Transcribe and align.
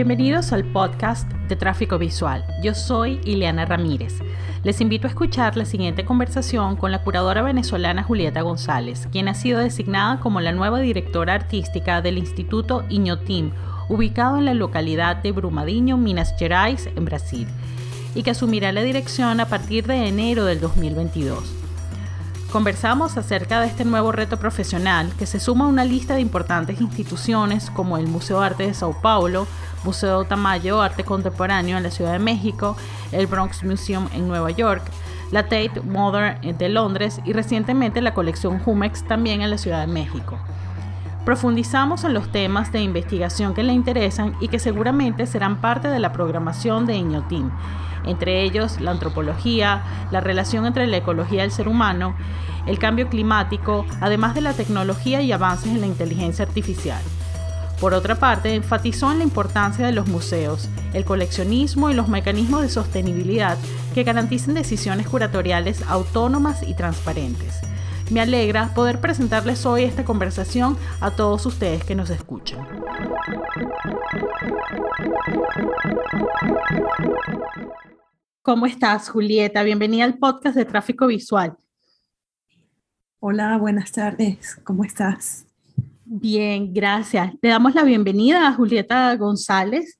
Bienvenidos 0.00 0.54
al 0.54 0.64
podcast 0.64 1.30
de 1.30 1.56
Tráfico 1.56 1.98
Visual. 1.98 2.42
Yo 2.62 2.74
soy 2.74 3.20
Ileana 3.22 3.66
Ramírez. 3.66 4.14
Les 4.64 4.80
invito 4.80 5.06
a 5.06 5.10
escuchar 5.10 5.58
la 5.58 5.66
siguiente 5.66 6.06
conversación 6.06 6.76
con 6.76 6.90
la 6.90 7.02
curadora 7.02 7.42
venezolana 7.42 8.02
Julieta 8.02 8.40
González, 8.40 9.08
quien 9.12 9.28
ha 9.28 9.34
sido 9.34 9.60
designada 9.60 10.18
como 10.18 10.40
la 10.40 10.52
nueva 10.52 10.80
directora 10.80 11.34
artística 11.34 12.00
del 12.00 12.16
Instituto 12.16 12.82
Inhotim, 12.88 13.50
ubicado 13.90 14.38
en 14.38 14.46
la 14.46 14.54
localidad 14.54 15.16
de 15.16 15.32
Brumadinho, 15.32 15.98
Minas 15.98 16.34
Gerais, 16.38 16.88
en 16.96 17.04
Brasil, 17.04 17.46
y 18.14 18.22
que 18.22 18.30
asumirá 18.30 18.72
la 18.72 18.80
dirección 18.80 19.38
a 19.38 19.48
partir 19.48 19.86
de 19.86 20.08
enero 20.08 20.46
del 20.46 20.62
2022. 20.62 21.60
Conversamos 22.50 23.16
acerca 23.16 23.60
de 23.60 23.68
este 23.68 23.84
nuevo 23.84 24.10
reto 24.10 24.36
profesional 24.36 25.12
que 25.16 25.26
se 25.26 25.38
suma 25.38 25.66
a 25.66 25.68
una 25.68 25.84
lista 25.84 26.14
de 26.14 26.20
importantes 26.20 26.80
instituciones 26.80 27.70
como 27.70 27.96
el 27.96 28.08
Museo 28.08 28.40
de 28.40 28.46
Arte 28.46 28.66
de 28.66 28.74
Sao 28.74 29.00
Paulo, 29.00 29.46
Museo 29.84 30.24
Tamayo 30.24 30.80
Arte 30.82 31.04
Contemporáneo 31.04 31.76
en 31.76 31.82
la 31.82 31.90
Ciudad 31.90 32.12
de 32.12 32.18
México, 32.18 32.76
el 33.12 33.26
Bronx 33.26 33.64
Museum 33.64 34.08
en 34.14 34.28
Nueva 34.28 34.50
York, 34.50 34.82
la 35.30 35.44
Tate 35.44 35.80
Modern 35.84 36.56
de 36.56 36.68
Londres 36.68 37.20
y 37.24 37.32
recientemente 37.32 38.00
la 38.00 38.14
colección 38.14 38.58
Jumex 38.58 39.04
también 39.06 39.42
en 39.42 39.50
la 39.50 39.58
Ciudad 39.58 39.80
de 39.80 39.92
México. 39.92 40.38
Profundizamos 41.24 42.04
en 42.04 42.14
los 42.14 42.32
temas 42.32 42.72
de 42.72 42.80
investigación 42.80 43.54
que 43.54 43.62
le 43.62 43.72
interesan 43.72 44.34
y 44.40 44.48
que 44.48 44.58
seguramente 44.58 45.26
serán 45.26 45.60
parte 45.60 45.88
de 45.88 45.98
la 45.98 46.12
programación 46.12 46.86
de 46.86 46.96
Iñotim 46.96 47.50
entre 48.04 48.42
ellos 48.42 48.80
la 48.80 48.92
antropología, 48.92 49.82
la 50.10 50.20
relación 50.20 50.66
entre 50.66 50.86
la 50.86 50.98
ecología 50.98 51.42
y 51.42 51.46
el 51.46 51.50
ser 51.50 51.68
humano, 51.68 52.14
el 52.66 52.78
cambio 52.78 53.08
climático, 53.08 53.86
además 54.00 54.34
de 54.34 54.40
la 54.42 54.52
tecnología 54.52 55.22
y 55.22 55.32
avances 55.32 55.72
en 55.72 55.80
la 55.80 55.86
inteligencia 55.86 56.44
artificial. 56.44 57.02
Por 57.80 57.94
otra 57.94 58.16
parte, 58.16 58.54
enfatizó 58.54 59.10
en 59.10 59.18
la 59.18 59.24
importancia 59.24 59.86
de 59.86 59.92
los 59.92 60.06
museos, 60.06 60.68
el 60.92 61.06
coleccionismo 61.06 61.88
y 61.88 61.94
los 61.94 62.08
mecanismos 62.08 62.60
de 62.60 62.68
sostenibilidad 62.68 63.56
que 63.94 64.04
garanticen 64.04 64.52
decisiones 64.52 65.08
curatoriales 65.08 65.82
autónomas 65.88 66.62
y 66.62 66.74
transparentes. 66.74 67.60
Me 68.10 68.20
alegra 68.20 68.74
poder 68.74 69.00
presentarles 69.00 69.64
hoy 69.64 69.84
esta 69.84 70.04
conversación 70.04 70.76
a 71.00 71.12
todos 71.12 71.46
ustedes 71.46 71.82
que 71.82 71.94
nos 71.94 72.10
escuchan. 72.10 72.66
¿Cómo 78.42 78.66
estás, 78.66 79.08
Julieta? 79.08 79.62
Bienvenida 79.62 80.04
al 80.04 80.18
podcast 80.18 80.54
de 80.54 80.66
Tráfico 80.66 81.06
Visual. 81.06 81.56
Hola, 83.20 83.56
buenas 83.56 83.92
tardes. 83.92 84.60
¿Cómo 84.64 84.84
estás? 84.84 85.46
Bien, 86.12 86.74
gracias. 86.74 87.34
Le 87.40 87.50
damos 87.50 87.72
la 87.76 87.84
bienvenida 87.84 88.48
a 88.48 88.52
Julieta 88.54 89.14
González, 89.14 89.96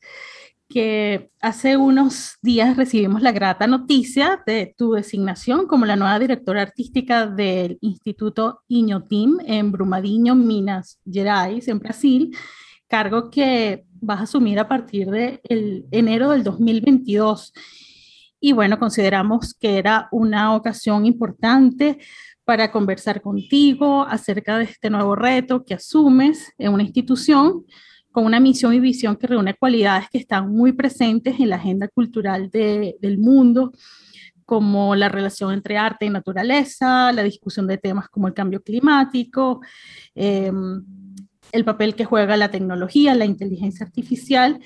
que 0.69 1.31
hace 1.41 1.77
unos 1.77 2.37
días 2.43 2.77
recibimos 2.77 3.23
la 3.23 3.31
grata 3.31 3.69
noticia 3.69 4.43
de 4.45 4.75
tu 4.77 4.95
designación 4.95 5.69
como 5.69 5.87
la 5.87 5.95
nueva 5.95 6.19
directora 6.19 6.63
artística 6.63 7.29
del 7.29 7.79
Instituto 7.81 8.63
Inhotim 8.67 9.39
en 9.47 9.71
Brumadinho, 9.71 10.35
Minas 10.35 10.99
Gerais, 11.09 11.69
en 11.69 11.79
Brasil, 11.79 12.37
cargo 12.89 13.31
que 13.31 13.85
vas 14.01 14.19
a 14.19 14.25
asumir 14.25 14.59
a 14.59 14.67
partir 14.67 15.09
de 15.11 15.41
enero 15.93 16.31
del 16.31 16.43
2022 16.43 17.53
y 18.41 18.53
bueno, 18.53 18.79
consideramos 18.79 19.53
que 19.53 19.77
era 19.77 20.09
una 20.11 20.55
ocasión 20.57 21.05
importante 21.05 21.99
para 22.51 22.73
conversar 22.73 23.23
contigo 23.23 24.03
acerca 24.03 24.59
de 24.59 24.65
este 24.65 24.91
nuevo 24.91 25.15
reto 25.15 25.65
que 25.65 25.75
asumes 25.75 26.53
en 26.59 26.73
una 26.73 26.83
institución 26.83 27.65
con 28.11 28.25
una 28.25 28.41
misión 28.41 28.75
y 28.75 28.81
visión 28.81 29.15
que 29.15 29.29
reúne 29.29 29.55
cualidades 29.55 30.09
que 30.11 30.19
están 30.19 30.51
muy 30.51 30.73
presentes 30.73 31.39
en 31.39 31.49
la 31.49 31.55
agenda 31.55 31.87
cultural 31.87 32.51
del 32.51 33.19
mundo, 33.19 33.71
como 34.45 34.97
la 34.97 35.09
relación 35.09 35.53
entre 35.53 35.79
arte 35.79 36.07
y 36.07 36.11
naturaleza, 36.11 37.13
la 37.13 37.23
discusión 37.23 37.69
de 37.69 37.79
temas 37.79 38.09
como 38.09 38.27
el 38.27 38.35
cambio 38.35 38.61
climático, 38.65 39.61
em, 40.17 40.85
el 41.53 41.65
papel 41.65 41.95
que 41.95 42.05
juega 42.05 42.37
la 42.37 42.51
tecnología, 42.51 43.15
la 43.15 43.27
inteligencia 43.27 43.87
artificial 43.87 44.59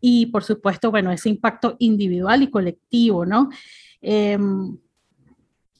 y 0.00 0.26
por 0.26 0.44
supuesto, 0.44 0.92
bueno, 0.92 1.10
ese 1.10 1.28
impacto 1.28 1.74
individual 1.80 2.44
y 2.44 2.50
colectivo, 2.50 3.26
¿no? 3.26 3.48
Em, 4.00 4.78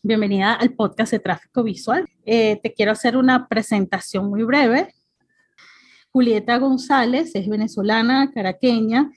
bienvenida 0.05 0.53
al 0.53 0.75
podcast 0.75 1.13
de 1.13 1.19
Tráfico 1.19 1.63
Visual. 1.63 2.07
Eh, 2.27 2.61
te 2.63 2.75
quiero 2.75 2.93
hacer 2.93 3.17
una 3.17 3.49
presentación 3.49 4.29
muy 4.29 4.43
breve. 4.43 4.95
Julieta 6.13 6.59
González 6.59 7.35
es 7.35 7.49
venezolana, 7.49 8.31
caraqueña, 8.31 9.11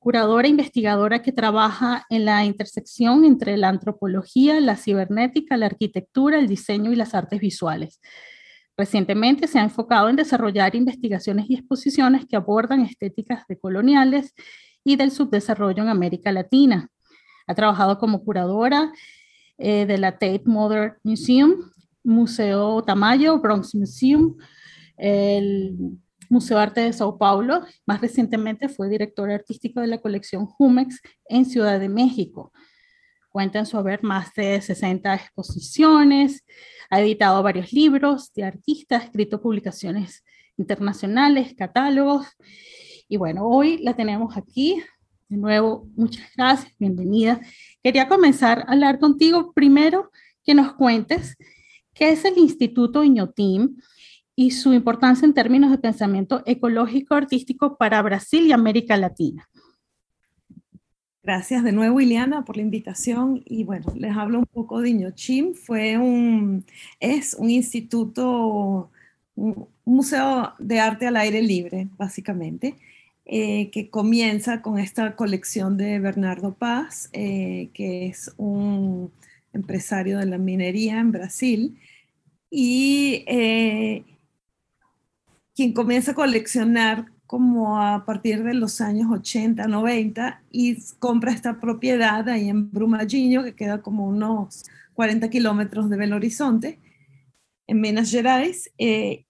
curadora 0.00 0.48
e 0.48 0.50
investigadora 0.50 1.22
que 1.22 1.30
trabaja 1.30 2.04
en 2.10 2.24
la 2.24 2.44
intersección 2.44 3.24
entre 3.24 3.56
la 3.56 3.68
antropología, 3.68 4.60
la 4.60 4.76
cibernética, 4.76 5.56
la 5.56 5.66
arquitectura, 5.66 6.40
el 6.40 6.48
diseño 6.48 6.92
y 6.92 6.96
las 6.96 7.14
artes 7.14 7.38
visuales. 7.38 8.00
Recientemente 8.76 9.46
se 9.46 9.60
ha 9.60 9.62
enfocado 9.62 10.08
en 10.08 10.16
desarrollar 10.16 10.74
investigaciones 10.74 11.46
y 11.48 11.54
exposiciones 11.54 12.26
que 12.26 12.34
abordan 12.34 12.80
estéticas 12.80 13.46
decoloniales 13.46 14.34
y 14.82 14.96
del 14.96 15.12
subdesarrollo 15.12 15.84
en 15.84 15.90
América 15.90 16.32
Latina. 16.32 16.88
Ha 17.46 17.54
trabajado 17.54 17.98
como 17.98 18.24
curadora 18.24 18.92
eh, 19.58 19.86
de 19.86 19.98
la 19.98 20.12
Tate 20.12 20.42
Modern 20.44 20.94
Museum, 21.02 21.70
Museo 22.02 22.82
Tamayo, 22.82 23.38
Bronx 23.38 23.74
Museum, 23.74 24.36
el 24.96 25.98
Museo 26.28 26.58
Arte 26.58 26.80
de 26.80 26.92
Sao 26.92 27.18
Paulo. 27.18 27.62
Más 27.86 28.00
recientemente 28.00 28.68
fue 28.68 28.88
directora 28.88 29.34
artística 29.34 29.80
de 29.80 29.86
la 29.86 29.98
colección 29.98 30.46
Jumex 30.46 31.00
en 31.28 31.44
Ciudad 31.44 31.80
de 31.80 31.88
México. 31.88 32.52
Cuenta 33.30 33.58
en 33.58 33.66
su 33.66 33.78
haber 33.78 34.02
más 34.02 34.32
de 34.34 34.60
60 34.60 35.14
exposiciones, 35.14 36.44
ha 36.90 37.00
editado 37.00 37.42
varios 37.42 37.72
libros 37.72 38.32
de 38.32 38.44
artistas, 38.44 39.02
ha 39.02 39.04
escrito 39.06 39.42
publicaciones 39.42 40.24
internacionales, 40.56 41.54
catálogos. 41.56 42.26
Y 43.08 43.16
bueno, 43.16 43.46
hoy 43.46 43.78
la 43.78 43.94
tenemos 43.94 44.36
aquí. 44.36 44.82
De 45.28 45.38
nuevo, 45.38 45.88
muchas 45.96 46.26
gracias, 46.36 46.72
bienvenida. 46.78 47.40
Quería 47.82 48.08
comenzar 48.08 48.60
a 48.60 48.72
hablar 48.72 48.98
contigo 48.98 49.52
primero 49.54 50.10
que 50.44 50.54
nos 50.54 50.74
cuentes 50.74 51.36
qué 51.94 52.10
es 52.10 52.26
el 52.26 52.36
Instituto 52.36 53.02
Iñotim 53.02 53.76
y 54.36 54.50
su 54.50 54.74
importancia 54.74 55.24
en 55.24 55.32
términos 55.32 55.70
de 55.70 55.78
pensamiento 55.78 56.42
ecológico 56.44 57.14
artístico 57.14 57.78
para 57.78 58.02
Brasil 58.02 58.46
y 58.46 58.52
América 58.52 58.98
Latina. 58.98 59.48
Gracias 61.22 61.64
de 61.64 61.72
nuevo, 61.72 62.02
Ileana, 62.02 62.44
por 62.44 62.58
la 62.58 62.62
invitación. 62.62 63.40
Y 63.46 63.64
bueno, 63.64 63.86
les 63.96 64.14
hablo 64.14 64.40
un 64.40 64.46
poco 64.46 64.82
de 64.82 64.90
Iñochim. 64.90 65.54
Fue 65.54 65.96
un, 65.96 66.66
es 67.00 67.32
un 67.32 67.48
instituto, 67.48 68.90
un 69.34 69.68
museo 69.86 70.52
de 70.58 70.80
arte 70.80 71.06
al 71.06 71.16
aire 71.16 71.40
libre, 71.40 71.88
básicamente, 71.96 72.76
eh, 73.26 73.70
que 73.70 73.88
comienza 73.90 74.60
con 74.62 74.78
esta 74.78 75.16
colección 75.16 75.76
de 75.76 75.98
Bernardo 75.98 76.54
Paz, 76.54 77.08
eh, 77.12 77.70
que 77.72 78.06
es 78.06 78.32
un 78.36 79.12
empresario 79.52 80.18
de 80.18 80.26
la 80.26 80.38
minería 80.38 81.00
en 81.00 81.12
Brasil. 81.12 81.78
Y 82.50 83.24
eh, 83.26 84.04
quien 85.54 85.72
comienza 85.72 86.12
a 86.12 86.14
coleccionar 86.14 87.06
como 87.26 87.80
a 87.80 88.04
partir 88.04 88.44
de 88.44 88.54
los 88.54 88.80
años 88.80 89.10
80, 89.10 89.66
90 89.66 90.42
y 90.50 90.76
compra 90.98 91.32
esta 91.32 91.60
propiedad 91.60 92.28
ahí 92.28 92.48
en 92.48 92.70
Brumadinho, 92.70 93.42
que 93.42 93.54
queda 93.54 93.80
como 93.80 94.06
unos 94.06 94.64
40 94.94 95.30
kilómetros 95.30 95.88
de 95.90 95.96
Belo 95.96 96.16
Horizonte, 96.16 96.78
en 97.66 97.80
Minas 97.80 98.10
Gerais, 98.10 98.70
eh, 98.78 99.23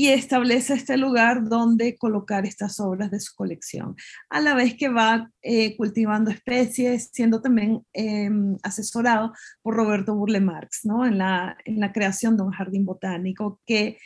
y 0.00 0.10
establece 0.10 0.74
este 0.74 0.96
lugar 0.96 1.48
donde 1.48 1.98
colocar 1.98 2.46
estas 2.46 2.78
obras 2.78 3.10
de 3.10 3.18
su 3.18 3.34
colección, 3.34 3.96
a 4.30 4.40
la 4.40 4.54
vez 4.54 4.76
que 4.76 4.88
va 4.88 5.32
eh, 5.42 5.76
cultivando 5.76 6.30
especies, 6.30 7.10
siendo 7.12 7.40
también 7.40 7.82
em, 7.92 8.56
asesorado 8.62 9.32
por 9.60 9.74
Roberto 9.74 10.14
Burle 10.14 10.40
Marx, 10.40 10.82
¿no? 10.84 11.04
en, 11.04 11.18
la, 11.18 11.58
en 11.64 11.80
la 11.80 11.90
creación 11.90 12.36
de 12.36 12.44
un 12.44 12.52
jardín 12.52 12.84
botánico 12.84 13.60
que 13.66 13.98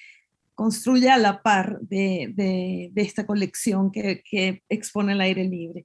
construye 0.54 1.10
a 1.10 1.18
la 1.18 1.42
par 1.42 1.78
de, 1.82 2.90
esta 2.96 3.26
colección 3.26 3.92
que, 3.92 4.62
expone 4.70 5.12
el 5.12 5.20
aire 5.20 5.44
libre. 5.44 5.84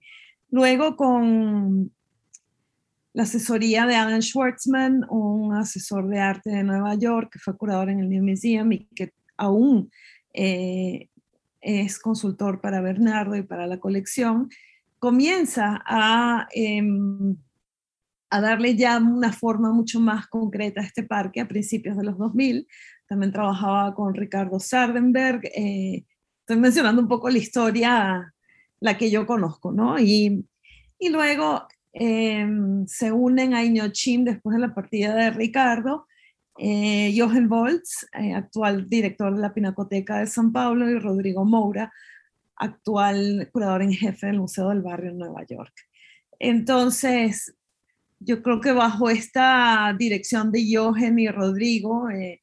Luego 0.50 0.96
con 0.96 1.92
la 3.12 3.24
asesoría 3.24 3.86
de 3.86 3.96
Alan 3.96 4.22
Schwartzman, 4.22 5.06
un 5.10 5.54
asesor 5.54 6.08
de 6.08 6.20
arte 6.20 6.50
de 6.50 6.64
Nueva 6.64 6.96
York 6.96 7.30
que 7.34 7.40
fue 7.40 7.58
curador 7.58 7.90
en 7.90 8.00
el 8.00 8.08
New 8.08 8.24
Museum 8.24 8.72
y 8.72 8.86
que 8.96 9.12
aún 9.38 9.92
eh, 10.34 11.10
es 11.62 12.00
consultor 12.00 12.62
para 12.62 12.82
Bernardo 12.82 13.36
y 13.36 13.44
para 13.44 13.68
la 13.68 13.80
colección, 13.80 14.50
comienza 15.00 15.82
a, 15.86 16.48
em, 16.52 17.36
a 18.30 18.42
darle 18.42 18.76
ya 18.76 18.98
una 18.98 19.32
forma 19.32 19.72
mucho 19.72 20.00
más 20.00 20.28
concreta 20.28 20.82
a 20.82 20.86
este 20.86 21.04
parque 21.04 21.42
a 21.42 21.48
principios 21.48 21.98
de 21.98 22.04
los 22.04 22.18
2000, 22.18 22.68
también 23.08 23.32
trabajaba 23.32 23.94
con 23.96 24.14
Ricardo 24.14 24.60
Sardenberg. 24.60 25.46
Eh, 25.56 26.04
estoy 26.40 26.58
mencionando 26.58 27.02
un 27.02 27.08
poco 27.08 27.30
la 27.30 27.38
historia 27.38 28.34
la 28.80 28.98
que 28.98 29.10
yo 29.10 29.26
conozco, 29.26 29.72
¿no? 29.72 29.98
Y, 30.00 30.46
y 31.00 31.10
luego 31.10 31.68
em, 31.94 32.86
se 32.88 33.12
unen 33.12 33.54
a 33.54 33.64
Iñochim 33.64 34.24
después 34.24 34.56
de 34.56 34.62
la 34.62 34.74
partida 34.74 35.16
de 35.16 35.32
Ricardo, 35.32 36.07
eh, 36.58 37.14
Jochen 37.16 37.48
Volz, 37.48 38.08
eh, 38.14 38.34
actual 38.34 38.90
director 38.90 39.36
de 39.36 39.42
la 39.42 39.54
Pinacoteca 39.54 40.20
de 40.20 40.28
San 40.28 40.52
Paulo, 40.52 40.90
y 40.90 41.00
Rodrigo 41.00 41.46
Moura, 41.46 41.92
actual 42.56 43.50
curador 43.52 43.84
en 43.84 43.94
jefe 43.94 44.28
del 44.28 44.40
Museo 44.40 44.70
del 44.70 44.82
Barrio 44.82 45.12
en 45.12 45.20
Nueva 45.20 45.46
York. 45.46 45.74
Entonces, 46.40 47.56
yo 48.20 48.42
creo 48.42 48.62
que 48.62 48.72
bajo 48.72 49.10
esta 49.10 49.96
dirección 49.98 50.52
de 50.52 50.66
Jochen 50.74 51.20
y 51.20 51.28
Rodrigo, 51.30 52.10
eh, 52.10 52.42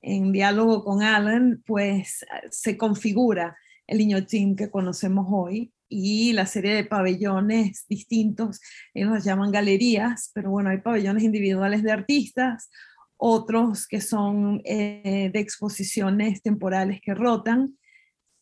en 0.00 0.32
diálogo 0.32 0.84
con 0.84 1.02
Alan, 1.02 1.62
pues 1.66 2.24
se 2.50 2.76
configura 2.76 3.56
el 3.86 3.98
niño 3.98 4.24
team 4.26 4.54
que 4.54 4.70
conocemos 4.70 5.26
hoy 5.30 5.72
y 5.88 6.32
la 6.34 6.46
serie 6.46 6.74
de 6.74 6.84
pabellones 6.84 7.86
distintos, 7.88 8.60
ellos 8.94 9.10
los 9.10 9.24
llaman 9.24 9.50
galerías, 9.50 10.30
pero 10.34 10.50
bueno, 10.50 10.70
hay 10.70 10.78
pabellones 10.78 11.24
individuales 11.24 11.82
de 11.82 11.92
artistas, 11.92 12.70
otros 13.18 13.86
que 13.86 14.00
son 14.00 14.62
eh, 14.64 15.30
de 15.32 15.40
exposiciones 15.40 16.40
temporales 16.40 17.00
que 17.02 17.14
rotan 17.14 17.76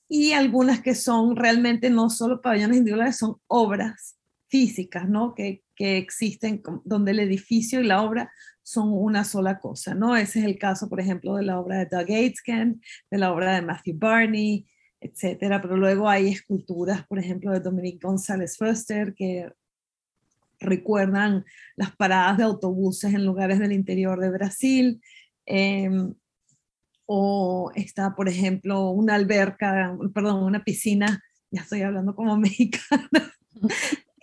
y 0.08 0.32
algunas 0.32 0.80
que 0.82 0.94
son 0.94 1.34
realmente 1.34 1.90
no 1.90 2.10
solo 2.10 2.40
pabellones 2.40 2.78
individuales, 2.78 3.16
son 3.16 3.36
obras 3.48 4.16
físicas, 4.48 5.08
¿no? 5.08 5.34
Que, 5.34 5.64
que 5.74 5.96
existen 5.96 6.62
donde 6.84 7.10
el 7.10 7.20
edificio 7.20 7.80
y 7.80 7.86
la 7.86 8.02
obra 8.02 8.30
son 8.62 8.92
una 8.92 9.24
sola 9.24 9.58
cosa, 9.58 9.94
¿no? 9.94 10.16
Ese 10.16 10.40
es 10.40 10.44
el 10.44 10.58
caso, 10.58 10.88
por 10.88 11.00
ejemplo, 11.00 11.36
de 11.36 11.42
la 11.42 11.58
obra 11.58 11.78
de 11.78 11.86
Doug 11.86 12.10
Aitken, 12.10 12.80
de 13.10 13.18
la 13.18 13.32
obra 13.32 13.56
de 13.56 13.62
Matthew 13.62 13.98
Barney, 13.98 14.66
etcétera, 15.00 15.60
pero 15.60 15.76
luego 15.76 16.08
hay 16.08 16.28
esculturas, 16.28 17.06
por 17.06 17.18
ejemplo, 17.18 17.52
de 17.52 17.60
Dominique 17.60 18.06
González 18.06 18.56
Foster, 18.56 19.14
que 19.14 19.50
recuerdan 20.60 21.44
las 21.76 21.94
paradas 21.96 22.38
de 22.38 22.44
autobuses 22.44 23.14
en 23.14 23.24
lugares 23.24 23.58
del 23.58 23.72
interior 23.72 24.20
de 24.20 24.30
Brasil, 24.30 25.00
em, 25.46 26.14
o 27.06 27.70
está, 27.74 28.14
por 28.14 28.28
ejemplo, 28.28 28.90
una 28.90 29.14
alberca, 29.14 29.96
perdón, 30.12 30.42
una 30.42 30.64
piscina, 30.64 31.22
ya 31.50 31.62
estoy 31.62 31.82
hablando 31.82 32.14
como 32.14 32.36
mexicana, 32.38 33.34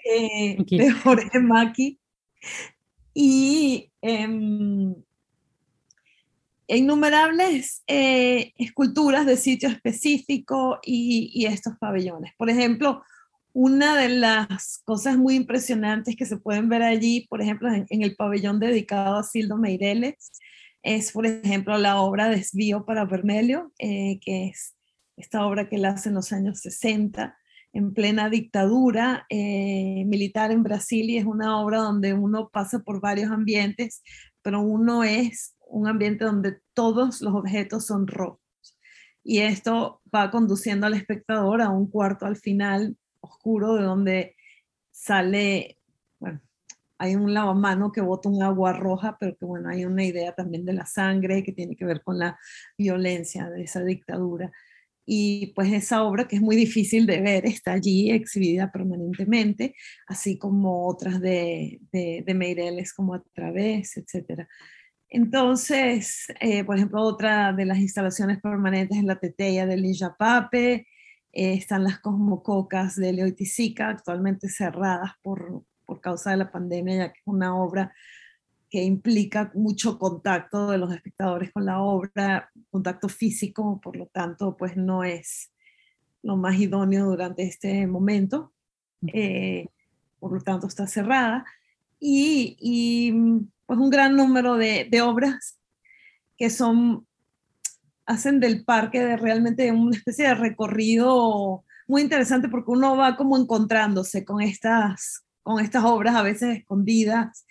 eh, 0.06 0.58
de 0.70 0.92
Jorge 0.92 1.40
Maki. 1.40 2.00
Y 3.14 3.92
em, 4.02 4.96
innumerables 6.68 7.84
eh, 7.88 8.54
esculturas 8.58 9.26
de 9.26 9.38
sitio 9.38 9.70
específico 9.70 10.80
y, 10.84 11.46
estos 11.46 11.78
pabellones. 11.78 12.34
Por 12.38 12.50
ejemplo, 12.50 13.04
una 13.54 13.96
de 13.98 14.10
las 14.10 14.80
cosas 14.84 15.18
muy 15.18 15.36
impresionantes 15.36 16.16
que 16.16 16.26
se 16.26 16.38
pueden 16.38 16.70
ver 16.70 16.82
allí, 16.82 17.28
por 17.30 17.42
ejemplo, 17.42 17.70
en, 17.72 18.02
el 18.04 18.16
pabellón 18.16 18.60
dedicado 18.60 19.18
a 19.18 19.24
Sildo 19.24 19.58
Meireles, 19.58 20.32
es, 20.82 21.12
por 21.12 21.26
ejemplo, 21.26 21.78
la 21.78 22.02
obra 22.02 22.30
Desvío 22.30 22.86
para 22.86 23.06
Vermelho, 23.06 23.72
eh, 23.78 24.20
que 24.22 24.48
es 24.48 24.76
esta 25.18 25.46
obra 25.46 25.70
que 25.70 25.76
él 25.78 25.86
hace 25.86 26.10
en 26.10 26.16
los 26.16 26.34
años 26.34 26.62
60, 26.62 27.38
en 27.74 27.94
plena 27.94 28.30
dictadura 28.30 29.26
eh, 29.30 30.04
militar 30.08 30.52
en 30.52 30.64
Brasil, 30.64 31.10
y 31.10 31.18
es 31.18 31.26
una 31.26 31.62
obra 31.62 31.78
donde 31.80 32.14
uno 32.14 32.50
pasa 32.52 32.80
por 32.80 33.02
varios 33.02 33.32
ambientes, 33.32 34.02
pero 34.42 34.62
uno 34.62 35.04
es 35.04 35.56
un 35.68 35.88
ambiente 35.88 36.26
donde 36.26 36.58
todos 36.74 37.22
los 37.22 37.34
objetos 37.36 37.86
son 37.86 38.08
rojos. 38.08 38.40
Y 39.24 39.40
esto 39.40 40.02
va 40.14 40.32
conduciendo 40.32 40.88
al 40.88 40.96
espectador 40.96 41.62
a 41.62 41.70
un 41.70 41.90
cuarto 41.90 42.26
al 42.26 42.36
final 42.36 42.98
oscuro 43.24 43.76
de 43.76 43.84
donde 43.84 44.36
sale, 44.92 45.80
bueno, 46.20 46.42
hay 46.98 47.16
un 47.16 47.34
lavamano 47.34 47.92
que 47.92 48.02
bota 48.02 48.30
un 48.30 48.44
agua 48.44 48.74
roja, 48.74 49.18
pero 49.20 49.36
que 49.38 49.46
bueno, 49.46 49.70
hay 49.70 49.86
una 49.86 50.04
idea 50.04 50.34
también 50.34 50.66
de 50.66 50.74
la 50.74 50.86
sangre 50.86 51.44
que 51.44 51.52
tiene 51.52 51.76
que 51.76 51.86
ver 51.86 52.02
con 52.04 52.20
la 52.20 52.38
violencia 52.78 53.50
de 53.50 53.64
esa 53.64 53.84
dictadura. 53.84 54.52
Y 55.06 55.48
pues 55.54 55.74
esa 55.74 56.04
obra 56.04 56.28
que 56.28 56.38
es 56.38 56.42
muy 56.42 56.56
difícil 56.56 57.06
de 57.06 57.20
ver 57.20 57.46
está 57.46 57.74
allí 57.74 58.12
exhibida 58.12 58.72
permanentemente, 58.72 59.76
así 60.08 60.38
como 60.38 60.88
otras 60.88 61.20
de, 61.20 61.82
de, 61.92 62.24
de 62.26 62.34
Meireles 62.34 62.94
como 62.94 63.14
A 63.16 63.24
Través, 63.34 63.98
etcétera. 63.98 64.48
Entonces, 65.10 66.26
eh, 66.40 66.64
por 66.64 66.78
ejemplo, 66.78 67.02
otra 67.02 67.54
de 67.54 67.66
las 67.66 67.78
instalaciones 67.80 68.42
permanentes 68.42 68.98
es 68.98 69.04
la 69.04 69.20
Teteya 69.20 69.66
de 69.68 69.78
Lilla 69.78 70.16
Pape, 70.18 70.88
eh, 71.34 71.54
están 71.54 71.84
las 71.84 72.00
Cosmococas 72.00 72.96
de 72.96 73.12
Leoiticica, 73.12 73.90
actualmente 73.90 74.48
cerradas 74.50 75.12
por, 75.22 75.64
por 75.86 76.00
causa 76.00 76.32
de 76.32 76.38
la 76.38 76.52
pandemia, 76.52 76.96
ya 76.96 77.14
que 77.14 77.20
es 77.20 77.28
una 77.28 77.56
obra 77.56 77.94
que 78.70 78.84
implica 78.84 79.52
mucho 79.54 80.00
contacto 80.00 80.72
de 80.72 80.80
los 80.80 80.94
espectadores 80.94 81.52
con 81.52 81.66
la 81.66 81.80
obra, 81.80 82.50
contacto 82.72 83.08
físico, 83.08 83.80
por 83.82 83.96
lo 83.96 84.08
tanto, 84.08 84.58
pues 84.58 84.78
no 84.78 85.04
es 85.04 85.52
lo 86.24 86.38
más 86.38 86.56
idóneo 86.56 87.06
durante 87.06 87.44
este 87.44 87.86
momento. 87.86 88.52
Eh, 89.08 89.68
por 90.20 90.34
lo 90.34 90.42
tanto, 90.42 90.68
está 90.68 90.88
cerrada. 90.88 91.46
Y, 92.00 92.58
y 92.60 93.12
pues 93.66 93.78
un 93.78 93.90
gran 93.90 94.16
número 94.16 94.56
de, 94.56 94.88
de 94.90 95.02
obras 95.02 95.60
que 96.38 96.50
son, 96.50 97.06
hacen 98.06 98.40
del 98.40 98.64
parque 98.64 99.04
de 99.04 99.18
realmente 99.18 99.72
una 99.72 99.96
especie 99.96 100.28
de 100.28 100.36
recorrido 100.36 101.64
muy 101.88 102.02
interesante 102.02 102.50
porque 102.50 102.72
uno 102.72 102.96
va 102.96 103.16
como 103.16 103.38
encontrándose 103.38 104.24
con 104.26 104.42
estas, 104.42 105.26
con 105.42 105.60
estas 105.60 105.84
obras 105.84 106.16
a 106.16 106.24
veces 106.24 106.58
escondidas. 106.58 107.46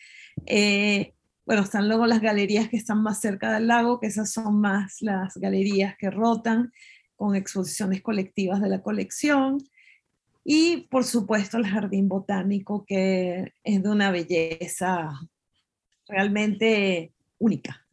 Eh, 0.46 1.14
bueno, 1.44 1.62
están 1.62 1.88
luego 1.88 2.06
las 2.06 2.20
galerías 2.20 2.68
que 2.68 2.76
están 2.76 3.02
más 3.02 3.20
cerca 3.20 3.52
del 3.52 3.66
lago, 3.66 4.00
que 4.00 4.06
esas 4.06 4.30
son 4.32 4.60
más 4.60 4.98
las 5.00 5.36
galerías 5.36 5.96
que 5.98 6.10
rotan 6.10 6.72
con 7.16 7.36
exposiciones 7.36 8.00
colectivas 8.02 8.60
de 8.60 8.68
la 8.68 8.82
colección. 8.82 9.58
Y 10.44 10.88
por 10.90 11.04
supuesto 11.04 11.56
el 11.56 11.66
jardín 11.66 12.08
botánico, 12.08 12.84
que 12.86 13.52
es 13.62 13.82
de 13.82 13.88
una 13.88 14.10
belleza 14.10 15.10
realmente 16.08 17.12
única. 17.38 17.86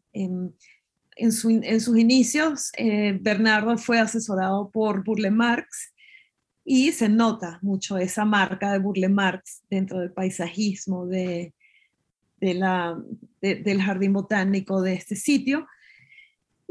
En, 1.21 1.31
sus 1.31 1.97
inicios, 1.97 2.71
eh, 2.77 3.17
Bernardo 3.19 3.77
fue 3.77 3.99
asesorado 3.99 4.69
por 4.71 5.03
Burle 5.03 5.31
Marx 5.31 5.93
y 6.63 6.91
se 6.91 7.09
nota 7.09 7.59
mucho 7.61 7.97
esa 7.97 8.25
marca 8.25 8.71
de 8.71 8.79
Burle 8.79 9.09
Marx 9.09 9.63
dentro 9.69 9.99
del 9.99 10.13
paisajismo 10.13 11.05
de 11.07 11.53
la, 12.39 12.97
del 13.41 13.81
jardín 13.81 14.13
botánico 14.13 14.81
de 14.81 14.93
este 14.93 15.15
sitio. 15.15 15.67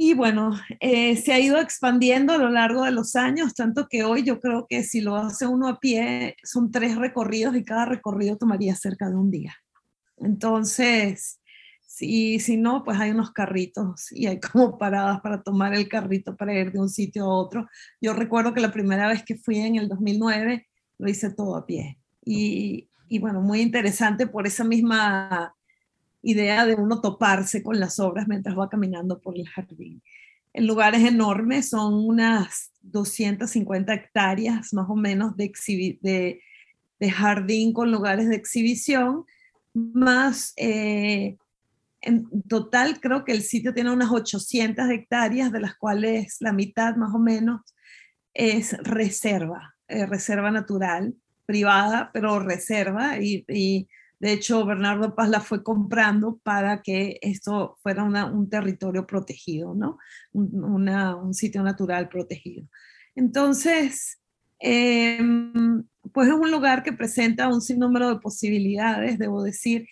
Y 0.00 0.14
bueno, 0.14 0.52
eh, 0.78 1.16
se 1.16 1.32
ha 1.32 1.40
ido 1.40 1.58
expandiendo 1.58 2.32
a 2.32 2.38
lo 2.38 2.48
largo 2.50 2.84
de 2.84 2.92
los 2.92 3.16
años, 3.16 3.54
tanto 3.54 3.88
que 3.88 4.04
hoy 4.04 4.22
yo 4.22 4.38
creo 4.38 4.64
que 4.68 4.84
si 4.84 5.00
lo 5.00 5.16
hace 5.16 5.44
uno 5.44 5.66
a 5.66 5.80
pie, 5.80 6.36
son 6.44 6.70
tres 6.70 6.94
recorridos 6.96 7.56
y 7.56 7.64
cada 7.64 7.84
recorrido 7.84 8.38
tomaría 8.38 8.76
cerca 8.76 9.10
de 9.10 9.16
un 9.16 9.32
día. 9.32 9.56
Entonces, 10.18 11.40
si, 11.98 12.38
si 12.38 12.56
no, 12.56 12.84
pues 12.84 12.96
hay 13.00 13.10
unos 13.10 13.32
carritos 13.32 14.12
y 14.12 14.26
hay 14.26 14.38
como 14.38 14.78
paradas 14.78 15.20
para 15.20 15.42
tomar 15.42 15.74
el 15.74 15.88
carrito 15.88 16.36
para 16.36 16.54
ir 16.54 16.70
de 16.70 16.78
un 16.78 16.88
sitio 16.88 17.24
a 17.24 17.34
otro. 17.34 17.68
Yo 18.00 18.12
recuerdo 18.12 18.54
que 18.54 18.60
la 18.60 18.70
primera 18.70 19.08
vez 19.08 19.24
que 19.24 19.34
fui 19.34 19.58
en 19.58 19.74
el 19.74 19.88
2009 19.88 20.68
lo 20.98 21.10
hice 21.10 21.30
todo 21.34 21.56
a 21.56 21.66
pie. 21.66 21.98
Y, 22.24 22.88
y 23.08 23.18
bueno, 23.18 23.40
muy 23.40 23.60
interesante 23.60 24.28
por 24.28 24.46
esa 24.46 24.62
misma 24.62 25.56
idea 26.22 26.66
de 26.66 26.76
uno 26.76 27.00
toparse 27.00 27.64
con 27.64 27.80
las 27.80 27.98
obras 27.98 28.28
mientras 28.28 28.56
va 28.56 28.68
caminando 28.68 29.20
por 29.20 29.36
el 29.36 29.48
jardín. 29.48 30.00
El 30.52 30.66
lugar 30.68 30.94
es 30.94 31.02
enorme, 31.04 31.64
son 31.64 31.94
unas 31.94 32.70
250 32.82 33.92
hectáreas 33.92 34.72
más 34.72 34.88
o 34.88 34.94
menos 34.94 35.36
de, 35.36 35.52
de, 36.00 36.40
de 37.00 37.10
jardín 37.10 37.72
con 37.72 37.90
lugares 37.90 38.28
de 38.28 38.36
exhibición 38.36 39.24
más 39.74 40.52
eh, 40.56 41.36
en 42.00 42.28
total 42.48 43.00
creo 43.00 43.24
que 43.24 43.32
el 43.32 43.42
sitio 43.42 43.74
tiene 43.74 43.92
unas 43.92 44.10
800 44.10 44.88
hectáreas, 44.90 45.52
de 45.52 45.60
las 45.60 45.76
cuales 45.76 46.36
la 46.40 46.52
mitad 46.52 46.96
más 46.96 47.14
o 47.14 47.18
menos 47.18 47.62
es 48.34 48.76
reserva, 48.78 49.74
eh, 49.88 50.06
reserva 50.06 50.50
natural, 50.50 51.14
privada, 51.46 52.10
pero 52.12 52.38
reserva. 52.38 53.18
Y, 53.18 53.88
de 54.20 54.32
hecho 54.32 54.64
Bernardo 54.66 55.14
Paz 55.14 55.28
la 55.28 55.40
fue 55.40 55.62
comprando 55.62 56.40
para 56.42 56.82
que 56.82 57.18
esto 57.22 57.78
fuera 57.82 58.02
un 58.02 58.50
territorio 58.50 59.06
protegido, 59.06 59.74
¿no? 59.74 59.98
Un, 60.32 60.88
un 60.88 61.34
sitio 61.34 61.62
natural 61.62 62.08
protegido. 62.08 62.66
Entonces, 63.14 64.18
eh, 64.60 65.20
pues 66.12 66.28
es 66.28 66.34
un 66.34 66.50
lugar 66.50 66.82
que 66.82 66.92
presenta 66.92 67.48
un 67.48 67.60
sinnúmero 67.60 68.08
de 68.08 68.20
posibilidades, 68.20 69.18
debo 69.18 69.42
decir. 69.42 69.86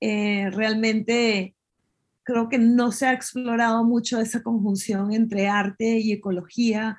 Eh, 0.00 0.50
realmente 0.50 1.56
creo 2.28 2.48
que 2.48 2.58
no 2.58 2.92
se 2.92 3.06
ha 3.06 3.12
explorado 3.14 3.84
mucho 3.84 4.20
esa 4.20 4.42
conjunción 4.42 5.12
entre 5.12 5.48
arte 5.48 5.98
y 5.98 6.12
ecología, 6.12 6.98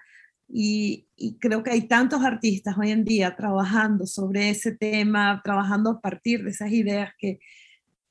Y, 0.52 1.08
creo 1.40 1.62
que 1.64 1.72
hay 1.72 1.88
tantos 1.88 2.24
artistas 2.24 2.76
hoy 2.78 2.92
en 2.92 3.04
día 3.06 3.36
trabajando 3.36 4.08
sobre 4.08 4.50
ese 4.50 4.76
tema, 4.76 5.42
trabajando 5.44 5.92
a 5.92 6.02
partir 6.02 6.44
de 6.44 6.50
esas 6.52 6.72
ideas 6.72 7.12
que 7.20 7.40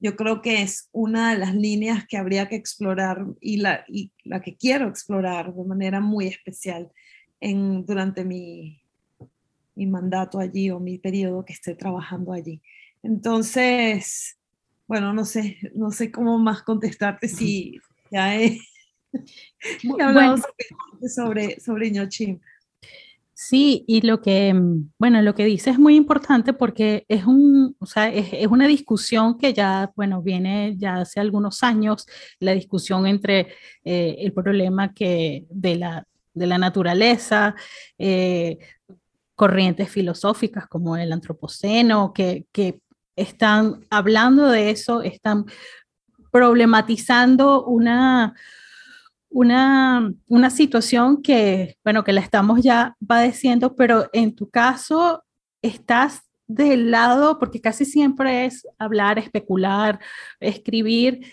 yo 0.00 0.14
creo 0.14 0.40
que 0.42 0.62
es 0.62 0.88
una 0.92 1.32
de 1.32 1.38
las 1.38 1.54
líneas 1.56 2.06
que 2.06 2.16
habría 2.16 2.48
que 2.48 2.56
explorar 2.56 3.26
y 3.40 3.56
la, 3.56 3.84
y 3.88 4.12
la 4.24 4.40
que 4.40 4.56
quiero 4.56 4.88
explorar 4.88 5.52
de 5.52 5.64
manera 5.64 6.00
muy 6.00 6.28
especial 6.28 6.92
en, 7.40 7.84
durante 7.84 8.24
mi, 8.24 8.80
mi 9.74 9.86
mandato 9.86 10.38
allí 10.38 10.70
o 10.70 10.78
mi 10.78 10.98
periodo 10.98 11.44
que 11.44 11.54
esté 11.54 11.74
trabajando 11.74 12.32
allí. 12.32 12.62
Entonces, 13.02 14.37
bueno, 14.88 15.12
no 15.12 15.24
sé, 15.26 15.58
no 15.74 15.90
sé 15.90 16.10
cómo 16.10 16.38
más 16.38 16.62
contestarte 16.62 17.28
si 17.28 17.78
ya 18.10 18.34
he, 18.34 18.58
hablado 20.00 20.36
sobre, 21.14 21.60
sobre 21.60 21.90
Ñochim. 21.90 22.40
Sí, 23.34 23.84
y 23.86 24.00
lo 24.00 24.20
que, 24.20 24.52
bueno, 24.98 25.22
lo 25.22 25.34
que 25.34 25.44
dice 25.44 25.70
es 25.70 25.78
muy 25.78 25.94
importante 25.94 26.52
porque 26.52 27.04
es, 27.06 27.24
un, 27.24 27.76
o 27.78 27.86
sea, 27.86 28.08
es, 28.08 28.46
una 28.48 28.66
discusión 28.66 29.38
que 29.38 29.52
ya, 29.52 29.92
bueno, 29.94 30.22
viene 30.22 30.74
ya 30.76 30.96
hace 30.96 31.20
algunos 31.20 31.62
años, 31.62 32.06
la 32.40 32.52
discusión 32.52 33.06
entre 33.06 33.48
eh, 33.84 34.16
el 34.18 34.32
problema 34.32 34.92
que 34.92 35.46
de 35.50 35.76
la, 35.76 36.04
de 36.34 36.46
la 36.46 36.58
naturaleza, 36.58 37.54
eh, 37.96 38.58
corrientes 39.36 39.88
filosóficas 39.88 40.66
como 40.66 40.96
el 40.96 41.12
antropoceno, 41.12 42.12
que, 42.12 42.46
que 42.50 42.80
están 43.18 43.84
hablando 43.90 44.48
de 44.48 44.70
eso, 44.70 45.02
están 45.02 45.46
problematizando 46.30 47.64
una, 47.64 48.34
una, 49.28 50.12
una 50.26 50.50
situación 50.50 51.22
que, 51.22 51.76
bueno, 51.84 52.04
que 52.04 52.12
la 52.12 52.20
estamos 52.20 52.62
ya 52.62 52.96
padeciendo, 53.06 53.76
pero 53.76 54.08
en 54.12 54.34
tu 54.34 54.48
caso 54.50 55.24
estás 55.62 56.22
del 56.46 56.90
lado, 56.90 57.38
porque 57.38 57.60
casi 57.60 57.84
siempre 57.84 58.46
es 58.46 58.66
hablar, 58.78 59.18
especular, 59.18 60.00
escribir 60.40 61.26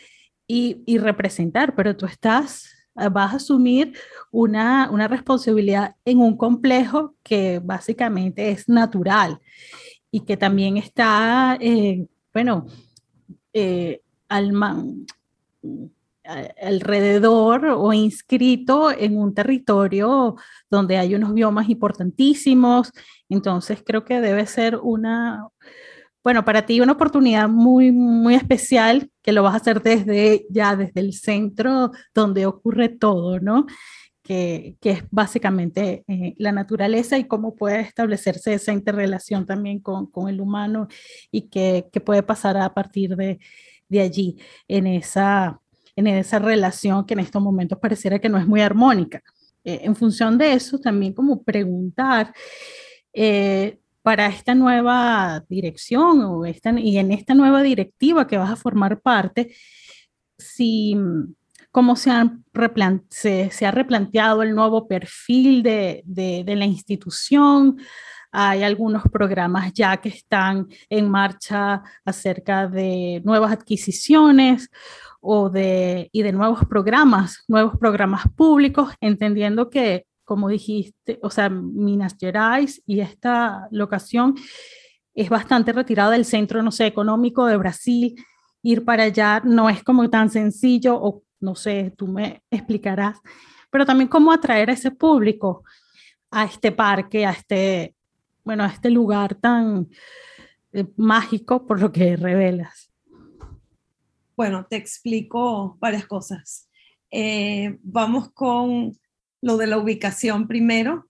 y, 0.48 0.84
y 0.86 0.98
representar, 0.98 1.76
pero 1.76 1.96
tú 1.96 2.06
estás, 2.06 2.70
vas 2.96 3.34
a 3.34 3.38
asumir 3.38 3.98
una, 4.32 4.90
una 4.92 5.08
responsabilidad 5.08 5.96
en 6.06 6.20
un 6.20 6.38
complejo 6.38 7.16
que 7.24 7.60
básicamente 7.64 8.52
es 8.52 8.68
natural 8.68 9.40
y 10.16 10.22
que 10.22 10.38
también 10.38 10.78
está, 10.78 11.58
eh, 11.60 12.08
bueno, 12.34 12.68
eh, 13.52 14.02
al, 14.30 14.54
alrededor 16.62 17.66
o 17.66 17.92
inscrito 17.92 18.92
en 18.92 19.18
un 19.18 19.34
territorio 19.34 20.38
donde 20.70 20.98
hay 20.98 21.16
unos 21.16 21.34
biomas 21.34 21.68
importantísimos. 21.68 22.94
Entonces 23.28 23.84
creo 23.86 24.06
que 24.06 24.22
debe 24.22 24.46
ser 24.46 24.78
una, 24.78 25.50
bueno, 26.24 26.46
para 26.46 26.66
ti 26.66 26.80
una 26.80 26.94
oportunidad 26.94 27.50
muy, 27.50 27.92
muy 27.92 28.36
especial 28.36 29.12
que 29.22 29.34
lo 29.34 29.44
vas 29.44 29.56
a 29.56 29.58
hacer 29.58 29.82
desde 29.82 30.46
ya, 30.50 30.78
desde 30.78 31.02
el 31.02 31.12
centro 31.12 31.92
donde 32.14 32.46
ocurre 32.46 32.88
todo, 32.88 33.42
¿no? 33.42 33.66
Que, 34.28 34.76
que 34.82 34.90
es 34.90 35.04
básicamente 35.12 36.04
eh, 36.08 36.34
la 36.40 36.52
naturaleza 36.52 37.16
y 37.20 37.26
cómo 37.26 37.56
puede 37.56 37.82
establecerse 37.82 38.56
esa 38.56 38.74
interrelación 38.74 39.46
también 39.46 39.80
con, 39.80 40.08
con 40.08 40.30
el 40.30 40.42
humano 40.42 40.88
y 41.30 41.44
que, 41.44 41.88
puede 42.04 42.24
pasar 42.24 42.58
a 42.58 42.74
partir 42.74 43.16
de, 43.16 43.38
de 43.88 44.02
allí 44.02 44.38
en 44.68 44.88
esa 44.88 45.62
en 45.96 46.08
esa 46.08 46.40
relación 46.40 47.06
que 47.06 47.14
en 47.14 47.22
estos 47.22 47.42
momentos 47.42 47.80
pareciera 47.80 48.20
que 48.20 48.30
no 48.30 48.38
es 48.38 48.48
muy 48.48 48.62
armónica. 48.62 49.22
Eh, 49.64 49.82
en 49.84 49.96
función 49.96 50.38
de 50.38 50.54
eso, 50.54 50.80
también 50.80 51.14
como 51.14 51.44
preguntar 51.44 52.34
eh, 53.14 53.80
para 54.02 54.28
esta 54.28 54.54
nueva 54.54 55.44
dirección 55.50 56.22
o 56.22 56.46
esta, 56.46 56.72
y 56.80 56.98
en 56.98 57.12
esta 57.12 57.34
nueva 57.34 57.64
directiva 57.64 58.28
que 58.28 58.38
vas 58.38 58.52
a 58.52 58.56
formar 58.56 59.02
parte, 59.02 59.56
si 60.38 60.96
cómo 61.76 61.98
se, 61.98 62.10
han 62.10 62.46
se, 63.10 63.52
se, 63.52 63.66
ha 63.66 63.72
replanteado 63.72 64.44
el 64.44 64.56
nuevo 64.56 64.88
perfil 64.88 65.62
de, 65.62 66.04
de, 66.06 66.46
de 66.46 66.56
la 66.56 66.64
institución, 66.64 67.78
hay 68.32 68.64
algunos 68.64 69.04
programas 69.12 69.74
ya 69.74 69.98
que 69.98 70.08
están 70.08 70.70
en 70.90 71.10
marcha 71.10 71.84
acerca 72.06 72.70
de 72.70 73.22
nuevas 73.26 73.52
adquisiciones 73.52 74.70
o 75.20 75.50
de, 75.50 76.08
y 76.14 76.22
de 76.22 76.32
nuevos 76.32 76.64
programas, 76.64 77.44
nuevos 77.50 77.78
programas 77.78 78.24
públicos, 78.38 78.94
entendiendo 79.02 79.70
que, 79.70 80.06
como 80.24 80.48
dijiste, 80.48 81.20
o 81.22 81.30
sea, 81.30 81.50
Minas 81.50 82.16
Gerais 82.18 82.82
y 82.86 83.02
esta 83.02 83.68
locación 83.70 84.36
es 85.14 85.28
bastante 85.28 85.74
retirada 85.74 86.12
del 86.12 86.24
centro, 86.24 86.64
no 86.64 86.72
sé, 86.72 86.86
económico 86.86 87.46
de 87.48 87.58
Brasil. 87.58 88.16
Ir 88.64 88.86
para 88.86 89.04
allá 89.04 89.42
no 89.44 89.70
es 89.70 89.84
como 89.84 90.10
tan 90.10 90.30
sencillo, 90.30 90.96
o 90.96 91.25
no 91.40 91.56
sé, 91.56 91.94
tú 91.98 92.08
me 92.08 92.44
explicarás, 92.50 93.20
pero 93.70 93.86
también 93.86 94.08
cómo 94.08 94.32
atraer 94.32 94.70
a 94.70 94.74
ese 94.74 94.92
público 94.92 95.64
a 96.36 96.44
este 96.44 96.74
parque, 96.74 97.26
a 97.26 97.32
este, 97.32 97.96
bueno, 98.44 98.66
a 98.66 98.68
este 98.68 98.90
lugar 98.90 99.36
tan 99.36 99.88
eh, 100.74 100.86
mágico 100.98 101.66
por 101.66 101.80
lo 101.80 101.94
que 101.94 102.18
revelas. 102.18 102.92
Bueno, 104.36 104.66
te 104.70 104.76
explico 104.76 105.78
varias 105.80 106.06
cosas. 106.06 106.68
Eh, 107.10 107.80
vamos 107.84 108.32
con 108.34 108.98
lo 109.42 109.56
de 109.56 109.68
la 109.68 109.78
ubicación 109.78 110.46
primero. 110.46 111.08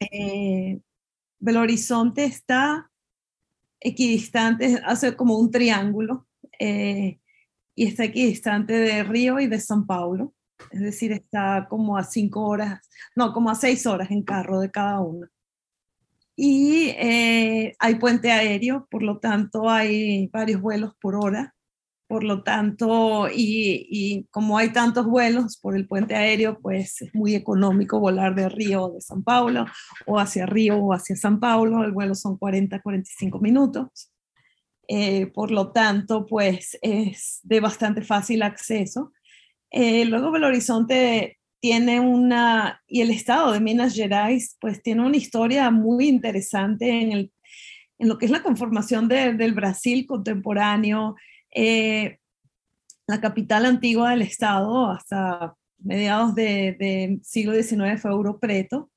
Eh, 0.00 0.80
Belo 1.38 1.60
Horizonte 1.60 2.24
está 2.24 2.90
equidistante, 3.78 4.80
hace 4.84 5.14
como 5.14 5.38
un 5.38 5.52
triángulo, 5.52 6.26
eh, 6.58 7.19
y 7.80 7.86
está 7.86 8.04
equidistante 8.04 8.74
de 8.74 9.02
Río 9.04 9.40
y 9.40 9.46
de 9.46 9.58
San 9.58 9.86
Paulo. 9.86 10.34
Es 10.70 10.82
decir, 10.82 11.12
está 11.12 11.66
como 11.70 11.96
a 11.96 12.04
cinco 12.04 12.44
horas, 12.46 12.86
no, 13.16 13.32
como 13.32 13.48
a 13.48 13.54
seis 13.54 13.86
horas 13.86 14.10
en 14.10 14.22
carro 14.22 14.60
de 14.60 14.70
cada 14.70 15.00
uno. 15.00 15.26
Y 16.36 16.90
hay 17.78 17.94
puente 17.98 18.32
aéreo, 18.32 18.86
por 18.90 19.02
lo 19.02 19.18
tanto 19.18 19.70
hay 19.70 20.26
varios 20.26 20.60
vuelos 20.60 20.92
por 21.00 21.14
hora. 21.16 21.54
Por 22.06 22.22
lo 22.22 22.42
tanto, 22.42 23.28
y, 23.32 24.26
como 24.30 24.58
hay 24.58 24.74
tantos 24.74 25.06
vuelos 25.06 25.56
por 25.56 25.74
el 25.74 25.88
puente 25.88 26.14
aéreo, 26.14 26.60
pues 26.60 27.00
es 27.00 27.14
muy 27.14 27.34
económico 27.34 27.98
volar 27.98 28.34
de 28.34 28.50
Río 28.50 28.84
o 28.84 28.92
de 28.92 29.00
San 29.00 29.22
Paulo 29.24 29.64
o 30.06 30.18
hacia 30.18 30.44
Río 30.44 30.76
o 30.76 30.92
hacia 30.92 31.16
San 31.16 31.40
Paulo. 31.40 31.82
El 31.82 31.92
vuelo 31.92 32.14
son 32.14 32.36
40, 32.36 32.82
45 32.82 33.40
minutos. 33.40 34.12
Eh, 34.92 35.28
por 35.28 35.52
lo 35.52 35.70
tanto, 35.70 36.26
pues 36.26 36.76
es 36.82 37.38
de 37.44 37.60
bastante 37.60 38.02
fácil 38.02 38.42
acceso. 38.42 39.12
Eh, 39.70 40.04
luego 40.04 40.32
Belo 40.32 40.48
Horizonte 40.48 41.38
tiene 41.60 42.00
una, 42.00 42.82
y 42.88 43.00
el 43.00 43.12
estado 43.12 43.52
de 43.52 43.60
Minas 43.60 43.94
Gerais, 43.94 44.56
pues 44.60 44.82
tiene 44.82 45.06
una 45.06 45.16
historia 45.16 45.70
muy 45.70 46.08
interesante 46.08 47.02
en, 47.02 47.12
el, 47.12 47.32
en 48.00 48.08
lo 48.08 48.18
que 48.18 48.24
es 48.24 48.32
la 48.32 48.42
conformación 48.42 49.06
del 49.06 49.54
Brasil 49.54 50.06
contemporáneo, 50.08 51.14
eh, 51.54 52.18
la 53.06 53.20
capital 53.20 53.66
antigua 53.66 54.10
del 54.10 54.22
estado 54.22 54.90
hasta 54.90 55.54
mediados 55.78 56.34
del 56.34 56.76
de 56.78 57.20
siglo 57.22 57.52
XIX 57.54 58.00
fue 58.02 58.10
Ouro 58.10 58.40
Preto, 58.40 58.90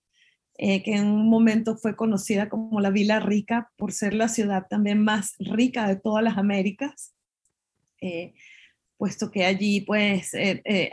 eh, 0.57 0.83
que 0.83 0.95
en 0.95 1.07
un 1.07 1.29
momento 1.29 1.77
fue 1.77 1.95
conocida 1.95 2.49
como 2.49 2.79
la 2.79 2.89
Vila 2.89 3.19
Rica 3.19 3.71
por 3.77 3.91
ser 3.91 4.13
la 4.13 4.27
ciudad 4.27 4.67
también 4.69 5.03
más 5.03 5.35
rica 5.39 5.87
de 5.87 5.95
todas 5.95 6.23
las 6.23 6.37
Américas, 6.37 7.13
eh, 8.01 8.33
puesto 8.97 9.31
que 9.31 9.45
allí 9.45 9.81
pues 9.81 10.31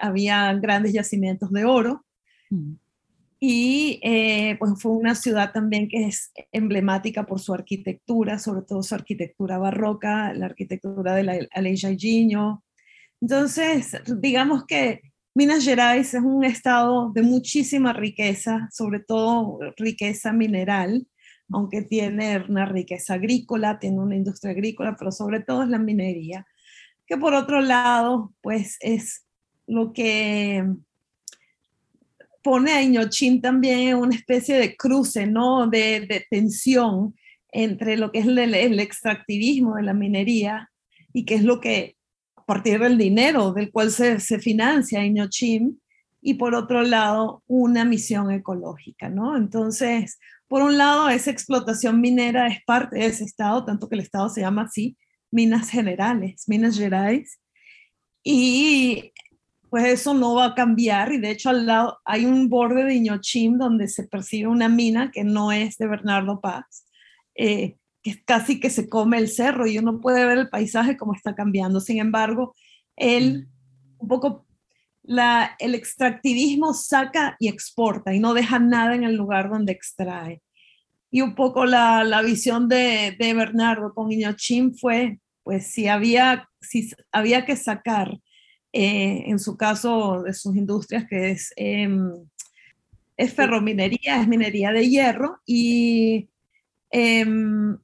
había 0.00 0.52
grandes 0.54 0.92
yacimientos 0.92 1.50
de 1.52 1.64
oro. 1.64 2.04
Mm. 2.50 2.74
Y 3.42 4.00
eh, 4.02 4.56
pues 4.58 4.72
fue 4.76 4.92
una 4.92 5.14
ciudad 5.14 5.50
también 5.52 5.88
que 5.88 6.04
es 6.04 6.30
emblemática 6.52 7.24
por 7.24 7.40
su 7.40 7.54
arquitectura, 7.54 8.38
sobre 8.38 8.66
todo 8.66 8.82
su 8.82 8.94
arquitectura 8.94 9.56
barroca, 9.56 10.34
la 10.34 10.44
arquitectura 10.44 11.14
de 11.14 11.22
la 11.22 11.38
Aleja 11.52 11.94
Giño. 11.94 12.62
Entonces, 13.18 13.96
digamos 14.18 14.66
que 14.66 15.00
Minas 15.32 15.64
Gerais 15.64 16.12
es 16.12 16.22
un 16.22 16.44
estado 16.44 17.12
de 17.12 17.22
muchísima 17.22 17.92
riqueza, 17.92 18.68
sobre 18.72 18.98
todo 18.98 19.60
riqueza 19.76 20.32
mineral, 20.32 21.06
aunque 21.52 21.82
tiene 21.82 22.44
una 22.48 22.66
riqueza 22.66 23.14
agrícola, 23.14 23.78
tiene 23.78 24.00
una 24.00 24.16
industria 24.16 24.52
agrícola, 24.52 24.96
pero 24.98 25.12
sobre 25.12 25.40
todo 25.40 25.62
es 25.62 25.68
la 25.68 25.78
minería, 25.78 26.46
que 27.06 27.16
por 27.16 27.34
otro 27.34 27.60
lado, 27.60 28.32
pues 28.40 28.76
es 28.80 29.24
lo 29.66 29.92
que 29.92 30.64
pone 32.42 32.72
a 32.72 32.82
Iñochín 32.82 33.40
también 33.40 33.96
una 33.96 34.16
especie 34.16 34.56
de 34.58 34.76
cruce, 34.76 35.26
¿no? 35.26 35.68
De, 35.68 36.26
tensión 36.28 37.14
entre 37.52 37.96
lo 37.96 38.10
que 38.10 38.20
es 38.20 38.26
el, 38.26 38.80
extractivismo 38.80 39.76
de 39.76 39.82
la 39.82 39.94
minería 39.94 40.70
y 41.12 41.24
que 41.24 41.34
es 41.36 41.44
lo 41.44 41.60
que, 41.60 41.96
partir 42.50 42.80
del 42.80 42.98
dinero 42.98 43.52
del 43.52 43.70
cual 43.70 43.92
se, 43.92 44.18
financia 44.40 45.04
Iñochín, 45.04 45.80
y 46.20 46.34
por 46.34 46.56
otro 46.56 46.82
lado 46.82 47.44
una 47.46 47.84
misión 47.84 48.32
ecológica, 48.32 49.08
¿no? 49.08 49.36
Entonces, 49.36 50.18
por 50.48 50.62
un 50.62 50.76
lado, 50.76 51.08
esa 51.08 51.30
explotación 51.30 52.00
minera 52.00 52.48
es 52.48 52.58
parte 52.64 52.98
de 52.98 53.06
ese 53.06 53.22
Estado, 53.22 53.64
tanto 53.64 53.88
que 53.88 53.94
el 53.94 54.00
Estado 54.00 54.28
se 54.28 54.40
llama 54.40 54.62
así, 54.62 54.96
Minas 55.30 55.70
Generales, 55.70 56.42
Minas 56.48 56.76
Gerais, 56.76 57.38
y 58.24 59.12
pues 59.68 59.84
eso 59.84 60.12
no 60.12 60.34
va 60.34 60.46
a 60.46 60.54
cambiar 60.56 61.12
y 61.12 61.18
de 61.20 61.30
hecho 61.30 61.50
al 61.50 61.66
lado 61.66 62.00
hay 62.04 62.26
un 62.26 62.48
borde 62.48 62.82
de 62.82 62.94
Iñochim 62.94 63.58
donde 63.58 63.86
se 63.86 64.08
percibe 64.08 64.48
una 64.48 64.68
mina 64.68 65.12
que 65.12 65.22
no 65.22 65.52
es 65.52 65.78
de 65.78 65.86
Bernardo 65.86 66.40
Paz, 66.40 66.84
eh, 67.36 67.76
que 68.02 68.22
casi 68.24 68.60
que 68.60 68.70
se 68.70 68.88
come 68.88 69.18
el 69.18 69.28
cerro 69.28 69.66
y 69.66 69.78
uno 69.78 70.00
puede 70.00 70.24
ver 70.24 70.38
el 70.38 70.48
paisaje 70.48 70.96
como 70.96 71.14
está 71.14 71.34
cambiando. 71.34 71.80
Sin 71.80 71.98
embargo, 71.98 72.54
él 72.96 73.48
un 73.98 74.08
poco 74.08 74.46
la, 75.02 75.56
el 75.58 75.74
extractivismo 75.74 76.74
saca 76.74 77.36
y 77.38 77.48
exporta 77.48 78.14
y 78.14 78.20
no 78.20 78.34
deja 78.34 78.58
nada 78.58 78.94
en 78.94 79.04
el 79.04 79.16
lugar 79.16 79.50
donde 79.50 79.72
extrae. 79.72 80.42
Y 81.10 81.22
un 81.22 81.34
poco 81.34 81.64
la, 81.64 82.04
la 82.04 82.22
visión 82.22 82.68
de, 82.68 83.16
de, 83.18 83.34
Bernardo 83.34 83.92
con 83.92 84.12
Iñochim 84.12 84.74
fue, 84.74 85.18
pues 85.42 85.72
si 85.72 85.88
había, 85.88 86.48
si 86.60 86.90
había 87.10 87.44
que 87.44 87.56
sacar 87.56 88.18
eh, 88.72 89.24
en 89.26 89.40
su 89.40 89.56
caso 89.56 90.22
de 90.22 90.32
sus 90.32 90.54
industrias, 90.56 91.06
que 91.08 91.32
es, 91.32 91.52
em, 91.56 92.12
es 93.16 93.34
ferrominería, 93.34 94.20
es 94.20 94.28
minería 94.28 94.70
de 94.70 94.88
hierro, 94.88 95.40
y 95.44 96.28
em, 96.90 97.76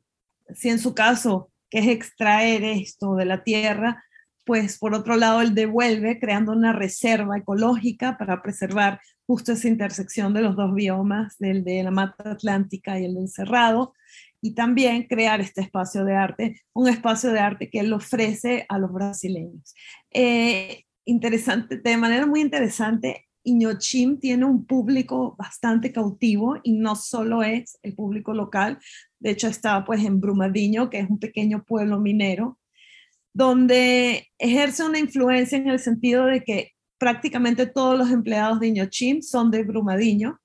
si 0.54 0.68
en 0.68 0.78
su 0.78 0.94
caso, 0.94 1.50
que 1.70 1.78
es 1.80 1.88
extraer 1.88 2.64
esto 2.64 3.14
de 3.14 3.24
la 3.24 3.42
tierra, 3.42 4.04
pues 4.44 4.78
por 4.78 4.94
otro 4.94 5.16
lado 5.16 5.40
él 5.40 5.54
devuelve 5.54 6.20
creando 6.20 6.52
una 6.52 6.72
reserva 6.72 7.36
ecológica 7.36 8.16
para 8.16 8.42
preservar 8.42 9.00
justo 9.26 9.52
esa 9.52 9.66
intersección 9.66 10.32
de 10.34 10.42
los 10.42 10.54
dos 10.54 10.72
biomas, 10.72 11.36
del 11.38 11.64
de 11.64 11.82
la 11.82 11.90
mata 11.90 12.30
atlántica 12.30 12.98
y 12.98 13.06
el 13.06 13.14
del 13.16 13.28
cerrado, 13.28 13.92
y 14.40 14.54
también 14.54 15.08
crear 15.08 15.40
este 15.40 15.62
espacio 15.62 16.04
de 16.04 16.14
arte, 16.14 16.62
un 16.72 16.88
espacio 16.88 17.32
de 17.32 17.40
arte 17.40 17.68
que 17.68 17.80
él 17.80 17.92
ofrece 17.92 18.64
a 18.68 18.78
los 18.78 18.92
brasileños. 18.92 19.74
Eh, 20.12 20.84
interesante, 21.04 21.78
de 21.78 21.96
manera 21.96 22.26
muy 22.26 22.40
interesante, 22.40 23.26
Iñochim 23.42 24.18
tiene 24.18 24.44
un 24.44 24.66
público 24.66 25.34
bastante 25.38 25.92
cautivo 25.92 26.56
y 26.62 26.72
no 26.72 26.96
solo 26.96 27.42
es 27.42 27.78
el 27.82 27.94
público 27.94 28.34
local, 28.34 28.78
de 29.18 29.30
hecho 29.30 29.48
está 29.48 29.84
pues 29.84 30.04
en 30.04 30.20
Brumadinho, 30.20 30.90
que 30.90 31.00
es 31.00 31.10
un 31.10 31.18
pequeño 31.18 31.64
pueblo 31.64 32.00
minero, 32.00 32.58
donde 33.32 34.28
ejerce 34.38 34.84
una 34.84 34.98
influencia 34.98 35.58
en 35.58 35.68
el 35.68 35.78
sentido 35.78 36.26
de 36.26 36.42
que 36.42 36.72
prácticamente 36.98 37.66
todos 37.66 37.98
los 37.98 38.10
empleados 38.10 38.60
de 38.60 38.68
Iñochim 38.68 39.22
son 39.22 39.50
de 39.50 39.62
Brumadinho, 39.62 40.40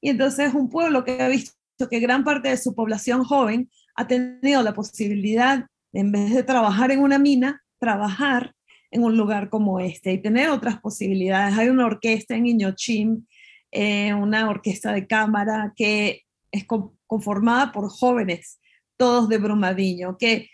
y 0.00 0.10
entonces 0.10 0.48
es 0.48 0.54
un 0.54 0.68
pueblo 0.68 1.02
que 1.02 1.20
ha 1.22 1.28
visto 1.28 1.54
que 1.90 1.98
gran 1.98 2.24
parte 2.24 2.48
de 2.48 2.56
su 2.56 2.74
población 2.74 3.24
joven 3.24 3.70
ha 3.96 4.06
tenido 4.06 4.62
la 4.62 4.74
posibilidad, 4.74 5.66
en 5.92 6.12
vez 6.12 6.34
de 6.34 6.42
trabajar 6.42 6.90
en 6.90 7.00
una 7.00 7.18
mina, 7.18 7.62
trabajar 7.78 8.54
en 8.90 9.02
un 9.02 9.16
lugar 9.16 9.48
como 9.48 9.80
este 9.80 10.12
y 10.12 10.20
tener 10.20 10.50
otras 10.50 10.78
posibilidades. 10.80 11.56
Hay 11.56 11.68
una 11.68 11.86
orquesta 11.86 12.36
en 12.36 12.46
Iñochim, 12.46 13.24
eh, 13.72 14.12
una 14.14 14.48
orquesta 14.48 14.92
de 14.92 15.06
cámara 15.06 15.72
que 15.74 16.23
es 16.54 16.64
conformada 17.06 17.72
por 17.72 17.90
jóvenes, 17.90 18.60
todos 18.96 19.28
de 19.28 19.38
Brumadinho, 19.38 20.16
que, 20.16 20.48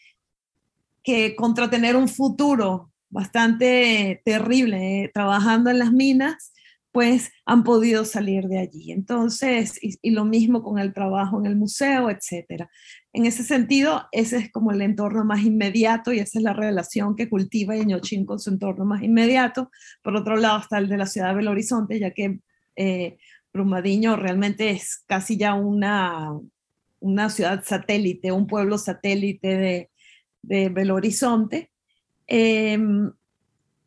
que 1.02 1.36
contra 1.36 1.68
tener 1.68 1.94
un 1.94 2.08
futuro 2.08 2.90
bastante 3.10 4.22
terrible 4.24 5.04
eh, 5.04 5.10
trabajando 5.12 5.68
en 5.70 5.78
las 5.78 5.92
minas, 5.92 6.52
pues 6.92 7.30
han 7.44 7.62
podido 7.64 8.04
salir 8.04 8.44
de 8.48 8.58
allí. 8.58 8.92
Entonces, 8.92 9.78
y, 9.80 10.10
lo 10.10 10.24
mismo 10.24 10.62
con 10.62 10.78
el 10.78 10.92
trabajo 10.92 11.38
en 11.38 11.46
el 11.46 11.56
museo, 11.56 12.10
etcétera. 12.10 12.70
En 13.12 13.26
ese 13.26 13.44
sentido, 13.44 14.08
ese 14.10 14.38
es 14.38 14.50
como 14.50 14.72
el 14.72 14.80
entorno 14.80 15.24
más 15.24 15.42
inmediato 15.42 16.12
y 16.12 16.18
esa 16.18 16.38
es 16.38 16.42
la 16.42 16.54
relación 16.54 17.14
que 17.14 17.28
cultiva 17.28 17.76
Iñochín 17.76 18.24
con 18.24 18.38
su 18.38 18.50
entorno 18.50 18.84
más 18.84 19.02
inmediato. 19.02 19.70
Por 20.02 20.16
otro 20.16 20.36
lado 20.36 20.60
está 20.60 20.78
el 20.78 20.88
de 20.88 20.96
la 20.96 21.06
ciudad 21.06 21.28
de 21.28 21.34
Belo 21.36 21.50
Horizonte, 21.52 22.00
ya 22.00 22.10
que 22.12 22.40
eh, 22.76 23.18
Brumadinho 23.52 24.16
realmente 24.16 24.70
es 24.70 25.04
casi 25.06 25.36
ya 25.36 25.54
una, 25.54 26.30
una 27.00 27.30
ciudad 27.30 27.62
satélite, 27.64 28.32
un 28.32 28.46
pueblo 28.46 28.78
satélite 28.78 29.56
de, 29.56 29.90
de 30.42 30.68
Belo 30.68 30.94
Horizonte. 30.94 31.70
Em, 32.26 33.10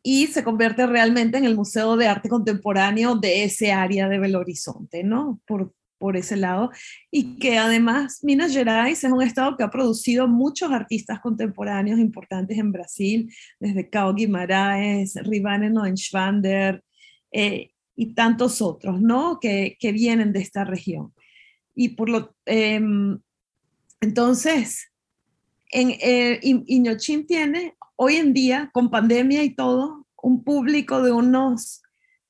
y 0.02 0.26
se 0.26 0.44
convierte 0.44 0.86
realmente 0.86 1.38
en 1.38 1.46
el 1.46 1.56
Museo 1.56 1.96
de 1.96 2.08
Arte 2.08 2.28
Contemporáneo 2.28 3.14
de 3.14 3.44
ese 3.44 3.72
área 3.72 4.08
de 4.08 4.18
Belo 4.18 4.40
Horizonte, 4.40 5.02
¿no? 5.02 5.40
Por, 5.46 5.72
por 5.96 6.18
ese 6.18 6.36
lado. 6.36 6.70
Y 7.10 7.38
que 7.38 7.56
además 7.56 8.18
Minas 8.22 8.52
Gerais 8.52 9.02
es 9.02 9.10
un 9.10 9.22
estado 9.22 9.56
que 9.56 9.64
ha 9.64 9.70
producido 9.70 10.28
muchos 10.28 10.70
artistas 10.70 11.20
contemporáneos 11.20 11.98
importantes 11.98 12.58
en 12.58 12.70
Brasil, 12.70 13.32
desde 13.58 13.88
Cao 13.88 14.12
Guimarães, 14.12 15.14
Rivane 15.24 15.70
Noenschwander 15.70 16.84
eh, 17.32 17.70
y 17.96 18.14
tantos 18.14 18.60
otros, 18.60 19.00
¿no? 19.00 19.38
Que, 19.40 19.76
que, 19.78 19.92
vienen 19.92 20.32
de 20.32 20.40
esta 20.40 20.64
región. 20.64 21.12
Y 21.74 21.90
por 21.90 22.08
lo... 22.08 22.34
Em, 22.46 23.18
entonces, 24.00 24.92
en, 25.70 25.90
eh, 26.00 26.40
Iñochim 26.42 27.26
tiene 27.26 27.76
hoy 27.96 28.16
en 28.16 28.32
día, 28.32 28.70
con 28.72 28.90
pandemia 28.90 29.42
y 29.44 29.54
todo, 29.54 30.06
un 30.22 30.42
público 30.42 31.02
de 31.02 31.12
unos, 31.12 31.82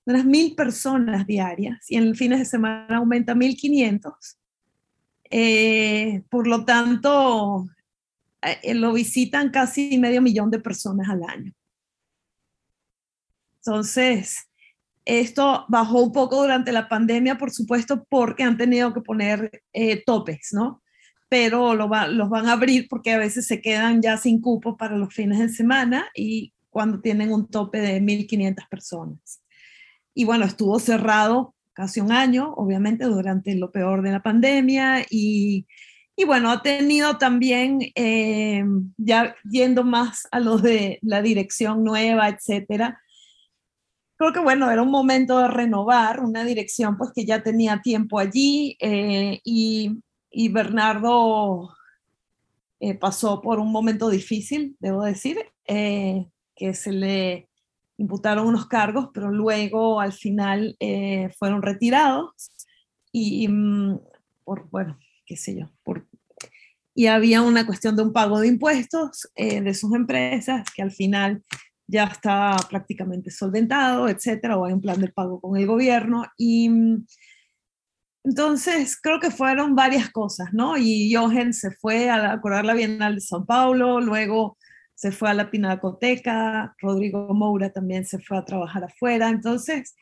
unas 0.05 0.25
mil 0.25 0.55
personas 0.55 1.27
diarias 1.27 1.91
y 1.91 1.97
en 1.97 2.05
el 2.05 2.17
fines 2.17 2.39
de 2.41 2.45
semana 2.45 2.97
aumenta 2.97 3.35
1500. 3.35 4.39
Eh, 5.31 6.23
por 6.29 6.47
lo 6.47 6.65
tanto, 6.65 7.67
eh, 8.43 8.75
lo 8.75 8.93
visitan 8.93 9.51
casi 9.51 9.99
medio 9.99 10.21
millón 10.23 10.51
de 10.51 10.61
personas 10.61 11.09
al 11.09 11.23
año. 11.25 11.53
Entonces, 13.57 14.49
esto 15.05 15.65
bajó 15.69 16.03
un 16.03 16.13
poco 16.13 16.43
durante 16.43 16.73
la 16.73 16.89
pandemia, 16.89 17.37
por 17.39 17.51
supuesto, 17.51 18.07
porque 18.09 18.43
han 18.43 18.57
tenido 18.57 18.93
que 18.95 19.01
poner 19.01 19.63
eh, 19.73 20.03
topes, 20.05 20.51
¿no? 20.53 20.83
pero 21.35 21.75
lo 21.75 21.89
los 21.89 22.29
van 22.29 22.47
a 22.47 22.53
abrir 22.53 22.87
porque 22.89 23.13
a 23.13 23.19
veces 23.19 23.47
se 23.49 23.61
quedan 23.61 24.01
ya 24.01 24.17
sin 24.17 24.41
cupo 24.41 24.77
para 24.77 24.97
los 24.97 25.13
fines 25.13 25.41
de 25.41 25.49
semana 25.49 26.07
y 26.15 26.53
cuando 26.71 27.01
tienen 27.01 27.33
un 27.33 27.49
tope 27.49 27.81
de 27.81 28.01
1.500 28.01 28.69
personas. 28.69 29.43
Y 30.15 30.25
bueno, 30.25 30.45
estuvo 30.45 30.79
cerrado 30.79 31.55
casi 31.73 32.01
un 32.01 32.13
año, 32.13 32.53
obviamente 32.55 33.07
durante 33.07 33.57
lo 33.57 33.73
peor 33.73 34.03
de 34.03 34.13
la 34.13 34.23
pandemia 34.23 35.05
y, 35.11 35.67
y 36.15 36.25
bueno, 36.25 36.53
ha 36.53 36.63
tenido 36.63 37.19
también, 37.19 37.81
eh, 37.97 38.65
ya 38.97 39.35
yendo 39.43 39.83
más 39.83 40.29
a 40.31 40.39
los 40.39 40.63
de 40.63 41.01
la 41.03 41.21
dirección 41.21 41.83
nueva, 41.83 42.29
etcétera, 42.29 43.01
creo 44.17 44.33
que 44.33 44.41
bueno, 44.41 44.71
era 44.71 44.83
un 44.83 44.91
momento 44.91 45.39
de 45.39 45.49
renovar 45.49 46.21
una 46.21 46.45
dirección 46.45 46.97
pues 46.97 47.11
que 47.15 47.25
ya 47.25 47.43
tenía 47.43 47.81
tiempo 47.83 48.19
allí 48.19 48.77
eh, 48.81 49.41
y 49.45 50.03
y 50.35 50.49
Bernardo 50.49 51.71
eh, 52.81 52.95
pasó 52.95 53.41
por 53.41 53.61
un 53.61 53.71
momento 53.71 54.11
difícil, 54.11 54.77
debo 54.81 55.05
decir, 55.05 55.39
eh, 55.67 56.27
que 56.57 56.75
se 56.75 56.93
le 56.93 57.49
imputaron 57.97 58.49
unos 58.49 58.67
cargos, 58.67 59.11
pero 59.15 59.31
luego 59.31 60.01
al 60.01 60.13
final 60.13 60.77
eh, 60.81 61.31
fueron 61.39 61.63
retirados 61.63 62.51
y 63.13 63.47
mm, 63.47 64.01
por, 64.43 64.69
bueno, 64.71 64.99
qué 65.25 65.37
sé 65.37 65.57
yo, 65.57 65.71
por, 65.85 66.07
y 66.97 67.07
había 67.07 67.43
una 67.43 67.65
cuestión 67.65 67.97
de 67.97 68.03
un 68.03 68.13
pago 68.13 68.41
de 68.41 68.49
impuestos 68.49 69.29
de 69.37 69.75
sus 69.75 69.95
empresas 69.95 70.65
que 70.75 70.83
al 70.83 70.93
final 70.93 71.43
ya 71.87 72.05
está 72.05 72.57
prácticamente 72.71 73.31
solventado, 73.31 74.09
etcétera, 74.09 74.57
o 74.57 74.65
hay 74.65 74.73
un 74.73 74.81
plan 74.81 75.01
de 75.01 75.09
pago 75.09 75.41
con 75.41 75.57
el 75.57 75.67
gobierno 75.67 76.25
y 76.37 76.69
mm, 76.69 77.05
entonces, 78.25 78.99
creo 78.99 79.21
que 79.21 79.31
fueron 79.31 79.77
varias 79.77 80.11
cosas, 80.11 80.55
¿no? 80.55 80.79
Y 80.79 81.13
Jochen 81.13 81.53
se 81.53 81.73
fue 81.73 82.09
a 82.09 82.33
acordar 82.33 82.65
la 82.65 82.73
Bienal 82.73 83.17
de 83.17 83.21
São 83.21 83.45
Paulo, 83.45 84.01
luego 84.01 84.57
se 84.95 85.13
fue 85.13 85.29
a 85.29 85.35
la 85.35 85.51
Pinacoteca, 85.51 86.75
Rodrigo 86.81 87.29
Moura 87.35 87.71
también 87.71 88.07
se 88.07 88.19
fue 88.19 88.39
a 88.39 88.45
trabajar 88.45 88.85
afuera. 88.85 89.29
Entonces, 89.29 89.95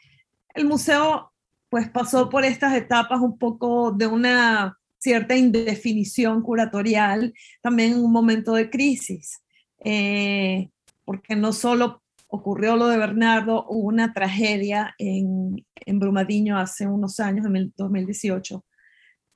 el 0.54 0.66
museo 0.66 1.32
pues 1.68 1.88
pasó 1.90 2.28
por 2.28 2.44
estas 2.44 2.74
etapas 2.74 3.20
un 3.20 3.38
poco 3.38 3.90
de 3.90 4.06
una 4.06 4.78
cierta 4.98 5.34
indefinición 5.36 6.42
curatorial, 6.42 7.34
también 7.60 7.92
en 7.92 8.04
un 8.04 8.12
momento 8.12 8.52
de 8.52 8.70
crisis, 8.70 9.42
eh, 9.84 10.70
porque 11.04 11.36
no 11.36 11.52
solo 11.52 12.02
ocurrió 12.28 12.76
lo 12.76 12.88
de 12.88 12.96
Bernardo, 12.96 13.66
hubo 13.68 13.88
una 13.88 14.12
tragedia 14.12 14.94
en, 14.98 15.66
en 15.74 15.98
Brumadinho 15.98 16.58
hace 16.58 16.86
unos 16.86 17.20
años, 17.20 17.46
en 17.46 17.56
el 17.56 17.72
2018, 17.76 18.64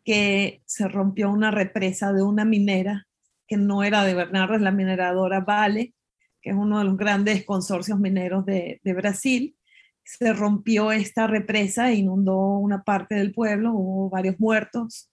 que 0.05 0.63
se 0.65 0.89
rompió 0.89 1.31
una 1.31 1.51
represa 1.51 2.13
de 2.13 2.23
una 2.23 2.45
minera 2.45 3.07
que 3.47 3.57
no 3.57 3.83
era 3.83 4.05
de 4.05 4.15
Bernardo, 4.15 4.55
es 4.55 4.63
la 4.63 4.71
mineradora 4.71 5.41
Vale, 5.41 5.95
que 6.41 6.51
es 6.51 6.57
uno 6.57 6.79
de 6.79 6.85
los 6.85 6.97
grandes 6.97 7.45
consorcios 7.45 7.99
mineros 7.99 8.45
de, 8.47 8.81
de 8.83 8.95
Brasil. 8.95 9.57
se 10.05 10.33
rompió 10.33 10.93
esta 10.93 11.27
represa 11.27 11.91
e 11.91 11.97
inundó 11.97 12.39
una 12.59 12.83
parte 12.83 13.17
del 13.17 13.33
pueblo, 13.33 13.73
hubo 13.73 14.09
varios 14.09 14.39
muertos, 14.39 15.11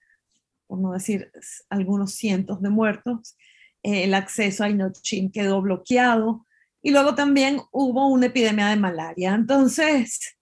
por 0.68 0.80
no 0.80 0.94
decir 0.94 1.32
algunos 1.70 2.14
cientos 2.16 2.62
de 2.62 2.70
muertos. 2.70 3.36
Eh, 3.84 4.06
el 4.06 4.14
acceso 4.14 4.64
a 4.64 4.70
Inochin 4.70 5.32
quedó 5.32 5.62
bloqueado 5.62 6.46
y 6.82 6.92
luego 6.92 7.16
también 7.16 7.62
hubo 7.72 8.08
una 8.08 8.28
epidemia 8.28 8.68
de 8.68 8.78
malaria. 8.78 9.34
Entonces, 9.36 10.38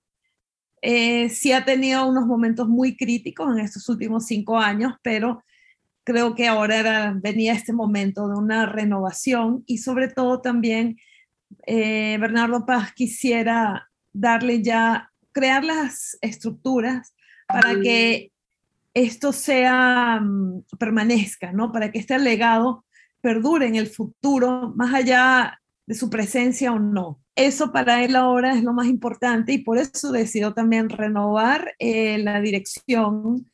eh, 0.81 1.29
sí 1.29 1.51
ha 1.51 1.65
tenido 1.65 2.07
unos 2.07 2.25
momentos 2.25 2.67
muy 2.67 2.95
críticos 2.95 3.51
en 3.51 3.63
estos 3.63 3.87
últimos 3.89 4.25
cinco 4.25 4.57
años, 4.57 4.93
pero 5.03 5.43
creo 6.03 6.33
que 6.35 6.47
ahora 6.47 7.15
venía 7.15 7.53
este 7.53 7.73
momento 7.73 8.27
de 8.27 8.35
una 8.35 8.65
renovación 8.65 9.63
y 9.67 9.77
sobre 9.79 10.07
todo 10.07 10.41
también 10.41 10.97
eh, 11.67 12.17
Bernardo 12.19 12.65
Paz 12.65 12.93
quisiera 12.93 13.89
darle 14.13 14.63
ya, 14.63 15.11
crear 15.31 15.63
las 15.63 16.17
estructuras 16.21 17.13
para 17.47 17.79
que 17.79 18.31
esto 18.93 19.31
sea, 19.31 20.19
mm, 20.21 20.63
permanezca, 20.79 21.51
¿no? 21.51 21.71
Para 21.71 21.91
que 21.91 21.99
este 21.99 22.17
legado 22.17 22.85
perdure 23.21 23.67
en 23.67 23.75
el 23.75 23.87
futuro, 23.87 24.73
más 24.75 24.93
allá 24.93 25.61
de 25.85 25.95
su 25.95 26.09
presencia 26.09 26.71
o 26.71 26.79
no. 26.79 27.21
Eso 27.35 27.71
para 27.71 28.03
él 28.03 28.15
ahora 28.15 28.53
es 28.53 28.63
lo 28.63 28.73
más 28.73 28.87
importante 28.87 29.53
y 29.53 29.59
por 29.59 29.77
eso 29.77 30.11
decidió 30.11 30.53
también 30.53 30.89
renovar 30.89 31.73
eh, 31.79 32.17
la 32.17 32.41
dirección 32.41 33.49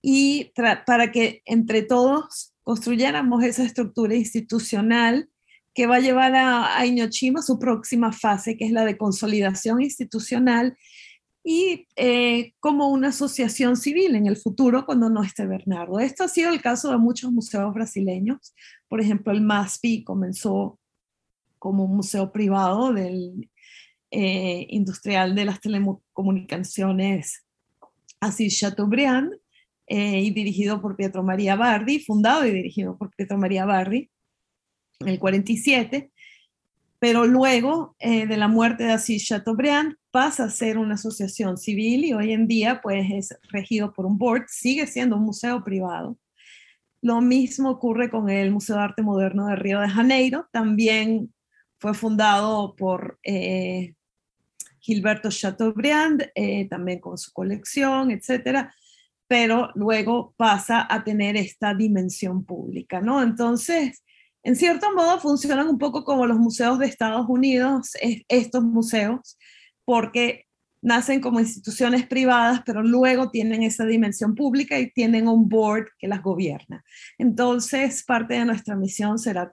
y 0.00 0.52
para 0.86 1.10
que 1.10 1.42
entre 1.44 1.82
todos 1.82 2.54
construyéramos 2.62 3.42
esa 3.42 3.64
estructura 3.64 4.14
institucional 4.14 5.28
que 5.74 5.86
va 5.86 5.96
a 5.96 6.00
llevar 6.00 6.34
a, 6.36 6.78
a 6.78 6.86
Iñochima 6.86 7.40
a 7.40 7.42
su 7.42 7.58
próxima 7.58 8.12
fase, 8.12 8.56
que 8.56 8.64
es 8.64 8.72
la 8.72 8.84
de 8.84 8.96
consolidación 8.96 9.82
institucional 9.82 10.76
y 11.48 11.86
eh, 11.94 12.54
como 12.58 12.88
una 12.88 13.10
asociación 13.10 13.76
civil 13.76 14.16
en 14.16 14.26
el 14.26 14.36
futuro 14.36 14.84
cuando 14.84 15.08
no 15.08 15.22
esté 15.22 15.46
Bernardo. 15.46 16.00
Esto 16.00 16.24
ha 16.24 16.28
sido 16.28 16.52
el 16.52 16.60
caso 16.60 16.90
de 16.90 16.98
muchos 16.98 17.30
museos 17.30 17.72
brasileños. 17.72 18.52
Por 18.88 19.00
ejemplo, 19.00 19.32
el 19.32 19.42
MASPI 19.42 20.02
comenzó 20.02 20.80
como 21.60 21.84
un 21.84 21.98
museo 21.98 22.32
privado 22.32 22.92
del 22.92 23.48
eh, 24.10 24.66
industrial 24.70 25.36
de 25.36 25.44
las 25.44 25.60
telecomunicaciones 25.60 27.46
Asís 28.18 28.58
Chateaubriand 28.58 29.32
eh, 29.86 30.22
y 30.22 30.30
dirigido 30.30 30.82
por 30.82 30.96
Pietro 30.96 31.22
María 31.22 31.54
Bardi, 31.54 32.00
fundado 32.00 32.44
y 32.44 32.50
dirigido 32.50 32.98
por 32.98 33.14
Pietro 33.14 33.38
María 33.38 33.64
Bardi 33.64 34.10
en 34.98 35.08
el 35.08 35.20
47, 35.20 36.10
pero 37.06 37.24
luego 37.24 37.94
eh, 38.00 38.26
de 38.26 38.36
la 38.36 38.48
muerte 38.48 38.82
de 38.82 38.92
Asís 38.92 39.24
Chateaubriand 39.24 39.94
pasa 40.10 40.42
a 40.42 40.50
ser 40.50 40.76
una 40.76 40.94
asociación 40.94 41.56
civil 41.56 42.04
y 42.04 42.12
hoy 42.12 42.32
en 42.32 42.48
día 42.48 42.80
pues 42.82 43.06
es 43.12 43.38
regido 43.48 43.92
por 43.92 44.06
un 44.06 44.18
board, 44.18 44.46
sigue 44.48 44.88
siendo 44.88 45.14
un 45.14 45.22
museo 45.22 45.62
privado. 45.62 46.18
Lo 47.00 47.20
mismo 47.20 47.70
ocurre 47.70 48.10
con 48.10 48.28
el 48.28 48.50
Museo 48.50 48.74
de 48.74 48.82
Arte 48.82 49.02
Moderno 49.02 49.46
de 49.46 49.54
Río 49.54 49.78
de 49.78 49.88
Janeiro, 49.88 50.48
también 50.50 51.32
fue 51.78 51.94
fundado 51.94 52.74
por 52.74 53.20
eh, 53.22 53.94
Gilberto 54.80 55.30
Chateaubriand, 55.30 56.32
también 56.68 56.98
con 56.98 57.18
su 57.18 57.32
colección, 57.32 58.10
etcétera 58.10 58.74
pero 59.28 59.70
luego 59.74 60.34
pasa 60.36 60.86
a 60.88 61.02
tener 61.02 61.36
esta 61.36 61.74
dimensión 61.74 62.44
pública, 62.44 63.00
¿no? 63.00 63.22
Entonces, 63.22 64.04
en 64.46 64.54
cierto 64.54 64.94
modo 64.94 65.18
funcionan 65.18 65.68
un 65.68 65.76
poco 65.76 66.04
como 66.04 66.24
los 66.24 66.38
museos 66.38 66.78
de 66.78 66.86
Estados 66.86 67.26
Unidos, 67.28 67.90
estos 68.28 68.62
museos, 68.62 69.36
porque 69.84 70.44
nacen 70.80 71.20
como 71.20 71.40
instituciones 71.40 72.06
privadas, 72.06 72.62
pero 72.64 72.80
luego 72.80 73.28
tienen 73.28 73.64
esa 73.64 73.84
dimensión 73.84 74.36
pública 74.36 74.78
y 74.78 74.92
tienen 74.92 75.26
un 75.26 75.48
board 75.48 75.88
que 75.98 76.06
las 76.06 76.22
gobierna. 76.22 76.84
Entonces, 77.18 78.04
parte 78.04 78.34
de 78.34 78.44
nuestra 78.44 78.76
misión 78.76 79.18
será 79.18 79.50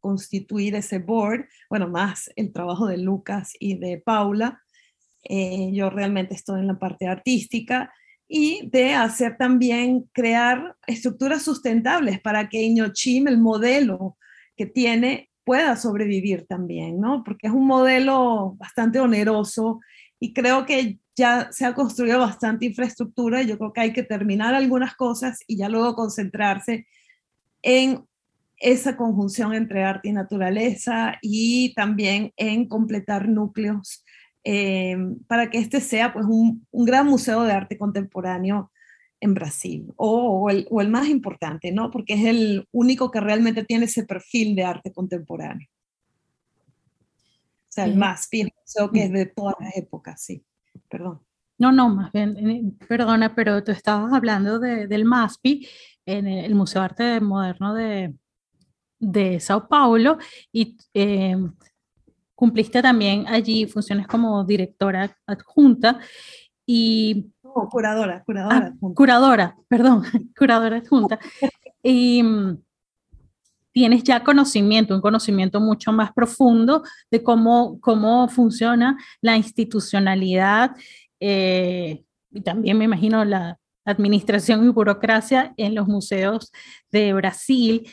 constituir 0.00 0.74
ese 0.74 0.98
board, 0.98 1.46
bueno, 1.70 1.88
más 1.88 2.28
el 2.34 2.52
trabajo 2.52 2.88
de 2.88 2.98
Lucas 2.98 3.52
y 3.60 3.78
de 3.78 4.02
Paula. 4.04 4.64
Eh, 5.22 5.70
yo 5.72 5.90
realmente 5.90 6.34
estoy 6.34 6.58
en 6.58 6.66
la 6.66 6.78
parte 6.80 7.06
artística 7.06 7.92
y 8.28 8.68
de 8.70 8.94
hacer 8.94 9.36
también 9.36 10.08
crear 10.12 10.76
estructuras 10.86 11.42
sustentables 11.42 12.20
para 12.20 12.48
que 12.48 12.62
Iñochim, 12.62 13.28
el 13.28 13.38
modelo 13.38 14.16
que 14.56 14.66
tiene, 14.66 15.30
pueda 15.44 15.76
sobrevivir 15.76 16.46
también, 16.46 17.00
¿no? 17.00 17.22
Porque 17.22 17.48
es 17.48 17.52
un 17.52 17.66
modelo 17.66 18.56
bastante 18.58 18.98
oneroso 18.98 19.80
y 20.18 20.32
creo 20.32 20.64
que 20.64 20.98
ya 21.16 21.52
se 21.52 21.66
ha 21.66 21.74
construido 21.74 22.18
bastante 22.18 22.66
infraestructura 22.66 23.42
y 23.42 23.46
yo 23.46 23.58
creo 23.58 23.72
que 23.72 23.80
hay 23.80 23.92
que 23.92 24.02
terminar 24.02 24.54
algunas 24.54 24.94
cosas 24.96 25.40
y 25.46 25.56
ya 25.56 25.68
luego 25.68 25.94
concentrarse 25.94 26.86
en 27.62 28.04
esa 28.58 28.96
conjunción 28.96 29.52
entre 29.54 29.84
arte 29.84 30.08
y 30.08 30.12
naturaleza 30.12 31.18
y 31.20 31.74
también 31.74 32.32
en 32.36 32.66
completar 32.66 33.28
núcleos 33.28 34.03
eh, 34.44 34.96
para 35.26 35.50
que 35.50 35.58
este 35.58 35.80
sea 35.80 36.12
pues 36.12 36.26
un, 36.26 36.66
un, 36.70 36.84
gran 36.84 37.06
museo 37.06 37.42
de 37.42 37.52
arte 37.52 37.78
contemporáneo 37.78 38.70
en 39.20 39.32
Brasil, 39.32 39.92
o, 39.96 40.50
el, 40.50 40.66
o, 40.70 40.82
el, 40.82 40.90
más 40.90 41.08
importante, 41.08 41.72
¿no? 41.72 41.90
Porque 41.90 42.12
es 42.12 42.24
el 42.26 42.68
único 42.72 43.10
que 43.10 43.20
realmente 43.20 43.64
tiene 43.64 43.86
ese 43.86 44.04
perfil 44.04 44.54
de 44.54 44.64
arte 44.64 44.92
contemporáneo. 44.92 45.66
O 47.68 47.72
sea, 47.74 47.86
el 47.86 47.96
más 47.96 48.28
museo 48.30 48.90
que 48.92 49.04
es 49.04 49.12
de 49.12 49.26
todas 49.26 49.56
las 49.58 49.76
épocas, 49.76 50.22
sí. 50.22 50.44
Perdón. 50.88 51.20
No, 51.56 51.72
no, 51.72 51.88
más 51.88 52.12
bien, 52.12 52.36
eh, 52.36 52.72
perdona, 52.86 53.34
pero 53.34 53.64
tú 53.64 53.72
estabas 53.72 54.12
hablando 54.12 54.58
de, 54.58 54.86
del 54.86 55.04
MASPI, 55.04 55.66
en 56.04 56.26
el 56.26 56.54
Museo 56.54 56.82
de 56.82 56.84
Arte 56.84 57.20
Moderno 57.20 57.74
de, 57.74 58.14
de 58.98 59.40
Sao 59.40 59.68
Paulo, 59.68 60.18
y 60.52 60.76
eh, 60.92 61.36
cumpliste 62.34 62.82
también 62.82 63.26
allí 63.28 63.66
funciones 63.66 64.06
como 64.06 64.44
directora 64.44 65.16
adjunta 65.26 65.98
y... 66.66 67.30
curadora, 67.70 68.22
curadora. 68.24 68.72
Ah, 68.74 68.88
curadora, 68.94 69.56
perdón, 69.68 70.02
curadora 70.36 70.78
adjunta. 70.78 71.18
y 71.82 72.22
mm, 72.22 72.58
tienes 73.72 74.04
ya 74.04 74.22
conocimiento, 74.22 74.94
un 74.94 75.00
conocimiento 75.00 75.60
mucho 75.60 75.92
más 75.92 76.12
profundo 76.12 76.82
de 77.10 77.22
cómo, 77.22 77.78
cómo 77.80 78.28
funciona 78.28 78.96
la 79.20 79.36
institucionalidad 79.36 80.76
eh, 81.20 82.04
y 82.30 82.40
también 82.40 82.78
me 82.78 82.84
imagino 82.84 83.24
la 83.24 83.58
administración 83.84 84.64
y 84.64 84.68
burocracia 84.68 85.54
en 85.56 85.74
los 85.74 85.86
museos 85.86 86.52
de 86.90 87.12
Brasil. 87.12 87.88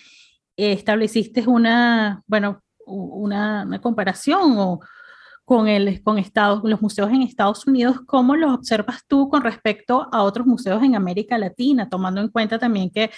estableciste 0.55 1.47
una, 1.47 2.23
bueno, 2.27 2.61
una, 2.85 3.79
comparación 3.81 4.57
o 4.57 4.79
con, 5.45 5.67
el, 5.67 6.01
con 6.03 6.17
Estados, 6.17 6.61
los 6.63 6.81
museos 6.81 7.09
en 7.11 7.23
Estados 7.23 7.67
Unidos, 7.67 7.97
¿cómo 8.05 8.35
los 8.35 8.53
observas 8.53 9.01
tú 9.07 9.27
con 9.29 9.43
respecto 9.43 10.07
a 10.11 10.23
otros 10.23 10.47
museos 10.47 10.81
en 10.83 10.95
América 10.95 11.37
Latina, 11.37 11.89
tomando 11.89 12.21
en 12.21 12.29
cuenta 12.29 12.57
también 12.57 12.89
que, 12.89 13.09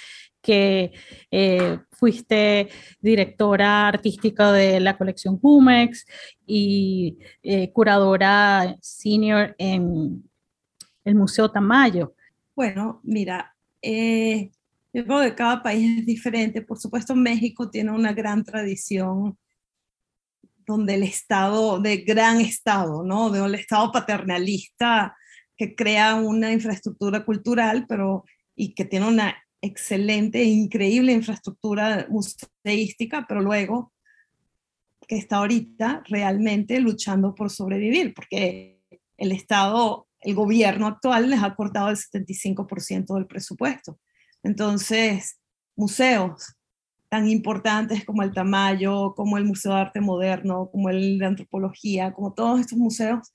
que 0.42 0.94
eh, 1.32 1.80
fuiste 1.92 2.70
directora 3.00 3.88
artística 3.88 4.52
de 4.52 4.80
la 4.80 4.98
colección 4.98 5.40
Pumex 5.40 6.06
y 6.46 7.18
eh, 7.44 7.72
curadora 7.72 8.78
senior 8.82 9.56
en 9.58 10.24
el 11.06 11.16
Museo 11.16 11.52
Tamayo? 11.52 12.16
Bueno, 12.56 13.00
mira, 13.04 13.56
eh, 13.82 14.52
yo 14.94 15.06
creo 15.06 15.22
que 15.22 15.36
cada 15.36 15.64
país 15.64 16.00
es 16.00 16.06
diferente. 16.06 16.62
Por 16.62 16.78
supuesto, 16.80 17.16
México 17.16 17.70
tiene 17.70 17.92
una 17.92 18.14
gran 18.14 18.44
tradición 18.44 19.38
donde 20.66 20.96
el 20.96 21.04
Estado, 21.04 21.80
de 21.80 21.98
gran 21.98 22.42
Estado, 22.42 23.04
¿no? 23.04 23.30
De 23.30 23.42
un 23.42 23.56
Estado 23.56 23.92
paternalista 23.92 25.16
que 25.58 25.76
crea 25.76 26.16
una 26.16 26.52
infraestructura 26.52 27.26
cultural, 27.26 27.86
pero 27.88 28.26
y 28.56 28.74
que 28.74 28.86
tiene 28.86 29.08
una 29.08 29.36
excelente 29.62 30.42
e 30.42 30.46
increíble 30.46 31.14
infraestructura 31.14 32.08
museística, 32.10 33.26
pero 33.28 33.42
luego 33.42 33.94
que 35.08 35.18
está 35.18 35.38
ahorita 35.38 36.04
realmente 36.08 36.80
luchando 36.80 37.36
por 37.36 37.50
sobrevivir, 37.50 38.14
porque 38.14 38.82
el 39.18 39.32
Estado, 39.32 40.08
el 40.20 40.36
gobierno 40.36 40.88
actual 40.88 41.30
les 41.30 41.42
ha 41.42 41.56
cortado 41.56 41.90
el 41.90 41.98
75% 41.98 43.16
del 43.16 43.28
presupuesto. 43.28 44.00
Entonces, 44.44 45.40
museos, 45.76 46.56
tan 47.14 47.30
importantes 47.30 48.04
como 48.06 48.24
el 48.24 48.34
Tamayo, 48.34 49.14
como 49.14 49.38
el 49.38 49.46
Museo 49.46 49.76
de 49.76 49.82
Arte 49.82 50.02
Moderno, 50.02 50.72
como 50.72 50.90
el 50.90 51.20
de 51.20 51.28
Antropología, 51.28 52.12
como 52.12 52.34
todos 52.34 52.60
estos 52.60 52.80
museos, 52.80 53.32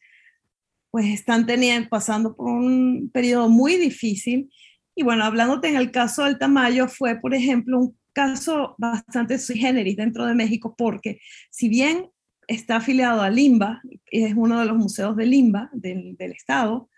pues 0.91 1.07
están 1.07 1.47
teniendo, 1.47 1.89
pasando 1.89 2.35
por 2.35 2.49
un 2.49 3.09
periodo 3.15 3.49
muy 3.49 3.77
difícil. 3.77 4.51
Y 4.97 5.05
bueno, 5.05 5.23
hablándote 5.25 5.69
en 5.69 5.77
el 5.77 5.93
caso 5.93 6.25
del 6.25 6.41
Tamayo, 6.41 6.89
fue, 6.89 7.21
por 7.21 7.37
ejemplo, 7.37 7.79
un 7.79 7.97
caso 8.13 8.75
bastante 8.79 9.39
sui 9.39 9.57
generis 9.57 9.97
dentro 9.97 10.27
de 10.27 10.35
México, 10.35 10.75
porque 10.77 11.21
si 11.49 11.69
bien 11.69 12.11
está 12.49 12.79
afiliado 12.79 13.23
a 13.23 13.31
Limba, 13.31 13.81
es 14.11 14.35
uno 14.35 14.59
de 14.59 14.67
los 14.67 14.77
museos 14.77 15.15
de 15.15 15.27
Limba, 15.27 15.71
del, 15.73 16.17
del 16.17 16.33
Estado, 16.33 16.91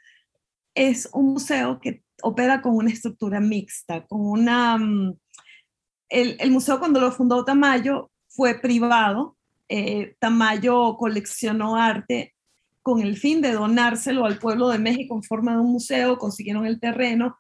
es 0.75 1.11
un 1.13 1.35
museo 1.35 1.79
que 1.79 2.05
opera 2.23 2.63
con 2.63 2.75
una 2.75 2.89
estructura 2.89 3.39
mixta, 3.39 4.07
con 4.07 4.23
una... 4.23 4.79
El, 6.11 6.37
el 6.39 6.51
museo 6.51 6.79
cuando 6.79 7.01
lo 7.01 7.13
fundó 7.13 7.45
Tamayo 7.45 8.11
fue 8.29 8.61
privado, 8.61 9.37
eh, 9.69 10.17
Tamayo 10.19 10.97
coleccionó 10.97 11.77
arte 11.77 12.35
con 12.83 13.03
el 13.03 13.17
fin 13.17 13.41
de 13.41 13.53
donárselo 13.53 14.25
al 14.25 14.39
pueblo 14.39 14.69
de 14.69 14.79
México 14.79 15.15
en 15.15 15.23
forma 15.23 15.53
de 15.53 15.61
un 15.61 15.73
museo, 15.73 16.19
consiguieron 16.19 16.67
el 16.67 16.81
terreno. 16.81 17.37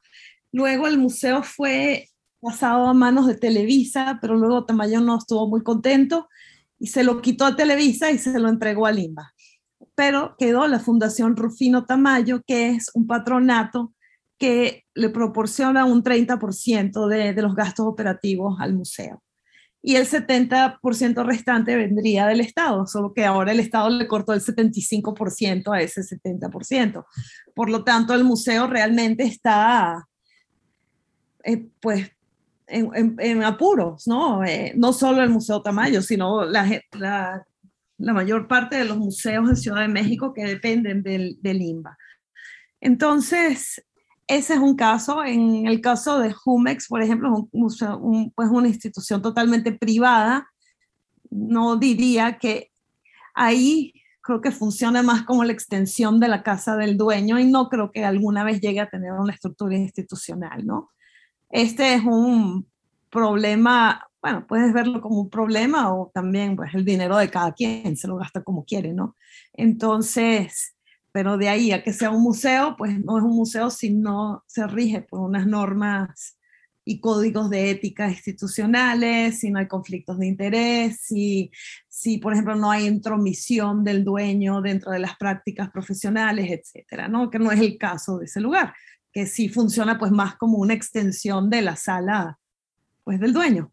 Luego 0.52 0.86
el 0.86 0.98
museo 0.98 1.42
fue 1.42 2.08
pasado 2.40 2.86
a 2.86 2.94
manos 2.94 3.26
de 3.26 3.34
Televisa, 3.34 4.18
pero 4.20 4.36
luego 4.36 4.64
Tamayo 4.64 5.00
no 5.00 5.18
estuvo 5.18 5.48
muy 5.48 5.62
contento 5.62 6.28
y 6.78 6.86
se 6.86 7.04
lo 7.04 7.20
quitó 7.20 7.44
a 7.46 7.56
Televisa 7.56 8.10
y 8.10 8.18
se 8.18 8.38
lo 8.38 8.48
entregó 8.48 8.86
a 8.86 8.92
Limba. 8.92 9.32
Pero 9.94 10.36
quedó 10.38 10.66
la 10.68 10.78
Fundación 10.78 11.36
Rufino 11.36 11.84
Tamayo, 11.84 12.42
que 12.46 12.70
es 12.70 12.90
un 12.94 13.06
patronato 13.06 13.92
que 14.40 14.86
le 14.94 15.10
proporciona 15.10 15.84
un 15.84 16.02
30% 16.02 17.06
de, 17.06 17.34
de 17.34 17.42
los 17.42 17.54
gastos 17.54 17.86
operativos 17.86 18.56
al 18.58 18.74
museo 18.74 19.22
y 19.82 19.96
el 19.96 20.06
70% 20.06 21.24
restante 21.24 21.74
vendría 21.74 22.26
del 22.26 22.40
Estado, 22.40 22.86
solo 22.86 23.14
que 23.14 23.24
ahora 23.24 23.52
el 23.52 23.60
Estado 23.60 23.88
le 23.88 24.06
cortó 24.06 24.32
el 24.34 24.40
75% 24.40 25.72
a 25.72 25.80
ese 25.80 26.02
70%. 26.02 27.06
Por 27.54 27.70
lo 27.70 27.82
tanto, 27.82 28.12
el 28.12 28.24
museo 28.24 28.66
realmente 28.66 29.22
está, 29.24 30.06
eh, 31.44 31.66
pues, 31.80 32.10
en, 32.66 33.42
apuros, 33.42 34.06
¿no? 34.06 34.44
Eh, 34.44 34.74
no 34.76 34.92
solo 34.92 35.22
el 35.22 35.30
Museo 35.30 35.60
Tamayo, 35.60 36.02
sino 36.02 36.44
la, 36.44 36.68
la, 36.92 37.44
la, 37.98 38.12
mayor 38.12 38.46
parte 38.46 38.76
de 38.76 38.84
los 38.84 38.96
museos 38.96 39.48
en 39.48 39.56
Ciudad 39.56 39.80
de 39.80 39.88
México 39.88 40.32
que 40.32 40.44
dependen 40.44 41.02
del, 41.02 41.36
del 41.40 41.62
INBA. 41.62 41.98
Entonces, 42.80 43.84
ese 44.30 44.54
es 44.54 44.60
un 44.60 44.76
caso. 44.76 45.24
En 45.24 45.66
el 45.66 45.80
caso 45.80 46.20
de 46.20 46.32
Jumex, 46.32 46.86
por 46.86 47.02
ejemplo, 47.02 47.48
es 47.52 47.78
pues 48.34 48.48
una 48.48 48.68
institución 48.68 49.20
totalmente 49.20 49.72
privada. 49.72 50.48
No 51.30 51.76
diría 51.76 52.38
que 52.38 52.70
ahí 53.34 53.92
creo 54.20 54.40
que 54.40 54.52
funciona 54.52 55.02
más 55.02 55.22
como 55.24 55.42
la 55.42 55.52
extensión 55.52 56.20
de 56.20 56.28
la 56.28 56.44
casa 56.44 56.76
del 56.76 56.96
dueño 56.96 57.40
y 57.40 57.44
no 57.44 57.68
creo 57.68 57.90
que 57.90 58.04
alguna 58.04 58.44
vez 58.44 58.60
llegue 58.60 58.78
a 58.78 58.88
tener 58.88 59.12
una 59.12 59.32
estructura 59.32 59.76
institucional, 59.76 60.64
¿no? 60.64 60.90
Este 61.48 61.94
es 61.94 62.04
un 62.04 62.70
problema, 63.10 64.06
bueno, 64.22 64.46
puedes 64.46 64.72
verlo 64.72 65.00
como 65.00 65.22
un 65.22 65.30
problema 65.30 65.92
o 65.92 66.12
también 66.14 66.54
pues 66.54 66.72
el 66.74 66.84
dinero 66.84 67.16
de 67.16 67.28
cada 67.30 67.52
quien 67.52 67.96
se 67.96 68.06
lo 68.06 68.16
gasta 68.16 68.44
como 68.44 68.64
quiere, 68.64 68.92
¿no? 68.92 69.16
Entonces, 69.54 70.76
pero 71.12 71.36
de 71.36 71.48
ahí 71.48 71.72
a 71.72 71.82
que 71.82 71.92
sea 71.92 72.10
un 72.10 72.22
museo, 72.22 72.76
pues 72.76 72.98
no 73.04 73.18
es 73.18 73.24
un 73.24 73.34
museo 73.34 73.70
si 73.70 73.90
no 73.90 74.44
se 74.46 74.66
rige 74.66 75.02
por 75.02 75.20
unas 75.20 75.46
normas 75.46 76.38
y 76.84 77.00
códigos 77.00 77.50
de 77.50 77.70
ética 77.70 78.08
institucionales, 78.08 79.40
si 79.40 79.50
no 79.50 79.58
hay 79.58 79.68
conflictos 79.68 80.18
de 80.18 80.26
interés, 80.26 81.00
si, 81.02 81.50
si 81.88 82.18
por 82.18 82.32
ejemplo 82.32 82.56
no 82.56 82.70
hay 82.70 82.86
intromisión 82.86 83.84
del 83.84 84.04
dueño 84.04 84.60
dentro 84.62 84.90
de 84.92 84.98
las 84.98 85.16
prácticas 85.16 85.70
profesionales, 85.70 86.50
etcétera, 86.50 87.08
¿no? 87.08 87.30
Que 87.30 87.38
no 87.38 87.52
es 87.52 87.60
el 87.60 87.76
caso 87.78 88.18
de 88.18 88.24
ese 88.24 88.40
lugar, 88.40 88.74
que 89.12 89.26
sí 89.26 89.48
funciona 89.48 89.98
pues 89.98 90.10
más 90.12 90.36
como 90.36 90.58
una 90.58 90.74
extensión 90.74 91.50
de 91.50 91.62
la 91.62 91.76
sala 91.76 92.38
pues 93.04 93.20
del 93.20 93.32
dueño. 93.32 93.72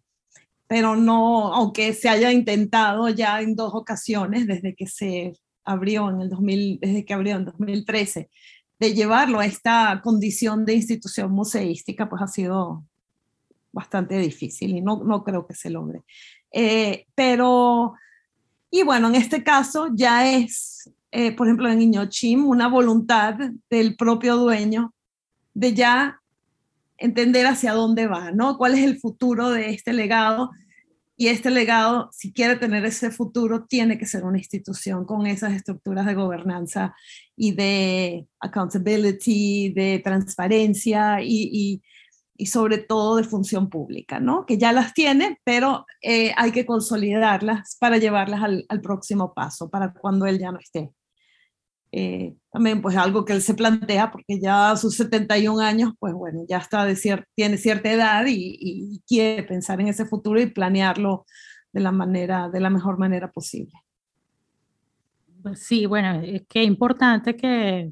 Pero 0.67 0.95
no, 0.95 1.53
aunque 1.53 1.93
se 1.93 2.09
haya 2.09 2.31
intentado 2.31 3.07
ya 3.09 3.41
en 3.41 3.55
dos 3.55 3.73
ocasiones 3.73 4.47
desde 4.47 4.75
que 4.75 4.85
se 4.85 5.33
abrió 5.67 6.09
en 6.09 6.21
el 6.21 6.29
2000, 6.29 6.79
desde 6.79 7.05
que 7.05 7.13
abrió 7.13 7.35
en 7.35 7.45
2013, 7.45 8.29
de 8.79 8.93
llevarlo 8.93 9.39
a 9.39 9.45
esta 9.45 10.01
condición 10.03 10.65
de 10.65 10.75
institución 10.75 11.31
museística, 11.31 12.07
pues 12.09 12.21
ha 12.21 12.27
sido 12.27 12.83
bastante 13.71 14.17
difícil 14.17 14.75
y 14.75 14.81
no, 14.81 15.03
no 15.03 15.23
creo 15.23 15.45
que 15.45 15.53
se 15.53 15.69
logre. 15.69 16.03
Eh, 16.51 17.05
pero, 17.13 17.93
y 18.71 18.83
bueno, 18.83 19.09
en 19.09 19.15
este 19.15 19.43
caso 19.43 19.89
ya 19.93 20.31
es, 20.31 20.89
eh, 21.11 21.35
por 21.35 21.47
ejemplo, 21.47 21.69
en 21.69 21.81
Iñochim, 21.81 22.45
una 22.45 22.67
voluntad 22.67 23.35
del 23.69 23.95
propio 23.95 24.37
dueño 24.37 24.93
de 25.53 25.73
ya 25.73 26.21
entender 26.97 27.45
hacia 27.45 27.73
dónde 27.73 28.07
va, 28.07 28.31
¿no? 28.31 28.57
¿Cuál 28.57 28.75
es 28.75 28.83
el 28.83 28.99
futuro 28.99 29.49
de 29.49 29.69
este 29.71 29.93
legado? 29.93 30.51
Y 31.19 31.29
este 31.29 31.49
legado, 31.49 32.09
si 32.13 32.31
quiere 32.31 32.57
tener 32.57 32.85
ese 32.85 33.09
futuro, 33.09 33.65
tiene 33.65 33.97
que 33.97 34.05
ser 34.05 34.23
una 34.23 34.37
institución 34.37 35.03
con 35.03 35.25
esas 35.25 35.53
estructuras 35.53 36.05
de 36.05 36.13
gobernanza 36.13 36.95
y 37.35 37.53
de 37.53 38.27
accountability, 38.39 39.73
de 39.73 39.99
transparencia 40.03 41.19
y, 41.23 41.81
y, 42.37 42.45
sobre 42.45 42.77
todo 42.77 43.15
de 43.15 43.23
función 43.23 43.67
pública, 43.67 44.19
¿no? 44.19 44.45
Que 44.45 44.59
ya 44.59 44.71
las 44.71 44.93
tiene, 44.93 45.39
pero 45.43 45.87
eh, 46.03 46.33
hay 46.37 46.51
que 46.51 46.67
consolidarlas 46.67 47.77
para 47.79 47.97
llevarlas 47.97 48.43
al, 48.43 48.65
al 48.69 48.81
próximo 48.81 49.33
paso, 49.33 49.71
para 49.71 49.93
cuando 49.93 50.27
él 50.27 50.37
ya 50.37 50.51
no 50.51 50.59
esté. 50.59 50.91
Eh, 51.91 52.35
también 52.57 52.81
pues 52.81 52.97
algo 52.97 53.23
que 53.23 53.33
él 53.33 53.43
se 53.43 53.53
plantea 53.53 54.09
porque 54.09 54.39
ya 54.41 54.71
a 54.71 54.77
sus 54.77 54.95
71 54.95 55.59
años 55.59 55.93
pues 55.99 56.15
bueno 56.15 56.41
ya 56.49 56.57
está 56.57 56.85
de 56.85 56.97
tiene 57.35 57.55
cierta 57.55 57.91
edad 57.91 58.25
y, 58.27 58.99
quiere 59.05 59.43
pensar 59.43 59.79
en 59.79 59.89
ese 59.89 60.07
futuro 60.07 60.41
y 60.41 60.47
planearlo 60.47 61.27
de 61.71 61.81
la 61.81 61.91
manera 61.91 62.49
de 62.49 62.59
la 62.59 62.71
mejor 62.71 62.97
manera 62.97 63.31
posible. 63.31 63.73
Pues 65.43 65.67
sí 65.67 65.85
bueno 65.85 66.19
es 66.23 66.47
que 66.49 66.63
importante 66.63 67.35
que 67.35 67.91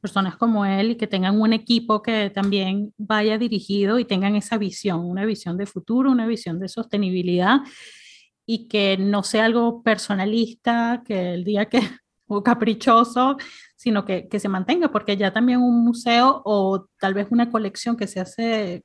personas 0.00 0.36
como 0.36 0.66
él 0.66 0.90
y 0.90 0.96
que 0.96 1.06
tengan 1.06 1.40
un 1.40 1.52
equipo 1.52 2.02
que 2.02 2.30
también 2.30 2.92
vaya 2.98 3.38
dirigido 3.38 4.00
y 4.00 4.04
tengan 4.04 4.34
esa 4.34 4.58
visión 4.58 5.04
una 5.04 5.24
visión 5.24 5.56
de 5.56 5.66
futuro 5.66 6.10
una 6.10 6.26
visión 6.26 6.58
de 6.58 6.66
sostenibilidad 6.66 7.60
y 8.44 8.66
que 8.66 8.96
no 8.98 9.22
sea 9.22 9.44
algo 9.44 9.84
personalista 9.84 11.04
que 11.06 11.34
el 11.34 11.44
día 11.44 11.66
que 11.66 11.78
o 12.28 12.42
caprichoso, 12.42 13.36
sino 13.74 14.04
que, 14.04 14.28
que, 14.28 14.38
se 14.38 14.48
mantenga, 14.48 14.92
porque 14.92 15.16
ya 15.16 15.32
también 15.32 15.60
un 15.60 15.84
museo 15.84 16.42
o 16.44 16.86
tal 17.00 17.14
vez 17.14 17.28
una 17.30 17.50
colección 17.50 17.96
que 17.96 18.06
se 18.06 18.20
hace 18.20 18.84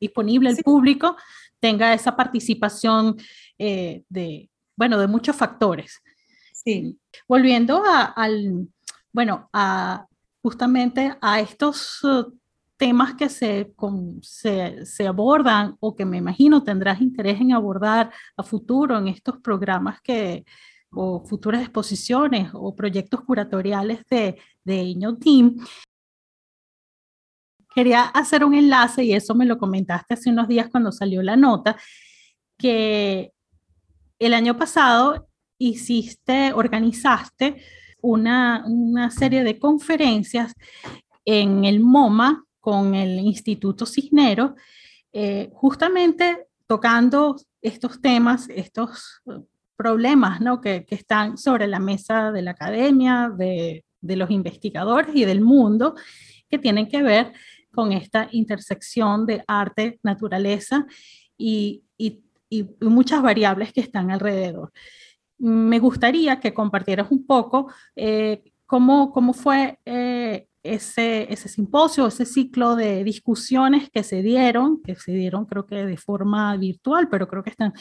disponible 0.00 0.50
al 0.50 0.56
público 0.56 1.16
tenga 1.60 1.94
esa 1.94 2.16
participación 2.16 3.16
eh, 3.56 4.02
de, 4.08 4.50
bueno, 4.76 4.98
de 4.98 5.06
muchos 5.06 5.36
factores. 5.36 6.02
Sí. 6.52 6.98
Volviendo 7.28 7.84
a, 7.84 8.04
al, 8.04 8.68
bueno, 9.12 9.48
a 9.52 10.06
justamente 10.42 11.16
a 11.20 11.40
estos 11.40 12.02
uh, 12.02 12.36
temas 12.76 13.14
que 13.14 13.28
se, 13.28 13.72
se, 14.22 14.84
se, 14.84 15.06
abordan 15.06 15.76
o 15.78 15.94
que 15.94 16.04
me 16.04 16.16
imagino 16.16 16.64
tendrás 16.64 17.00
interés 17.00 17.40
en 17.40 17.52
abordar 17.52 18.10
a 18.36 18.42
futuro 18.42 18.98
en 18.98 19.06
estos 19.06 19.38
programas 19.38 20.00
que, 20.00 20.44
o 20.92 21.24
futuras 21.24 21.62
exposiciones 21.62 22.50
o 22.52 22.74
proyectos 22.74 23.22
curatoriales 23.22 24.04
de, 24.10 24.38
de 24.64 25.16
Team. 25.20 25.56
Quería 27.74 28.02
hacer 28.02 28.44
un 28.44 28.54
enlace, 28.54 29.02
y 29.04 29.12
eso 29.14 29.34
me 29.34 29.46
lo 29.46 29.58
comentaste 29.58 30.14
hace 30.14 30.30
unos 30.30 30.46
días 30.46 30.68
cuando 30.70 30.92
salió 30.92 31.22
la 31.22 31.36
nota, 31.36 31.76
que 32.58 33.32
el 34.18 34.34
año 34.34 34.56
pasado 34.56 35.28
hiciste, 35.58 36.52
organizaste 36.52 37.62
una, 38.02 38.64
una 38.66 39.10
serie 39.10 39.42
de 39.42 39.58
conferencias 39.58 40.54
en 41.24 41.64
el 41.64 41.80
MoMA 41.80 42.44
con 42.60 42.94
el 42.94 43.18
Instituto 43.20 43.86
Cisneros, 43.86 44.52
eh, 45.12 45.50
justamente 45.52 46.46
tocando 46.66 47.36
estos 47.60 48.00
temas, 48.00 48.48
estos 48.48 49.22
problemas 49.82 50.40
¿no? 50.40 50.60
que, 50.60 50.86
están 50.90 51.36
sobre 51.36 51.66
la 51.66 51.80
mesa 51.80 52.30
de 52.30 52.42
la 52.42 52.52
academia, 52.52 53.32
de, 53.36 53.84
los 54.00 54.30
investigadores 54.30 55.10
y 55.14 55.24
del 55.24 55.40
mundo, 55.40 55.96
que 56.48 56.58
tienen 56.58 56.88
que 56.88 57.02
ver 57.02 57.32
con 57.72 57.92
esta 57.92 58.28
intersección 58.30 59.26
de 59.26 59.42
arte, 59.48 59.98
naturaleza 60.04 60.86
y 61.36 61.82
muchas 62.80 63.22
variables 63.22 63.72
que 63.72 63.80
están 63.80 64.10
alrededor. 64.10 64.72
Me 65.38 65.80
gustaría 65.80 66.38
que 66.38 66.54
compartieras 66.54 67.10
un 67.10 67.26
poco 67.26 67.72
eh, 67.96 68.52
cómo, 68.66 69.10
cómo 69.10 69.32
fue 69.32 69.78
eh, 69.84 70.46
ese, 70.62 71.32
ese 71.32 71.48
simposio, 71.48 72.06
ese 72.06 72.24
ciclo 72.24 72.76
de 72.76 73.02
discusiones 73.02 73.90
que 73.90 74.04
se 74.04 74.22
dieron, 74.22 74.80
que 74.82 74.94
se 74.94 75.12
dieron 75.12 75.46
creo 75.46 75.66
que 75.66 75.84
de 75.84 75.96
forma 75.96 76.56
virtual, 76.56 77.08
pero 77.08 77.26
creo 77.26 77.42
que 77.42 77.50
están 77.50 77.72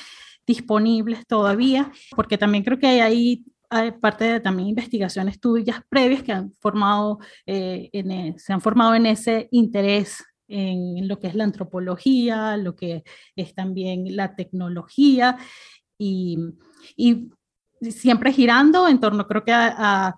disponibles 0.45 1.25
todavía, 1.27 1.91
porque 2.15 2.38
también 2.38 2.63
creo 2.63 2.80
que 2.80 2.88
hay 2.88 2.99
ahí 2.99 3.45
hay 3.73 3.91
parte 3.91 4.25
de 4.25 4.39
también 4.41 4.67
investigaciones 4.67 5.39
tuyas 5.39 5.82
previas 5.88 6.23
que 6.23 6.34
han 6.34 6.51
formado, 6.60 7.19
eh, 7.45 7.89
en, 7.93 8.12
e, 8.12 8.36
se 8.38 8.51
han 8.51 8.60
formado 8.60 8.95
en 8.95 9.06
ese 9.06 9.47
interés 9.49 10.25
en 10.49 11.08
lo 11.08 11.17
que 11.19 11.27
es 11.27 11.36
la 11.36 11.45
antropología, 11.45 12.58
lo 12.58 12.75
que 12.75 13.04
es 13.38 13.56
también 13.56 14.17
la 14.17 14.36
tecnología 14.36 15.38
y, 15.97 16.38
siempre 17.82 18.34
girando 18.34 18.88
en 18.88 18.99
torno, 18.99 19.25
creo 19.27 19.43
que 19.43 19.54
a, 19.54 20.15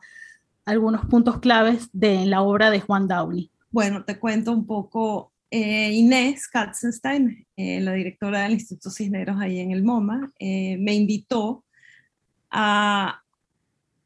algunos 0.65 1.05
puntos 1.05 1.39
claves 1.39 1.89
de 1.91 2.25
la 2.25 2.41
obra 2.41 2.71
de 2.71 2.79
Juan 2.81 3.07
Downey. 3.07 3.51
Bueno, 3.69 4.03
te 4.05 4.17
cuento 4.17 4.51
un 4.51 4.65
poco. 4.65 5.32
Eh, 5.55 5.91
Inés 5.91 6.47
Katzenstein, 6.47 7.45
eh, 7.55 7.79
la 7.79 7.93
directora 7.93 8.41
del 8.41 8.53
Instituto 8.53 8.89
Cisneros 8.89 9.39
ahí 9.39 9.59
en 9.59 9.69
el 9.69 9.83
MoMA, 9.83 10.33
eh, 10.39 10.77
me 10.79 10.95
invitó 10.95 11.63
a, 12.49 13.21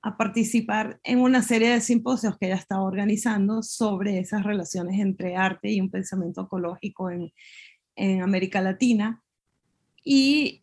a, 0.01 0.17
participar 0.17 0.99
en 1.05 1.21
una 1.21 1.41
serie 1.41 1.69
de 1.69 1.79
simposios 1.79 2.37
que 2.37 2.47
ella 2.47 2.55
estaba 2.55 2.83
organizando 2.83 3.63
sobre 3.63 4.19
esas 4.19 4.43
relaciones 4.43 4.99
entre 4.99 5.37
arte 5.37 5.71
y 5.71 5.79
un 5.79 5.89
pensamiento 5.89 6.41
ecológico 6.41 7.11
en, 7.11 7.31
América 8.21 8.61
Latina. 8.61 9.23
Y 10.03 10.59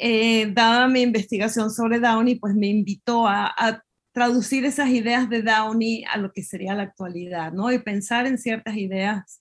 dada 0.52 0.86
mi 0.86 1.00
investigación 1.00 1.70
sobre 1.70 1.98
Downey, 1.98 2.34
pues 2.34 2.54
me 2.54 2.68
invitó 2.68 3.26
a, 3.26 3.82
traducir 4.12 4.64
esas 4.66 4.90
ideas 4.90 5.28
de 5.30 5.42
Downey 5.42 6.04
a 6.04 6.18
lo 6.18 6.30
que 6.30 6.44
sería 6.44 6.74
la 6.74 6.84
actualidad, 6.84 7.52
¿no? 7.52 7.72
Y 7.72 7.78
pensar 7.80 8.26
en 8.26 8.38
ciertas 8.38 8.76
ideas 8.76 9.40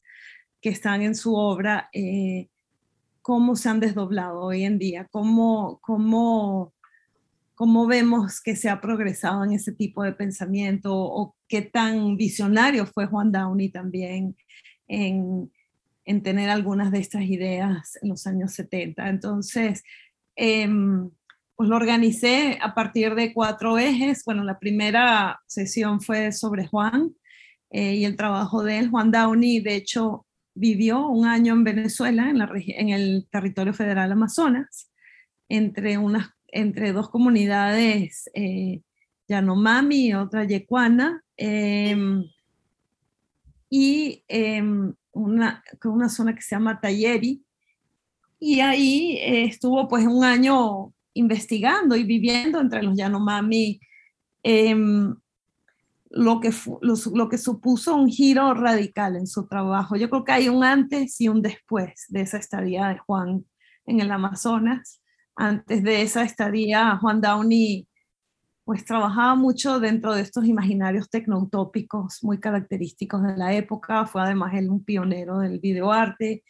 que 0.64 0.70
están 0.70 1.02
en 1.02 1.14
su 1.14 1.36
obra, 1.36 1.90
eh, 1.92 2.48
cómo 3.22 3.58
se 3.58 3.68
han 3.68 3.82
desdoblado 3.82 4.40
hoy 4.40 4.64
en 4.64 4.80
día, 4.80 5.08
cómo, 5.12 5.80
cómo, 5.82 6.74
cómo 7.54 7.86
vemos 7.86 8.40
que 8.42 8.56
se 8.56 8.70
ha 8.70 8.80
progresado 8.80 9.44
en 9.44 9.52
ese 9.52 9.74
tipo 9.74 10.04
de 10.04 10.14
pensamiento 10.14 10.96
o 10.96 11.36
qué 11.50 11.64
tan 11.64 12.16
visionario 12.16 12.86
fue 12.86 13.08
Juan 13.08 13.34
Downey 13.34 13.72
también 13.72 14.38
en, 14.88 15.52
en 16.06 16.24
tener 16.24 16.50
algunas 16.50 16.92
de 16.92 17.00
estas 17.00 17.24
ideas 17.24 18.00
en 18.02 18.10
los 18.10 18.26
años 18.26 18.54
70. 18.54 19.10
Entonces, 19.10 19.84
em, 20.38 21.10
pues 21.58 21.68
lo 21.68 21.76
organicé 21.76 22.58
a 22.62 22.74
partir 22.74 23.16
de 23.16 23.34
cuatro 23.34 23.78
ejes. 23.78 24.24
Bueno, 24.24 24.46
la 24.46 24.60
primera 24.60 25.42
sesión 25.46 26.00
fue 26.00 26.32
sobre 26.32 26.68
Juan 26.68 27.14
eh, 27.70 27.96
y 27.96 28.06
el 28.06 28.16
trabajo 28.16 28.64
de 28.64 28.80
él. 28.80 28.90
Juan 28.90 29.12
Downey, 29.12 29.60
de 29.60 29.76
hecho, 29.76 30.26
vivió 30.54 31.08
un 31.08 31.26
año 31.26 31.54
en 31.54 31.64
Venezuela, 31.64 32.30
en, 32.30 32.38
la, 32.38 32.52
en 32.56 32.90
el 32.90 33.28
territorio 33.32 33.74
federal 33.74 34.12
Amazonas, 34.12 34.92
entre, 35.50 35.98
unas, 35.98 36.30
entre 36.48 36.94
dos 36.94 37.10
comunidades, 37.10 38.30
eh, 38.34 38.82
Yanomami 39.28 40.08
y 40.08 40.14
otra 40.14 40.46
Yecuana. 40.46 41.24
Em, 41.38 42.24
y 43.70 44.24
em, 44.28 44.94
una, 45.12 45.64
una 45.84 46.10
zona 46.10 46.36
que 46.36 46.42
se 46.42 46.56
llama 46.56 46.80
Talleri, 46.80 47.44
y 48.40 48.60
ahí 48.60 49.18
eh, 49.18 49.46
estuvo 49.46 49.88
pues 49.88 50.06
un 50.06 50.24
año 50.24 50.94
investigando 51.14 51.96
y 51.96 52.04
viviendo 52.04 52.60
entre 52.60 52.84
los 52.84 52.98
Yanomami, 52.98 53.80
em, 54.44 55.16
lo, 56.14 56.40
que 56.40 56.52
lo, 56.82 57.30
que 57.30 57.38
supuso 57.38 57.96
un 57.96 58.08
giro 58.08 58.54
radical 58.54 59.16
en 59.16 59.28
su 59.28 59.48
trabajo. 59.48 59.96
Yo 59.96 60.10
creo 60.10 60.24
que 60.24 60.32
hay 60.32 60.50
un 60.50 60.64
antes 60.64 61.20
y 61.20 61.28
un 61.28 61.42
después 61.42 62.06
de 62.10 62.22
esa 62.22 62.38
estadía 62.38 62.88
de 62.90 63.00
Juan 63.00 63.46
en 63.86 64.00
el 64.00 64.12
Amazonas. 64.12 65.02
Antes 65.36 65.84
de 65.84 66.04
esa 66.04 66.24
estadía, 66.24 66.98
Juan 66.98 67.20
Downey 67.20 67.88
pues 68.64 68.86
trabajaba 68.86 69.36
mucho 69.36 69.80
dentro 69.80 70.14
de 70.14 70.22
estos 70.22 70.46
imaginarios 70.46 71.10
tecnoutópicos 71.10 72.24
muy 72.24 72.40
característicos 72.40 73.22
de 73.24 73.36
la 73.36 73.54
época, 73.54 74.06
fue 74.06 74.22
además 74.22 74.54
él 74.54 74.70
un 74.70 74.86
pionero 74.86 75.40
del 75.40 75.60
videoarte, 75.60 76.44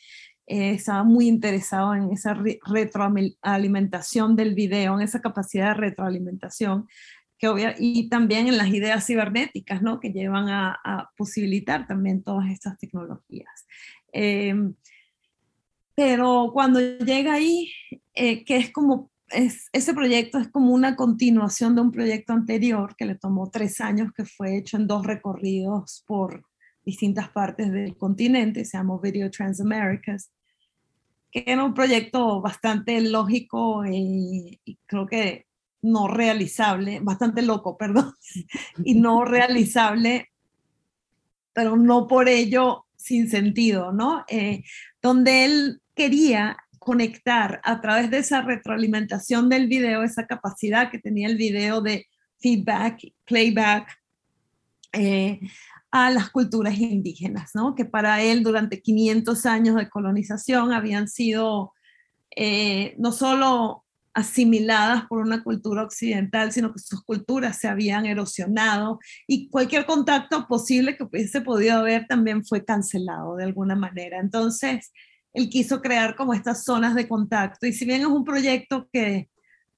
eh, 0.45 0.71
estaba 0.71 1.03
muy 1.03 1.27
interesado 1.27 1.95
en 1.95 2.11
esa 2.11 2.37
retroalimentación 2.65 4.35
del 4.35 4.53
video, 4.53 4.95
en 4.95 5.01
esa 5.01 5.21
capacidad 5.21 5.69
de 5.69 5.73
retroalimentación, 5.75 6.87
que 7.43 7.75
y 7.77 8.07
también 8.09 8.47
en 8.47 8.57
las 8.57 8.69
ideas 8.69 9.05
cibernéticas, 9.05 9.81
¿no? 9.81 9.99
que 9.99 10.11
llevan 10.11 10.47
a, 10.49 11.09
posibilitar 11.17 11.87
también 11.87 12.23
todas 12.23 12.49
estas 12.49 12.77
tecnologías. 12.77 13.67
Em, 14.11 14.75
pero 15.95 16.51
cuando 16.53 16.79
llega 16.79 17.33
ahí, 17.33 17.71
eh, 18.13 18.45
que 18.45 18.57
es 18.57 18.71
como 18.71 19.11
ese 19.29 19.93
proyecto 19.93 20.37
es 20.37 20.47
como 20.49 20.73
una 20.73 20.95
continuación 20.95 21.75
de 21.75 21.81
un 21.81 21.91
proyecto 21.91 22.33
anterior 22.33 22.95
que 22.95 23.05
le 23.05 23.15
tomó 23.15 23.49
tres 23.49 23.81
años, 23.81 24.11
que 24.15 24.25
fue 24.25 24.57
hecho 24.57 24.77
en 24.77 24.87
dos 24.87 25.05
recorridos 25.05 26.03
por 26.05 26.45
distintas 26.85 27.29
partes 27.29 27.71
del 27.71 27.97
continente, 27.97 28.63
se 28.63 28.77
llamó 28.77 28.99
Video 28.99 29.31
Transamericas, 29.31 30.31
que 31.31 31.43
era 31.47 31.63
un 31.63 31.73
proyecto 31.73 32.41
bastante 32.41 33.01
lógico 33.01 33.85
y, 33.85 34.59
y 34.65 34.77
creo 34.85 35.07
que 35.07 35.47
no 35.83 36.07
realizable, 36.07 36.99
bastante 37.01 37.41
loco, 37.43 37.77
perdón, 37.79 38.13
y 38.83 38.95
no 38.95 39.25
realizable, 39.25 40.31
pero 41.53 41.77
no 41.77 42.07
por 42.07 42.27
ello 42.27 42.85
sin 42.95 43.29
sentido, 43.29 43.91
¿no? 43.91 44.25
Eh, 44.27 44.63
donde 45.01 45.45
él 45.45 45.81
quería 45.93 46.57
conectar 46.79 47.61
a 47.63 47.79
través 47.79 48.09
de 48.09 48.17
esa 48.19 48.41
retroalimentación 48.41 49.49
del 49.49 49.67
video, 49.67 50.03
esa 50.03 50.25
capacidad 50.25 50.89
que 50.89 50.99
tenía 50.99 51.27
el 51.27 51.37
video 51.37 51.81
de 51.81 52.07
feedback, 52.39 52.99
playback, 53.25 53.87
eh, 54.93 55.39
a 55.93 56.09
las 56.09 56.31
culturas 56.31 56.77
indígenas, 56.79 57.51
¿no? 57.53 57.75
que 57.75 57.85
para 57.85 58.23
él 58.23 58.41
durante 58.41 58.81
500 58.81 59.45
años 59.45 59.75
de 59.75 59.89
colonización 59.89 60.71
habían 60.71 61.07
sido 61.07 61.73
eh, 62.35 62.95
no 62.97 63.11
solo 63.11 63.82
asimiladas 64.13 65.05
por 65.07 65.19
una 65.19 65.43
cultura 65.43 65.83
occidental, 65.83 66.51
sino 66.51 66.71
que 66.71 66.79
sus 66.79 67.03
culturas 67.03 67.57
se 67.57 67.67
habían 67.67 68.05
erosionado 68.05 68.99
y 69.27 69.49
cualquier 69.49 69.85
contacto 69.85 70.47
posible 70.47 70.95
que 70.95 71.03
hubiese 71.03 71.41
podido 71.41 71.79
haber 71.79 72.05
también 72.07 72.45
fue 72.45 72.63
cancelado 72.63 73.35
de 73.35 73.45
alguna 73.45 73.75
manera. 73.75 74.19
Entonces, 74.19 74.91
él 75.33 75.49
quiso 75.49 75.81
crear 75.81 76.15
como 76.15 76.33
estas 76.33 76.63
zonas 76.63 76.93
de 76.93 77.07
contacto. 77.07 77.65
Y 77.65 77.73
si 77.73 77.85
bien 77.85 78.01
es 78.01 78.07
un 78.07 78.23
proyecto 78.23 78.87
que 78.93 79.29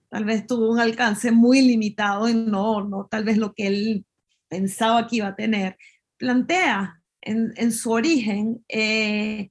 tal 0.09 0.25
vez 0.25 0.45
tuvo 0.45 0.69
un 0.69 0.79
alcance 0.79 1.31
muy 1.31 1.61
limitado 1.61 2.27
y 2.27 2.33
no, 2.33 2.83
no 2.83 3.07
tal 3.09 3.23
vez 3.23 3.37
lo 3.37 3.53
que 3.53 3.67
él 3.67 4.05
pensaba 4.49 5.07
que 5.07 5.17
iba 5.17 5.27
a 5.27 5.35
tener, 5.35 5.77
plantea 6.17 7.01
en, 7.21 7.71
su 7.71 7.91
origen 7.91 8.63
eh, 8.67 9.49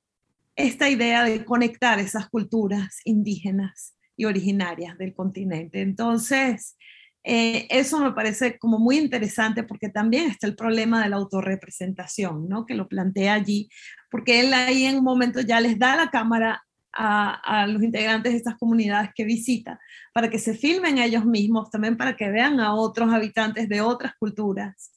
esta 0.55 0.89
idea 0.89 1.25
de 1.25 1.45
conectar 1.45 1.99
esas 1.99 2.29
culturas 2.29 3.01
indígenas 3.05 3.95
y 4.17 4.25
originarias 4.25 4.97
del 4.99 5.15
continente. 5.15 5.81
Entonces, 5.81 6.77
eh, 7.23 7.67
eso 7.71 8.01
me 8.01 8.13
parece 8.13 8.59
como 8.59 8.79
muy 8.79 8.99
interesante 8.99 9.63
porque 9.63 9.89
también 9.89 10.31
está 10.31 10.47
el 10.47 10.57
problema 10.57 11.03
de 11.03 11.09
la 11.09 11.17
autorrepresentación, 11.17 12.49
¿no? 12.49 12.67
Que 12.67 12.75
lo 12.75 12.87
plantea 12.87 13.35
allí, 13.35 13.69
porque 14.11 14.41
él 14.41 14.53
ahí 14.53 14.85
en 14.85 14.99
un 14.99 15.05
momento 15.05 15.41
ya 15.41 15.59
les 15.61 15.79
da 15.79 15.97
la 15.97 16.11
cámara 16.11 16.63
a, 16.97 17.67
los 17.67 17.83
integrantes 17.83 18.33
de 18.33 18.39
estas 18.39 18.57
comunidades 18.57 19.11
que 19.15 19.25
visita, 19.25 19.81
para 20.13 20.31
que 20.31 20.39
se 20.39 20.55
filmen 20.55 20.99
ellos 20.99 21.25
mismos, 21.25 21.71
también 21.71 21.97
para 21.97 22.17
que 22.17 22.31
vean 22.31 22.61
a 22.61 22.75
otros 22.75 23.13
habitantes 23.13 23.69
de 23.69 23.81
otras 23.81 24.15
culturas. 24.19 24.93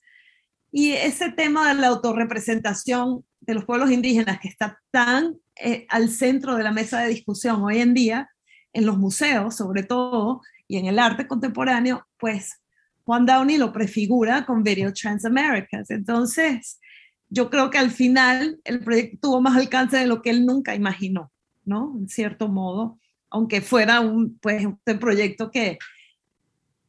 Y 0.72 0.92
ese 0.92 1.32
tema 1.32 1.74
de 1.74 1.82
la 1.82 1.88
autorrepresentación 1.88 3.26
de 3.40 3.54
los 3.54 3.66
pueblos 3.66 3.90
indígenas 3.90 4.40
que 4.40 4.50
está 4.50 4.80
tan 4.92 5.38
eh, 5.56 5.88
al 5.90 6.10
centro 6.10 6.56
de 6.56 6.64
la 6.64 6.72
mesa 6.72 7.02
de 7.02 7.10
discusión 7.10 7.64
hoy 7.64 7.80
en 7.80 7.94
día, 7.94 8.30
en 8.78 8.86
los 8.86 8.98
museos 9.00 9.56
sobre 9.56 9.82
todo, 9.82 10.42
y 10.68 10.78
en 10.78 10.86
el 10.86 11.00
arte 11.00 11.28
contemporáneo, 11.28 12.06
pues 12.20 12.62
Juan 13.06 13.26
Downey 13.26 13.58
lo 13.58 13.74
prefigura 13.74 14.46
con 14.46 14.62
Video 14.62 14.94
Transamericas. 14.94 15.90
Entonces, 15.90 16.80
yo 17.28 17.50
creo 17.50 17.72
que 17.72 17.80
al 17.80 17.90
final 17.90 18.60
el 18.66 18.82
proyecto 18.82 19.30
tuvo 19.30 19.42
más 19.42 19.58
alcance 19.58 19.98
de 19.98 20.06
lo 20.06 20.22
que 20.22 20.30
él 20.30 20.46
nunca 20.46 20.76
imaginó, 20.76 21.32
¿no? 21.66 21.96
En 21.98 22.08
cierto 22.08 22.50
modo, 22.50 23.00
aunque 23.32 23.62
fuera 23.62 24.00
un, 24.00 24.38
pues, 24.38 24.64
un 24.66 24.80
proyecto 25.00 25.50
que, 25.50 25.80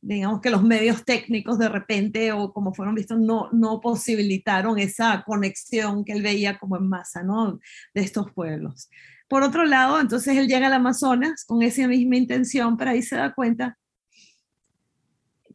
digamos 0.02 0.42
que 0.42 0.50
los 0.50 0.62
medios 0.62 1.06
técnicos 1.06 1.58
de 1.58 1.70
repente 1.70 2.32
o 2.32 2.52
como 2.52 2.74
fueron 2.74 2.96
vistos 2.96 3.18
no, 3.18 3.48
no 3.52 3.80
posibilitaron 3.80 4.78
esa 4.78 5.24
conexión 5.24 6.04
que 6.04 6.12
él 6.12 6.22
veía 6.22 6.58
como 6.58 6.76
en 6.76 6.86
masa, 6.86 7.22
¿no? 7.22 7.58
De 7.94 8.02
estos 8.02 8.30
pueblos. 8.32 8.90
Por 9.28 9.42
otro 9.42 9.64
lado, 9.64 10.00
entonces 10.00 10.36
él 10.36 10.48
llega 10.48 10.66
al 10.66 10.72
Amazonas 10.72 11.44
con 11.44 11.62
esa 11.62 11.86
misma 11.86 12.16
intención, 12.16 12.76
pero 12.76 12.92
ahí 12.92 13.02
se 13.02 13.16
da 13.16 13.34
cuenta 13.34 13.78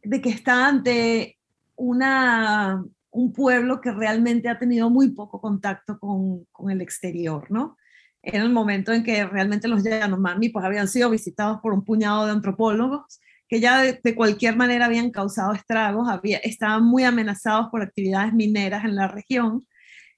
de 0.02 0.20
que 0.20 0.28
está 0.28 0.68
ante 0.68 1.38
una, 1.76 2.84
un 3.10 3.32
pueblo 3.32 3.80
que 3.80 3.90
realmente 3.90 4.48
ha 4.48 4.58
tenido 4.58 4.90
muy 4.90 5.10
poco 5.10 5.40
contacto 5.40 5.98
con, 5.98 6.44
con 6.52 6.70
el 6.70 6.80
exterior, 6.80 7.50
¿no? 7.50 7.76
En 8.22 8.40
el 8.40 8.50
momento 8.50 8.92
en 8.92 9.02
que 9.02 9.24
realmente 9.26 9.68
los 9.68 9.82
Yanomami 9.82 10.48
pues 10.48 10.64
habían 10.64 10.88
sido 10.88 11.10
visitados 11.10 11.60
por 11.60 11.72
un 11.72 11.84
puñado 11.84 12.26
de 12.26 12.32
antropólogos 12.32 13.20
que 13.48 13.60
ya 13.60 13.82
de, 13.82 14.14
cualquier 14.14 14.56
manera 14.56 14.86
habían 14.86 15.10
causado 15.10 15.52
estragos, 15.52 16.08
había, 16.08 16.38
estaban 16.38 16.84
muy 16.84 17.04
amenazados 17.04 17.68
por 17.70 17.82
actividades 17.82 18.32
mineras 18.32 18.84
en 18.84 18.96
la 18.96 19.08
región, 19.08 19.66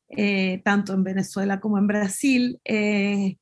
eh, 0.09 0.63
tanto 0.65 0.95
en 0.95 1.03
Venezuela 1.05 1.61
como 1.61 1.79
en 1.79 1.87
Brasil. 1.87 2.61
Eh, 2.65 3.37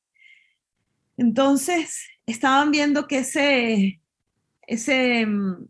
entonces, 1.17 2.07
estaban 2.25 2.71
viendo 2.71 3.07
que 3.07 3.19
ese, 3.19 4.01
ese, 4.67 5.25
mm, 5.25 5.67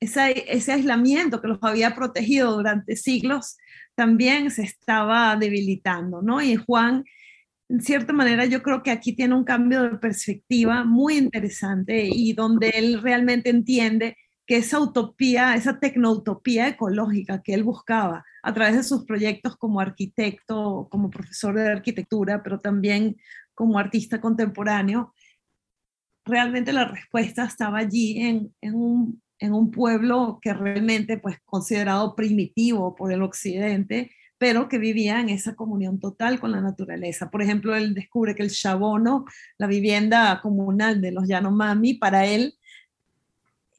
ese 0.00 0.72
aislamiento 0.72 1.40
que 1.40 1.48
los 1.48 1.58
había 1.62 1.94
protegido 1.94 2.52
durante 2.52 2.96
siglos 2.96 3.56
también 3.94 4.50
se 4.50 4.62
estaba 4.62 5.36
debilitando, 5.36 6.22
¿no? 6.22 6.40
Y 6.40 6.56
Juan, 6.56 7.04
en 7.68 7.80
cierta 7.80 8.12
manera, 8.12 8.44
yo 8.46 8.62
creo 8.62 8.82
que 8.82 8.90
aquí 8.90 9.14
tiene 9.14 9.34
un 9.34 9.44
cambio 9.44 9.82
de 9.82 9.98
perspectiva 9.98 10.84
muy 10.84 11.16
interesante 11.16 12.08
y 12.10 12.32
donde 12.32 12.70
él 12.70 13.00
realmente 13.00 13.50
entiende 13.50 14.16
que 14.46 14.56
esa 14.56 14.80
utopía, 14.80 15.54
esa 15.54 15.78
tecnoutopía 15.78 16.68
ecológica 16.68 17.42
que 17.42 17.54
él 17.54 17.62
buscaba 17.64 18.24
a 18.42 18.52
través 18.52 18.76
de 18.76 18.82
sus 18.82 19.04
proyectos 19.04 19.56
como 19.56 19.80
arquitecto, 19.80 20.88
como 20.90 21.10
profesor 21.10 21.54
de 21.54 21.70
arquitectura, 21.70 22.42
pero 22.42 22.60
también 22.60 23.16
como 23.54 23.78
artista 23.78 24.20
contemporáneo, 24.20 25.14
realmente 26.24 26.72
la 26.72 26.84
respuesta 26.84 27.44
estaba 27.44 27.78
allí 27.78 28.20
en, 28.20 28.54
en, 28.60 28.74
un, 28.74 29.22
en 29.38 29.52
un, 29.52 29.70
pueblo 29.70 30.38
que 30.40 30.52
realmente 30.52 31.18
pues 31.18 31.38
considerado 31.44 32.14
primitivo 32.14 32.94
por 32.94 33.12
el 33.12 33.22
occidente, 33.22 34.10
pero 34.38 34.68
que 34.68 34.78
vivía 34.78 35.20
en 35.20 35.28
esa 35.28 35.54
comunión 35.54 36.00
total 36.00 36.40
con 36.40 36.52
la 36.52 36.60
naturaleza. 36.60 37.30
Por 37.30 37.42
ejemplo, 37.42 37.74
él 37.74 37.94
descubre 37.94 38.34
que 38.34 38.42
el 38.42 38.50
Chabono, 38.50 39.24
la 39.58 39.66
vivienda 39.66 40.40
comunal 40.42 41.00
de 41.00 41.12
los 41.12 41.28
Yanomami, 41.28 41.94
para 41.94 42.26
él 42.26 42.54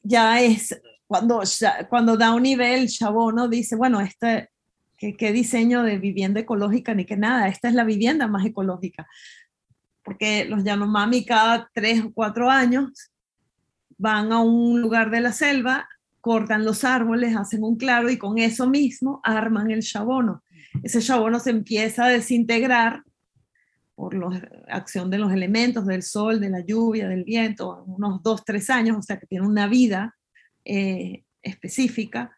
ya 0.02 0.40
es 0.40 0.80
cuando, 1.06 1.42
cuando 1.88 2.16
da 2.16 2.32
un 2.32 2.42
nivel, 2.42 2.88
Chabono 2.88 3.48
dice, 3.48 3.76
bueno, 3.76 4.00
este, 4.00 4.50
¿qué, 4.96 5.14
¿qué, 5.16 5.32
diseño 5.32 5.82
de 5.82 5.98
vivienda 5.98 6.40
ecológica 6.40 6.94
ni 6.94 7.04
que 7.04 7.16
nada, 7.16 7.48
esta 7.48 7.68
es 7.68 7.74
la 7.74 7.84
vivienda 7.84 8.26
más 8.26 8.44
ecológica 8.44 9.06
porque 10.04 10.44
los 10.44 10.62
Yanomami 10.62 11.24
cada 11.24 11.70
tres 11.72 12.02
o 12.04 12.12
cuatro 12.12 12.50
años 12.50 13.10
van 13.96 14.32
a 14.32 14.40
un 14.40 14.80
lugar 14.80 15.10
de 15.10 15.20
la 15.20 15.32
selva, 15.32 15.88
cortan 16.20 16.64
los 16.64 16.84
árboles, 16.84 17.36
hacen 17.36 17.62
un 17.64 17.76
claro 17.76 18.10
y 18.10 18.18
con 18.18 18.38
eso 18.38 18.68
mismo 18.68 19.20
arman 19.24 19.70
el 19.70 19.82
chabono. 19.82 20.42
Ese 20.82 21.00
chabono 21.00 21.40
se 21.40 21.50
empieza 21.50 22.04
a 22.04 22.08
desintegrar 22.08 23.02
por 23.94 24.14
la 24.14 24.48
acción 24.68 25.08
de 25.10 25.18
los 25.18 25.32
elementos, 25.32 25.86
del 25.86 26.02
sol, 26.02 26.40
de 26.40 26.50
la 26.50 26.60
lluvia, 26.60 27.08
del 27.08 27.24
viento, 27.24 27.84
unos 27.86 28.22
dos, 28.22 28.44
tres 28.44 28.68
años, 28.70 28.96
o 28.98 29.02
sea 29.02 29.18
que 29.18 29.26
tiene 29.26 29.46
una 29.46 29.68
vida 29.68 30.16
eh, 30.64 31.22
específica. 31.42 32.36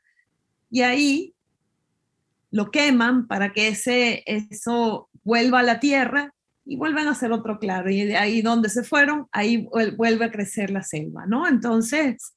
Y 0.70 0.82
ahí 0.82 1.34
lo 2.50 2.70
queman 2.70 3.26
para 3.26 3.52
que 3.52 3.68
ese, 3.68 4.22
eso 4.26 5.08
vuelva 5.24 5.60
a 5.60 5.64
la 5.64 5.80
tierra 5.80 6.34
y 6.66 6.76
vuelven 6.76 7.06
a 7.06 7.12
hacer 7.12 7.32
otro 7.32 7.58
claro. 7.58 7.88
Y 7.90 8.04
de 8.04 8.16
ahí 8.16 8.42
donde 8.42 8.68
se 8.68 8.82
fueron, 8.82 9.28
ahí 9.32 9.68
vuelve 9.96 10.24
a 10.24 10.30
crecer 10.30 10.70
la 10.70 10.82
selva, 10.82 11.24
¿no? 11.26 11.46
Entonces, 11.46 12.34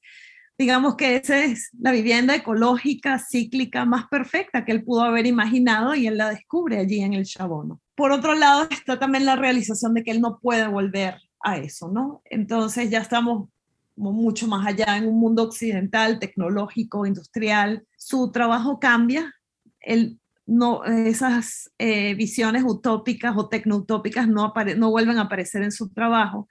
digamos 0.56 0.94
que 0.94 1.16
esa 1.16 1.44
es 1.44 1.70
la 1.78 1.90
vivienda 1.90 2.36
ecológica, 2.36 3.18
cíclica 3.18 3.84
más 3.84 4.06
perfecta 4.08 4.64
que 4.64 4.72
él 4.72 4.84
pudo 4.84 5.02
haber 5.02 5.26
imaginado 5.26 5.94
y 5.94 6.06
él 6.06 6.16
la 6.16 6.30
descubre 6.30 6.78
allí 6.78 7.00
en 7.00 7.14
el 7.14 7.24
Chabono. 7.24 7.80
Por 7.96 8.12
otro 8.12 8.34
lado, 8.34 8.68
está 8.70 8.98
también 8.98 9.26
la 9.26 9.36
realización 9.36 9.94
de 9.94 10.04
que 10.04 10.12
él 10.12 10.20
no 10.20 10.38
puede 10.38 10.68
volver 10.68 11.16
a 11.42 11.56
eso, 11.56 11.88
¿no? 11.88 12.22
Entonces 12.26 12.88
ya 12.88 13.00
estamos 13.00 13.48
mucho 13.96 14.46
más 14.46 14.66
allá 14.66 14.96
en 14.96 15.08
un 15.08 15.18
mundo 15.18 15.42
occidental, 15.42 16.20
tecnológico, 16.20 17.04
industrial. 17.04 17.84
Su 17.96 18.30
trabajo 18.30 18.78
cambia, 18.78 19.34
él 19.80 20.19
no, 20.50 20.84
esas 20.84 21.70
eh, 21.78 22.14
visiones 22.14 22.64
utópicas 22.66 23.34
o 23.36 23.48
tecnoutópicas 23.48 24.26
no, 24.26 24.52
no 24.76 24.90
vuelven 24.90 25.18
a 25.18 25.22
aparecer 25.22 25.62
en 25.62 25.70
su 25.70 25.90
trabajo. 25.90 26.48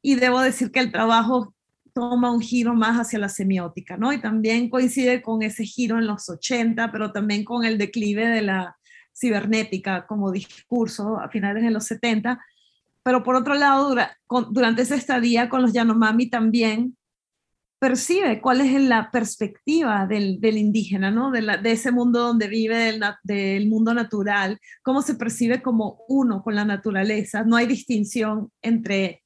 Y 0.00 0.14
debo 0.14 0.40
decir 0.40 0.70
que 0.72 0.80
el 0.80 0.90
trabajo 0.90 1.54
toma 1.92 2.32
un 2.32 2.40
giro 2.40 2.74
más 2.74 2.98
hacia 2.98 3.18
la 3.18 3.28
semiótica, 3.28 3.98
¿no? 3.98 4.14
Y 4.14 4.20
también 4.20 4.70
coincide 4.70 5.20
con 5.20 5.42
ese 5.42 5.64
giro 5.64 5.98
en 5.98 6.06
los 6.06 6.30
80, 6.30 6.90
pero 6.90 7.12
también 7.12 7.44
con 7.44 7.66
el 7.66 7.76
declive 7.76 8.26
de 8.26 8.40
la 8.40 8.78
cibernética 9.14 10.06
como 10.06 10.32
discurso 10.32 11.20
a 11.20 11.28
finales 11.28 11.62
de 11.64 11.70
los 11.70 11.84
70. 11.84 12.40
Pero 13.02 13.22
por 13.22 13.34
otro 13.34 13.54
lado, 13.54 13.94
durante 14.50 14.82
esa 14.82 14.94
estadía 14.94 15.50
con 15.50 15.60
los 15.60 15.74
Yanomami 15.74 16.30
también 16.30 16.96
percibe 17.82 18.40
cuál 18.40 18.60
es 18.60 18.80
la 18.80 19.10
perspectiva 19.10 20.06
del, 20.06 20.38
indígena, 20.56 21.10
¿no? 21.10 21.32
De, 21.32 21.58
ese 21.64 21.90
mundo 21.90 22.20
donde 22.20 22.46
vive, 22.46 22.96
del, 23.24 23.68
mundo 23.68 23.92
natural, 23.92 24.60
cómo 24.84 25.02
se 25.02 25.16
percibe 25.16 25.60
como 25.60 26.04
uno 26.06 26.44
con 26.44 26.54
la 26.54 26.64
naturaleza. 26.64 27.42
No 27.42 27.56
hay 27.56 27.66
distinción 27.66 28.52
entre 28.62 29.24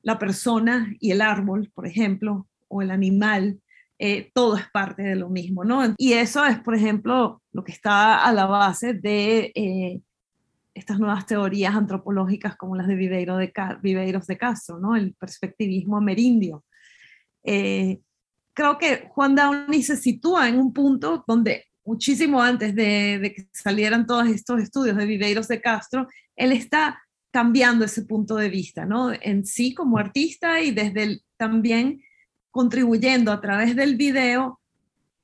la 0.00 0.18
persona 0.18 0.90
y 1.00 1.10
el 1.10 1.20
árbol, 1.20 1.70
por 1.74 1.86
ejemplo, 1.86 2.48
o 2.68 2.80
el 2.80 2.90
animal. 2.90 3.60
Eh, 3.98 4.30
todo 4.32 4.56
es 4.56 4.70
parte 4.70 5.02
de 5.02 5.16
lo 5.16 5.28
mismo, 5.28 5.62
¿no? 5.62 5.82
Y 5.98 6.14
eso 6.14 6.46
es, 6.46 6.58
por 6.58 6.74
ejemplo, 6.74 7.42
lo 7.52 7.62
que 7.62 7.72
está 7.72 8.24
a 8.24 8.32
la 8.32 8.46
base 8.46 8.94
de 8.94 9.52
eh, 9.54 10.00
estas 10.72 10.98
nuevas 10.98 11.26
teorías 11.26 11.74
antropológicas 11.74 12.56
como 12.56 12.74
las 12.74 12.86
de, 12.86 12.94
Viveiro 12.94 13.36
de 13.36 13.52
Viveiros 13.82 14.26
de 14.26 14.38
Castro, 14.38 14.78
¿no? 14.78 14.96
El 14.96 15.12
perspectivismo 15.12 15.98
amerindio 15.98 16.64
eh, 17.46 18.00
creo 18.52 18.76
que 18.78 19.08
Juan 19.10 19.34
Downey 19.34 19.82
se 19.82 19.96
sitúa 19.96 20.48
en 20.48 20.58
un 20.58 20.72
punto 20.72 21.24
donde 21.26 21.64
muchísimo 21.86 22.42
antes 22.42 22.74
de, 22.74 23.32
que 23.34 23.48
salieran 23.52 24.06
todos 24.06 24.26
estos 24.26 24.60
estudios 24.60 24.96
de 24.96 25.06
Viveiros 25.06 25.46
de 25.48 25.60
Castro, 25.60 26.08
él 26.34 26.52
está 26.52 27.00
cambiando 27.30 27.84
ese 27.84 28.02
punto 28.02 28.36
de 28.36 28.50
vista, 28.50 28.84
¿no? 28.84 29.12
En 29.12 29.46
sí 29.46 29.72
como 29.72 29.98
artista 29.98 30.60
y 30.60 30.72
desde 30.72 31.20
también 31.36 32.02
contribuyendo 32.50 33.30
a 33.30 33.40
través 33.40 33.76
del 33.76 33.96
video 33.96 34.60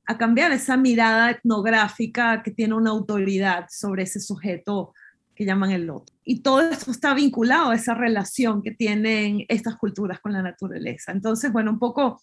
a 0.05 0.17
cambiar 0.17 0.51
esa 0.51 0.77
mirada 0.77 1.31
etnográfica 1.31 2.43
que 2.43 2.51
tiene 2.51 2.75
una 2.75 2.91
autoridad 2.91 3.65
sobre 3.69 4.03
ese 4.03 4.19
sujeto 4.19 4.93
que 5.35 5.45
llaman 5.45 5.71
el 5.71 5.87
loto. 5.87 6.13
Y 6.23 6.41
todo 6.41 6.61
esto 6.61 6.91
está 6.91 7.13
vinculado 7.13 7.71
a 7.71 7.75
esa 7.75 7.93
relación 7.93 8.61
que 8.61 8.71
tienen 8.71 9.45
estas 9.49 9.75
culturas 9.75 10.19
con 10.19 10.33
la 10.33 10.41
naturaleza. 10.41 11.11
Entonces, 11.11 11.51
bueno, 11.51 11.71
un 11.71 11.79
poco 11.79 12.21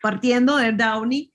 partiendo 0.00 0.56
de 0.56 0.72
Downey, 0.72 1.32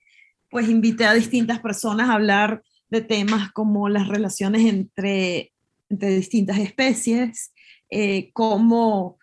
pues 0.50 0.68
invité 0.68 1.06
a 1.06 1.14
distintas 1.14 1.60
personas 1.60 2.08
a 2.08 2.14
hablar 2.14 2.62
de 2.90 3.02
temas 3.02 3.52
como 3.52 3.88
las 3.88 4.08
relaciones 4.08 4.62
entre, 4.64 5.52
entre 5.88 6.10
distintas 6.10 6.58
especies, 6.58 7.52
eh, 7.90 8.30
como 8.32 9.18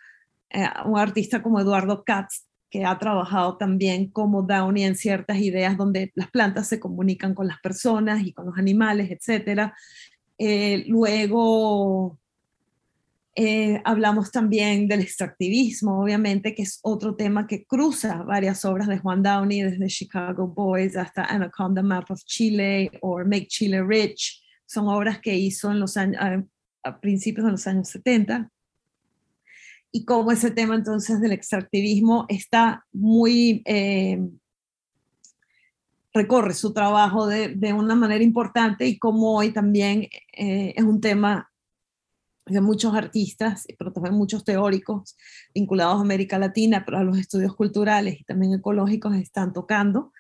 eh, 0.50 0.68
un 0.86 1.00
artista 1.00 1.42
como 1.42 1.60
Eduardo 1.60 2.04
Katz, 2.04 2.46
que 2.70 2.84
ha 2.84 2.98
trabajado 3.00 3.58
también 3.58 4.10
como 4.10 4.44
Downey 4.44 4.84
en 4.84 4.96
ciertas 4.96 5.38
ideas 5.38 5.78
donde 5.78 6.12
las 6.16 6.30
plantas 6.30 6.68
se 6.68 6.80
comunican 6.80 7.34
con 7.34 7.48
las 7.48 7.60
personas 7.60 8.26
y 8.26 8.34
con 8.34 8.48
los 8.48 8.58
animales, 8.58 9.10
etcétera. 9.12 9.76
Eh, 10.38 10.84
luego 10.88 12.20
eh, 13.38 13.82
hablamos 13.84 14.32
también 14.32 14.88
del 14.88 15.02
extractivismo, 15.02 16.02
obviamente, 16.02 16.56
que 16.56 16.64
es 16.64 16.80
otro 16.84 17.16
tema 17.16 17.48
que 17.48 17.66
cruza 17.66 18.24
varias 18.24 18.64
obras 18.64 18.88
de 18.88 18.98
Juan 18.98 19.22
Downey, 19.22 19.62
desde 19.62 19.88
Chicago 19.88 20.48
Boys 20.48 20.96
hasta 20.96 21.26
Anaconda 21.26 21.84
Map 21.84 22.10
of 22.12 22.24
Chile 22.24 22.92
o 23.02 23.20
Make 23.20 23.48
Chile 23.48 23.84
Rich. 23.84 24.42
Son 24.66 24.88
obras 24.88 25.20
que 25.20 25.36
hizo 25.36 25.70
en 25.70 25.82
los 25.82 25.98
años, 25.98 26.22
a, 26.84 27.00
principios 27.02 27.46
de 27.46 27.52
los 27.52 27.68
años 27.68 27.90
70 27.90 28.50
y 29.92 30.06
cómo 30.06 30.32
ese 30.32 30.52
tema 30.52 30.76
entonces 30.76 31.20
del 31.20 31.32
extractivismo 31.32 32.26
está 32.30 32.86
muy 32.92 33.64
eh, 33.66 34.20
recorre 36.16 36.54
su 36.54 36.74
trabajo 36.74 37.28
de, 37.28 37.50
de, 37.50 37.74
una 37.74 37.94
manera 37.94 38.24
importante 38.24 38.88
y 38.88 38.98
como 38.98 39.36
hoy 39.36 39.52
también 39.52 40.08
eh, 40.32 40.74
es 40.76 40.84
un 40.84 41.02
tema 41.02 41.52
de 42.46 42.62
muchos 42.62 42.96
artistas, 42.96 43.68
pero 43.78 43.92
también 43.92 44.16
muchos 44.16 44.46
teóricos 44.46 45.18
vinculados 45.54 45.98
a 45.98 46.02
América 46.02 46.40
Latina, 46.40 46.84
pero 46.86 47.00
a 47.00 47.04
los 47.04 47.18
estudios 47.18 47.54
culturales 47.54 48.20
y 48.20 48.24
también 48.24 48.54
ecológicos 48.54 49.14
están 49.16 49.52
tocando. 49.52 50.14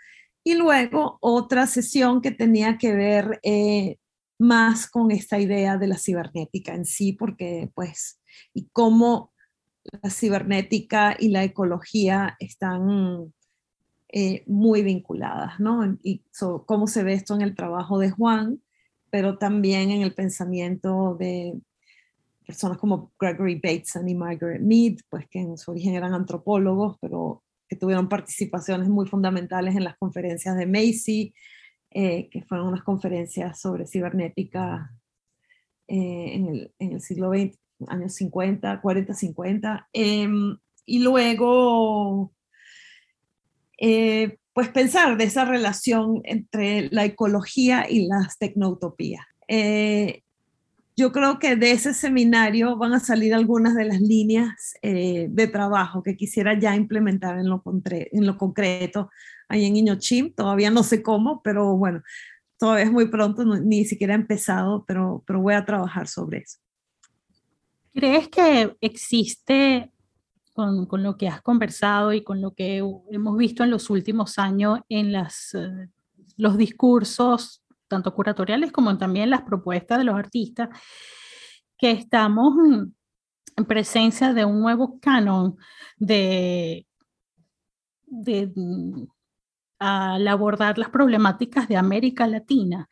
Y 0.43 0.55
luego 0.55 1.17
otra 1.21 1.65
sesión 1.65 2.21
que 2.21 2.31
tenía 2.31 2.77
que 2.77 2.93
ver 2.93 3.39
eh, 3.41 3.97
más 4.37 4.89
con 4.89 5.11
esta 5.11 5.39
idea 5.39 5.77
de 5.77 5.87
la 5.87 5.97
cibernética 5.97 6.75
en 6.75 6.83
sí, 6.83 7.13
porque 7.13 7.71
pues, 7.73 8.19
y 8.53 8.67
cómo 8.73 9.31
la 10.01 10.09
cibernética 10.09 11.15
y 11.17 11.29
la 11.29 11.43
ecología 11.43 12.35
están 12.39 13.33
eh, 14.17 14.43
muy 14.47 14.81
vinculadas, 14.81 15.59
¿no? 15.59 15.97
Y 16.01 16.23
cómo 16.65 16.87
se 16.87 17.03
ve 17.03 17.11
esto 17.11 17.35
en 17.35 17.41
el 17.41 17.53
trabajo 17.53 17.99
de 17.99 18.11
Juan, 18.11 18.61
pero 19.09 19.37
también 19.37 19.91
en 19.91 20.03
el 20.03 20.13
pensamiento 20.13 21.17
de 21.19 21.59
personas 22.47 22.77
como 22.77 23.11
Gregory 23.19 23.55
Bateson 23.55 24.07
y 24.07 24.15
Margaret 24.15 24.61
Mead, 24.61 24.99
pues 25.09 25.27
que 25.27 25.39
en 25.39 25.57
su 25.57 25.71
origen 25.71 25.95
eran 25.95 26.13
antropólogos, 26.13 26.97
pero 27.01 27.43
que 27.67 27.75
tuvieron 27.75 28.07
participaciones 28.07 28.87
muy 28.87 29.05
fundamentales 29.05 29.75
en 29.75 29.83
las 29.83 29.97
conferencias 29.97 30.55
de 30.55 30.65
Macy, 30.65 31.33
eh, 31.91 32.29
que 32.29 32.41
fueron 32.43 32.67
unas 32.67 32.83
conferencias 32.83 33.59
sobre 33.59 33.85
cibernética 33.85 34.93
eh, 35.89 36.35
en, 36.35 36.47
el, 36.47 36.73
en, 36.79 36.93
el, 36.93 37.01
siglo 37.01 37.31
XX, 37.31 37.59
años 37.89 38.13
50, 38.13 38.79
40, 38.79 39.13
50. 39.13 39.89
y 39.91 40.99
luego 40.99 42.31
eh, 43.77 44.37
pues 44.53 44.69
pensar 44.69 45.17
de 45.17 45.25
esa 45.25 45.45
relación 45.45 46.21
entre 46.23 46.89
la 46.91 47.05
ecología 47.05 47.87
y 47.89 48.07
las 48.07 48.37
tecnoutopías. 48.37 49.25
Eh, 49.47 50.21
yo 50.97 51.11
creo 51.11 51.39
que 51.39 51.57
de 51.57 51.71
ese 51.71 51.93
seminario 51.93 52.77
van 52.77 52.93
a 52.93 53.01
salir 53.01 53.33
algunas 53.33 53.75
de 53.75 53.83
las 53.83 53.99
líneas 53.99 54.75
eh, 54.81 55.27
de 55.29 55.47
trabajo 55.47 56.03
que 56.03 56.15
quisiera 56.15 56.57
ya 56.57 56.73
implementar 56.73 57.37
en 57.37 57.49
lo, 57.49 57.61
en 57.91 58.25
lo 58.25 58.37
concreto 58.37 59.09
ahí 59.49 59.65
en 59.65 59.75
Iñochim. 59.75 60.33
Todavía 60.33 60.71
no 60.71 60.83
sé 60.83 61.03
cómo, 61.03 61.41
pero 61.43 61.75
bueno, 61.75 62.01
todavía 62.57 62.85
es 62.85 62.91
muy 62.91 63.09
pronto, 63.09 63.43
ni 63.43 63.83
siquiera 63.83 64.13
he 64.13 64.17
empezado, 64.17 64.85
pero, 64.87 65.21
pero 65.27 65.41
voy 65.41 65.53
a 65.53 65.65
trabajar 65.65 66.07
sobre 66.07 66.39
eso. 66.39 66.59
¿Crees 67.93 68.29
que 68.29 68.75
existe 68.79 69.91
con, 70.55 70.85
con, 70.85 71.03
lo 71.03 71.17
que 71.17 71.27
has 71.27 71.41
conversado 71.41 72.13
y 72.13 72.23
con 72.23 72.41
lo 72.41 72.53
que 72.53 72.77
hemos 73.11 73.37
visto 73.37 73.63
en 73.63 73.71
los 73.71 73.89
últimos 73.89 74.39
años 74.39 74.79
en 74.87 75.11
las, 75.11 75.53
eh, 75.53 75.89
los 76.37 76.57
discursos, 76.57 77.61
tanto 77.89 78.13
curatoriales 78.13 78.71
como 78.71 78.97
también 78.97 79.29
las 79.29 79.41
propuestas 79.41 79.97
de 79.97 80.05
los 80.05 80.15
artistas, 80.15 80.69
que 81.77 81.91
estamos 81.91 82.53
en 83.57 83.65
presencia 83.65 84.33
de 84.33 84.45
un 84.45 84.61
nuevo 84.61 84.97
canon 85.01 85.57
de, 85.97 86.87
de 88.05 88.53
al 89.77 90.25
abordar 90.25 90.77
las 90.77 90.89
problemáticas 90.89 91.67
de 91.67 91.75
América 91.75 92.27
Latina. 92.27 92.87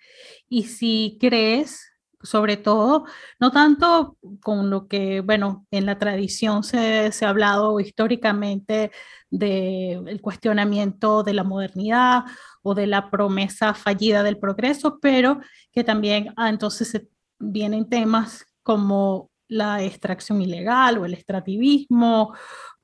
Y 0.50 0.64
si 0.64 1.18
crees 1.18 1.93
sobre 2.24 2.58
todo, 2.58 3.06
no 3.40 3.52
tanto 3.52 4.18
con 4.42 4.70
lo 4.70 4.88
que, 4.88 5.22
bueno, 5.22 5.68
en 5.72 5.86
la 5.86 6.00
tradición 6.00 6.64
se, 6.64 7.12
se 7.12 7.26
ha 7.26 7.30
hablado 7.30 7.80
históricamente 7.80 8.92
del 9.30 10.22
cuestionamiento 10.22 11.24
de 11.24 11.34
la 11.34 11.44
modernidad 11.44 12.24
o 12.62 12.74
de 12.76 12.88
la 12.88 13.10
promesa 13.12 13.74
fallida 13.74 14.24
del 14.24 14.40
progreso, 14.40 15.00
pero 15.02 15.40
que 15.72 15.84
también 15.84 16.34
ah, 16.38 16.50
entonces 16.50 17.02
vienen 17.40 17.90
temas 17.90 18.46
como 18.64 19.30
la 19.48 19.84
extracción 19.84 20.42
ilegal 20.42 20.98
o 20.98 21.06
el 21.06 21.14
extractivismo 21.14 22.34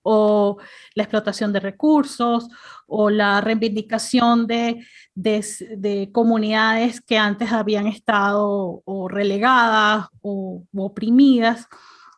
o 0.03 0.57
la 0.95 1.03
explotación 1.03 1.53
de 1.53 1.59
recursos 1.59 2.47
o 2.87 3.09
la 3.09 3.41
reivindicación 3.41 4.47
de, 4.47 4.85
de, 5.13 6.09
comunidades 6.11 7.01
que 7.01 7.17
antes 7.17 7.51
habían 7.51 7.87
estado 7.87 8.81
o 8.85 9.07
relegadas 9.07 10.07
o, 10.21 10.63
oprimidas. 10.75 11.67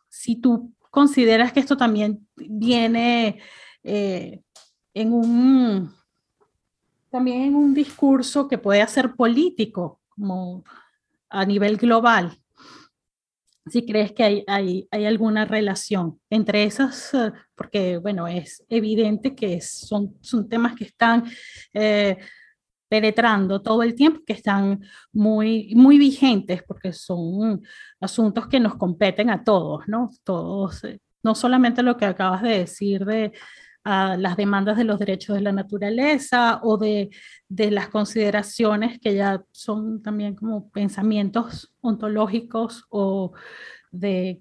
Si 0.08 0.36
tú 0.36 0.72
consideras 0.90 1.52
que 1.52 1.60
esto 1.60 1.76
también 1.76 2.26
viene 2.36 3.40
eh, 3.82 4.40
en 4.94 5.12
un 5.12 5.92
también 7.10 7.42
en 7.42 7.54
un 7.54 7.74
discurso 7.74 8.48
que 8.48 8.56
puede 8.56 8.86
ser 8.88 9.14
político, 9.14 10.00
como 10.08 10.64
a 11.28 11.44
nivel 11.44 11.76
global, 11.76 12.38
si 13.66 13.84
crees 13.86 14.12
que 14.12 14.24
hay, 14.24 14.44
hay, 14.46 14.88
hay, 14.90 15.04
alguna 15.04 15.44
relación 15.44 16.20
entre 16.30 16.64
esas, 16.64 17.12
eh, 17.14 17.32
porque 17.62 17.98
bueno, 17.98 18.26
es 18.26 18.64
evidente 18.68 19.36
que 19.36 19.60
son, 19.60 20.16
son 20.20 20.48
temas 20.48 20.74
que 20.74 20.82
están 20.82 21.22
eh, 21.72 22.18
penetrando 22.88 23.62
todo 23.62 23.84
el 23.84 23.94
tiempo, 23.94 24.20
que 24.26 24.32
están 24.32 24.80
muy, 25.12 25.72
muy 25.76 25.96
vigentes, 25.96 26.64
porque 26.64 26.92
son 26.92 27.62
asuntos 28.00 28.48
que 28.48 28.58
nos 28.58 28.74
competen 28.74 29.30
a 29.30 29.44
todos, 29.44 29.86
¿no? 29.86 30.10
Todos, 30.24 30.82
eh, 30.82 31.00
no 31.22 31.36
solamente 31.36 31.84
lo 31.84 31.96
que 31.96 32.04
acabas 32.04 32.42
de 32.42 32.58
decir 32.58 33.04
de 33.04 33.32
a 33.84 34.16
las 34.16 34.36
demandas 34.36 34.76
de 34.76 34.84
los 34.84 34.98
derechos 34.98 35.36
de 35.36 35.42
la 35.42 35.52
naturaleza 35.52 36.58
o 36.64 36.78
de, 36.78 37.10
de, 37.48 37.70
las 37.70 37.88
consideraciones 37.90 38.98
que 38.98 39.14
ya 39.14 39.44
son 39.52 40.02
también 40.02 40.34
como 40.34 40.68
pensamientos 40.70 41.72
ontológicos 41.80 42.86
o 42.90 43.32
de, 43.92 44.40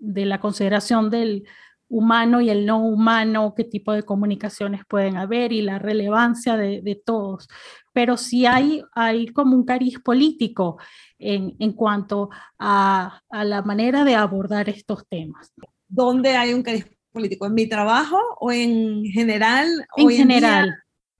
de 0.00 0.24
la 0.26 0.40
consideración 0.40 1.10
del 1.10 1.44
humano 1.90 2.40
y 2.40 2.48
el 2.48 2.64
no 2.64 2.78
humano, 2.78 3.52
qué 3.54 3.64
tipo 3.64 3.92
de 3.92 4.04
comunicaciones 4.04 4.82
pueden 4.88 5.16
haber 5.16 5.52
y 5.52 5.60
la 5.60 5.78
relevancia 5.78 6.56
de, 6.56 6.80
de 6.80 6.94
todos. 6.94 7.48
Pero 7.92 8.16
sí 8.16 8.46
hay, 8.46 8.82
hay 8.94 9.26
como 9.28 9.56
un 9.56 9.64
cariz 9.64 9.98
político 9.98 10.78
en, 11.18 11.56
en 11.58 11.72
cuanto 11.72 12.30
a, 12.58 13.20
a, 13.28 13.44
la 13.44 13.62
manera 13.62 14.04
de 14.04 14.14
abordar 14.14 14.68
estos 14.68 15.06
temas. 15.08 15.52
¿Dónde 15.88 16.36
hay 16.36 16.54
un 16.54 16.62
cariz 16.62 16.86
político? 17.12 17.46
¿En 17.46 17.54
mi 17.54 17.68
trabajo 17.68 18.18
o 18.38 18.52
en 18.52 19.04
general? 19.06 19.68
En 19.96 20.10
general. 20.10 20.72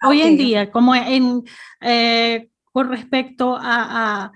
hoy 0.04 0.22
en 0.22 0.36
día, 0.36 0.70
como 0.70 0.94
en, 0.94 1.42
eh, 1.80 2.48
con 2.70 2.88
respecto 2.88 3.58
a, 3.60 4.30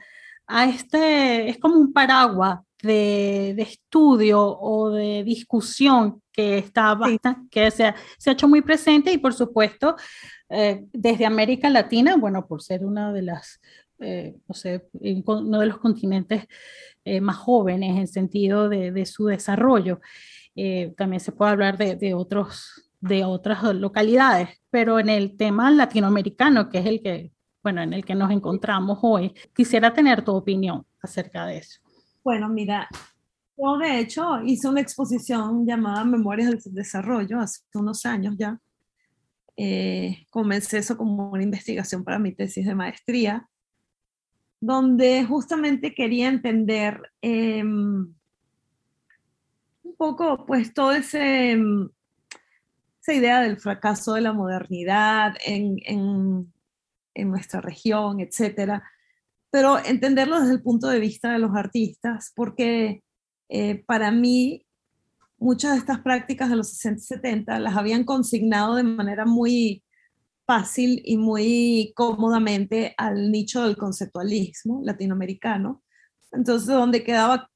a, 0.49 0.65
este, 0.65 1.49
es 1.49 1.59
como 1.59 1.77
un 1.77 1.93
paraguas 1.93 2.59
de, 2.83 3.55
de, 3.57 3.63
estudio 3.63 4.43
o 4.43 4.91
de 4.91 5.23
discusión 5.23 6.24
que, 6.35 6.59
está 6.59 6.99
que 7.51 7.71
se 7.71 7.85
ha, 7.85 7.95
se 8.19 8.31
ha, 8.31 8.33
hecho 8.33 8.49
muy 8.49 8.61
presente 8.61 9.13
y 9.13 9.19
por 9.19 9.33
supuesto 9.33 9.97
eh, 10.51 10.85
desde 10.93 11.25
América 11.25 11.71
Latina, 11.71 12.17
bueno, 12.17 12.47
por 12.47 12.63
ser 12.63 12.85
una 12.85 13.13
de 13.13 13.23
las, 13.23 13.61
eh, 14.01 14.35
no 14.47 14.55
sé, 14.55 14.89
uno 14.93 15.61
de 15.61 15.67
los 15.67 15.79
continentes 15.79 16.47
más 17.21 17.37
jóvenes 17.37 17.99
en 17.99 18.09
sentido 18.09 18.71
de, 18.71 18.91
de 18.91 19.05
su 19.05 19.27
desarrollo. 19.27 20.01
Eh, 20.57 20.95
también 20.97 21.21
se 21.21 21.33
puede 21.33 21.51
hablar 21.51 21.77
de, 21.77 21.97
de, 21.97 22.15
otros, 22.15 22.91
de 23.01 23.25
otras 23.25 23.63
localidades, 23.75 24.49
pero 24.71 24.99
en 24.99 25.09
el 25.09 25.37
tema 25.37 25.71
latinoamericano, 25.71 26.69
que 26.69 26.79
es 26.79 26.87
el 26.87 27.03
que, 27.03 27.33
bueno, 27.63 27.83
en 27.83 27.93
el 27.93 28.05
que 28.05 28.15
nos 28.15 28.31
encontramos 28.31 28.99
hoy, 29.03 29.35
quisiera 29.55 29.93
tener 29.93 30.23
tu 30.23 30.33
opinión 30.33 30.87
acerca 31.01 31.47
de 31.47 31.59
eso. 31.59 31.81
Bueno, 32.23 32.49
mira, 32.49 32.89
yo 33.57 33.79
de 33.79 34.01
hecho 34.01 34.43
hice 34.45 34.69
una 34.69 34.81
exposición 34.81 35.67
llamada 35.67 36.05
Memorias 36.05 36.51
del 36.51 36.75
Desarrollo 36.75 37.41
hace 37.41 37.61
unos 37.75 38.05
años 38.07 38.35
ya. 38.39 38.59
Eh, 39.57 40.27
comencé 40.31 40.79
eso 40.79 40.97
como 40.97 41.31
una 41.31 41.43
investigación 41.43 42.03
para 42.03 42.19
mi 42.19 42.33
tesis 42.33 42.67
de 42.67 42.75
maestría, 42.75 43.49
donde 44.61 45.25
justamente 45.25 45.95
quería 45.95 46.29
entender 46.29 47.01
eh, 47.23 47.63
poco, 49.97 50.45
pues, 50.47 50.75
todo 50.75 50.93
ese, 50.93 51.57
mm, 51.57 51.91
esa 53.01 53.13
idea 53.13 53.41
del 53.43 53.59
fracaso 53.59 54.15
de 54.15 54.23
la 54.23 54.33
modernidad 54.33 55.35
en, 55.45 55.77
en, 55.85 56.53
en 57.15 57.31
nuestra 57.31 57.61
región, 57.61 58.21
etcétera, 58.21 58.83
pero 59.51 59.79
entenderlo 59.85 60.41
desde 60.41 60.55
el 60.55 60.63
punto 60.63 60.89
de 60.89 60.99
vista 60.99 61.33
de 61.33 61.39
los 61.39 61.55
artistas, 61.55 62.33
porque 62.35 63.04
eh, 63.49 63.85
para 63.87 64.11
mí 64.11 64.67
muchas 65.39 65.73
de 65.73 65.79
estas 65.79 66.01
prácticas 66.01 66.51
de 66.51 66.57
los 66.57 66.71
60 66.71 67.01
y 67.01 67.05
70 67.05 67.59
las 67.59 67.77
habían 67.77 68.05
consignado 68.05 68.77
de 68.77 68.83
manera 68.83 69.27
muy 69.27 69.83
fácil 70.47 71.01
y 71.05 71.17
muy 71.17 71.93
cómodamente 71.95 72.95
al 72.97 73.31
nicho 73.31 73.65
del 73.65 73.77
conceptualismo 73.77 74.81
latinoamericano. 74.85 75.83
Entonces, 76.33 76.69
donde 76.69 77.05
quedaba 77.05 77.49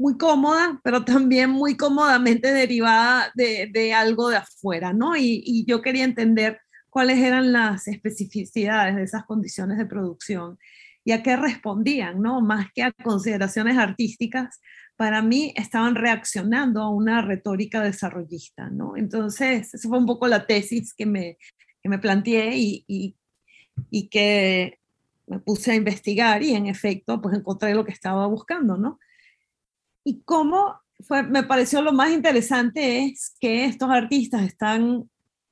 muy 0.00 0.16
cómoda, 0.16 0.80
pero 0.82 1.04
también 1.04 1.50
muy 1.50 1.76
cómodamente 1.76 2.52
derivada 2.52 3.30
de, 3.34 3.68
de 3.72 3.92
algo 3.92 4.30
de 4.30 4.38
afuera, 4.38 4.92
¿no? 4.92 5.14
Y, 5.14 5.42
y, 5.44 5.66
yo 5.66 5.82
quería 5.82 6.04
entender 6.04 6.58
cuáles 6.88 7.18
eran 7.18 7.52
las 7.52 7.86
especificidades 7.86 8.96
de 8.96 9.02
esas 9.02 9.24
condiciones 9.24 9.76
de 9.76 9.84
producción 9.84 10.58
y 11.04 11.12
a 11.12 11.22
qué 11.22 11.36
respondían, 11.36 12.22
¿no? 12.22 12.40
Más 12.40 12.68
que 12.74 12.82
a 12.82 12.92
consideraciones 12.92 13.76
artísticas, 13.76 14.60
para 15.00 15.22
mí 15.22 15.54
estaban 15.56 15.94
reaccionando 15.94 16.82
a 16.82 16.90
una 16.90 17.22
retórica 17.22 17.82
desarrollista, 17.82 18.68
¿no? 18.68 18.98
Entonces, 18.98 19.72
esa 19.72 19.88
fue 19.88 19.96
un 19.96 20.04
poco 20.04 20.28
la 20.28 20.46
tesis 20.46 20.92
que 20.92 21.06
me, 21.06 21.38
que 21.82 21.88
me 21.88 21.98
planteé 21.98 22.58
y, 22.58 23.16
y, 23.90 24.08
que 24.10 24.78
me 25.26 25.38
puse 25.38 25.72
a 25.72 25.74
investigar 25.74 26.42
y 26.42 26.52
en 26.54 26.66
efecto, 26.66 27.18
pues 27.22 27.34
encontré 27.34 27.74
lo 27.74 27.82
que 27.86 27.92
estaba 27.92 28.26
buscando, 28.26 28.76
¿no? 28.76 28.98
Y 30.04 30.20
cómo 30.20 30.82
me 31.30 31.44
pareció 31.44 31.80
lo 31.80 31.94
más 31.94 32.10
interesante 32.10 33.06
es 33.06 33.34
que 33.40 33.64
estos 33.64 33.88
artistas 33.88 34.42
están 34.42 35.08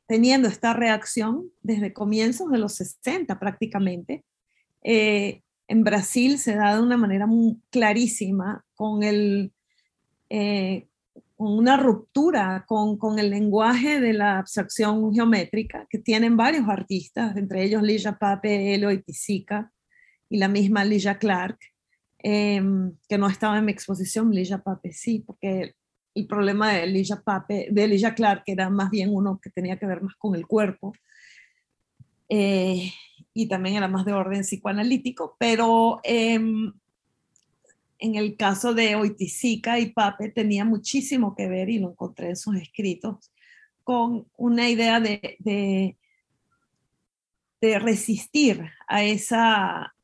teniendo 0.06 0.48
esta 0.48 0.74
reacción 0.74 1.50
desde 1.62 1.94
comienzos 1.94 2.50
de 2.50 2.58
los 2.58 2.74
60 2.74 3.38
prácticamente. 3.40 4.26
Eh, 4.82 5.40
en 5.68 5.84
Brasil 5.84 6.38
se 6.38 6.56
da 6.56 6.74
de 6.74 6.82
una 6.82 6.96
manera 6.96 7.26
muy 7.26 7.60
clarísima 7.70 8.64
con, 8.74 9.02
el, 9.02 9.52
eh, 10.30 10.88
una 11.36 11.76
ruptura 11.76 12.64
con, 12.66 12.96
con, 12.96 13.18
el 13.18 13.30
lenguaje 13.30 14.00
de 14.00 14.14
la 14.14 14.38
abstracción 14.38 15.14
geométrica 15.14 15.86
que 15.90 15.98
tienen 15.98 16.38
varios 16.38 16.68
artistas, 16.68 17.36
entre 17.36 17.64
ellos 17.64 17.82
Lilla 17.82 18.18
Pape, 18.18 18.74
Elo 18.74 18.90
y 18.90 19.02
Pisica 19.02 19.70
y 20.30 20.38
la 20.38 20.48
misma 20.48 20.84
Lilla 20.84 21.18
Clark. 21.18 21.58
Em, 22.20 22.96
que 23.08 23.16
no 23.16 23.28
estaba 23.28 23.58
en 23.58 23.64
mi 23.64 23.70
exposición, 23.70 24.32
Lilla 24.32 24.58
Pape 24.58 24.92
sí, 24.92 25.22
porque 25.24 25.74
el 26.14 26.26
problema 26.26 26.72
de 26.72 26.86
Lilla 26.88 27.22
Pape, 27.24 27.68
de 27.70 27.86
Lilla 27.86 28.14
Clark 28.14 28.42
era 28.46 28.70
más 28.70 28.90
bien 28.90 29.14
uno 29.14 29.38
que 29.40 29.50
tenía 29.50 29.78
que 29.78 29.86
ver 29.86 30.02
más 30.02 30.16
con 30.16 30.34
el 30.34 30.46
cuerpo. 30.46 30.94
eh, 32.28 32.90
y 33.34 33.48
también 33.48 33.76
era 33.76 33.88
más 33.88 34.04
de 34.04 34.12
orden 34.12 34.42
psicoanalítico, 34.42 35.36
pero 35.38 36.00
em, 36.02 36.72
en 37.98 38.14
el 38.14 38.36
caso 38.36 38.74
de 38.74 38.96
Oiticica 38.96 39.78
y 39.78 39.92
Pape 39.92 40.30
tenía 40.30 40.64
muchísimo 40.64 41.34
que 41.34 41.48
ver, 41.48 41.68
y 41.68 41.78
lo 41.78 41.90
encontré 41.90 42.30
en 42.30 42.36
sus 42.36 42.56
escritos, 42.56 43.32
con 43.84 44.26
una 44.36 44.68
idea 44.68 45.00
de, 45.00 45.36
de, 47.60 47.78
resistir 47.78 48.70
a 48.86 49.02
esa, 49.02 49.94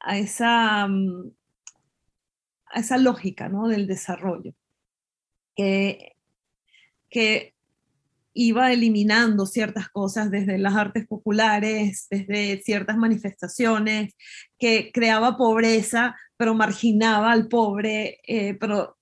a 0.00 0.18
esa, 0.18 0.88
mm, 0.88 1.30
a 2.66 2.80
esa 2.80 2.98
lógica 2.98 3.48
¿no? 3.48 3.68
del 3.68 3.86
desarrollo, 3.86 4.54
que, 5.54 6.16
que 7.08 7.54
iba 8.32 8.72
eliminando 8.72 9.46
ciertas 9.46 9.88
cosas 9.88 10.30
desde 10.30 10.58
las 10.58 10.74
artes 10.76 11.06
populares, 11.06 12.06
desde 12.10 12.62
ciertas 12.62 12.96
manifestaciones, 12.96 14.14
que 14.58 14.90
creaba 14.92 15.36
pobreza, 15.36 16.16
pero 16.36 16.54
marginaba 16.54 17.32
al 17.32 17.48
pobre, 17.48 18.20
eh, 18.26 18.54
pero 18.54 18.96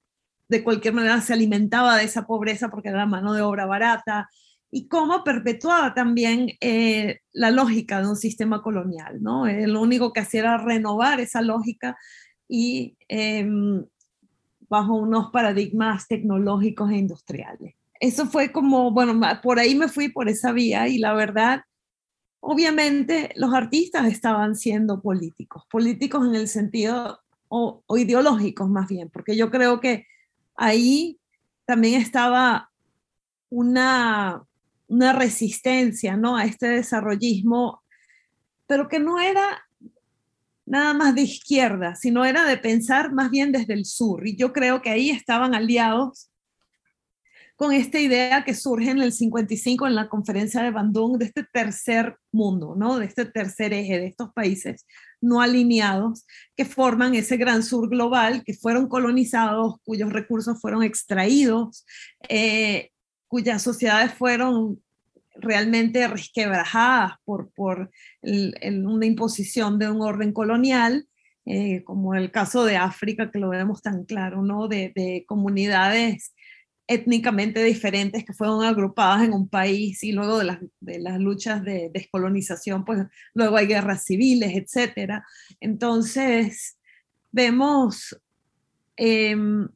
de 0.49 0.65
cualquier 0.65 0.95
manera 0.95 1.21
se 1.21 1.35
alimentaba 1.35 1.97
de 1.97 2.05
esa 2.05 2.27
pobreza 2.27 2.71
porque 2.71 2.89
era 2.89 3.07
mano 3.07 3.35
de 3.35 3.43
obra 3.43 3.67
barata, 3.67 4.29
y 4.71 4.89
cómo 4.89 5.25
perpetuaba 5.25 5.95
también 5.95 6.51
eh, 6.61 7.21
la 7.33 7.51
lógica 7.51 8.03
de 8.03 8.09
un 8.09 8.17
sistema 8.17 8.63
colonial, 8.63 9.23
¿no? 9.23 9.47
Eh, 9.47 9.67
lo 9.67 9.81
único 9.81 10.13
que 10.13 10.21
hacía 10.21 10.41
era 10.41 10.59
renovar 10.59 11.21
esa 11.21 11.41
lógica 11.41 11.97
y 12.47 12.97
em, 13.09 13.85
bajo 14.69 14.95
unos 14.95 15.31
paradigmas 15.31 16.07
tecnológicos 16.07 16.91
e 16.91 16.97
industriales 16.97 17.78
eso 18.01 18.27
fue 18.27 18.53
como, 18.53 18.93
bueno, 18.93 19.21
por 19.43 19.59
ahí 19.59 19.75
me 19.75 19.89
fui 19.89 20.09
por 20.09 20.29
esa 20.29 20.53
vía 20.53 20.89
y 20.89 20.99
la 20.99 21.15
verdad, 21.15 21.63
obviamente 22.41 23.33
los 23.37 23.53
artistas 23.53 24.07
estaban 24.07 24.57
siendo 24.57 25.03
políticos, 25.03 25.65
políticos 25.71 26.27
en 26.27 26.35
el 26.35 26.49
sentido, 26.49 27.21
o, 27.49 27.83
ideológicos 27.97 28.69
más 28.69 28.89
bien, 28.89 29.11
porque 29.11 29.37
yo 29.37 29.51
creo 29.51 29.81
que 29.81 30.07
ahí 30.55 31.19
también 31.65 32.01
estaba 32.01 32.71
una, 33.51 34.45
una 34.87 35.13
resistencia 35.13 36.17
¿no? 36.17 36.37
a 36.37 36.45
este 36.45 36.69
desarrollismo, 36.69 37.83
pero 38.67 38.89
que 38.89 38.99
no 38.99 39.19
era 39.19 39.65
nada 40.67 40.93
más 40.93 41.15
de 41.15 41.23
izquierda, 41.23 41.95
sino 41.95 42.25
era 42.27 42.45
de 42.45 42.59
pensar 42.59 43.13
más 43.13 43.31
bien 43.31 43.53
desde 43.53 43.73
el 43.73 43.87
sur. 43.87 44.27
Y 44.27 44.37
yo 44.37 44.53
creo 44.53 44.83
que 44.83 44.91
ahí 44.91 45.11
estaban 45.11 45.55
aliados 45.55 46.28
con 47.59 47.73
esta 47.73 47.99
idea 47.99 48.45
que 48.45 48.55
surge 48.55 48.91
en 48.91 49.01
el 49.01 49.13
55 49.13 49.89
en 49.89 49.97
la 49.97 50.09
conferencia 50.09 50.63
de 50.63 50.71
Bandung 50.71 51.19
de 51.19 51.25
este 51.25 51.43
tercer 51.43 52.17
mundo, 52.31 52.77
¿no? 52.77 53.01
De 53.01 53.07
este 53.07 53.25
tercer 53.25 53.73
eje 53.73 53.99
de 53.99 54.07
estos 54.07 54.33
países 54.33 54.87
no 55.21 55.41
alineados 55.41 56.25
que 56.57 56.65
forman 56.65 57.17
ese 57.17 57.37
gran 57.37 57.65
sur 57.65 57.89
global, 57.89 58.45
que 58.45 58.55
fueron 58.55 58.87
colonizados, 58.87 59.75
cuyos 59.83 60.13
recursos 60.13 60.61
fueron 60.61 60.85
extraídos, 60.85 61.85
eh, 62.29 62.93
cuyas 63.27 63.61
sociedades 63.61 64.15
fueron 64.15 64.81
realmente 65.35 66.07
resquebrajadas 66.07 67.15
por, 67.25 67.51
por 67.51 67.91
una 68.23 69.05
imposición 69.05 69.81
de 69.81 69.91
un 69.91 70.01
orden 70.01 70.33
colonial, 70.33 71.09
eh, 71.45 71.83
como 71.83 72.15
el 72.15 72.31
caso 72.31 72.65
de 72.65 72.77
África, 72.77 73.33
que 73.33 73.41
lo 73.41 73.49
vemos 73.49 73.83
tan 73.83 74.05
claro, 74.05 74.43
¿no? 74.43 74.69
De, 74.69 74.93
de 74.95 75.25
comunidades 75.27 76.35
étnicamente 76.89 77.63
diferentes 77.63 78.25
que 78.25 78.33
fueron 78.33 78.65
agrupadas 78.65 79.23
en 79.23 79.35
un 79.35 79.49
país 79.49 80.03
y 80.03 80.13
luego 80.13 80.39
de 80.39 80.45
las, 80.45 80.59
de 80.81 80.99
las 80.99 81.21
luchas 81.21 81.63
de 81.63 81.91
descolonización, 81.93 82.85
pues 82.85 83.07
luego 83.35 83.59
hay 83.59 83.67
guerras 83.67 84.05
civiles, 84.05 84.53
etc. 84.55 85.23
Entonces, 85.61 86.79
vemos 87.31 88.19
em, 88.97 89.69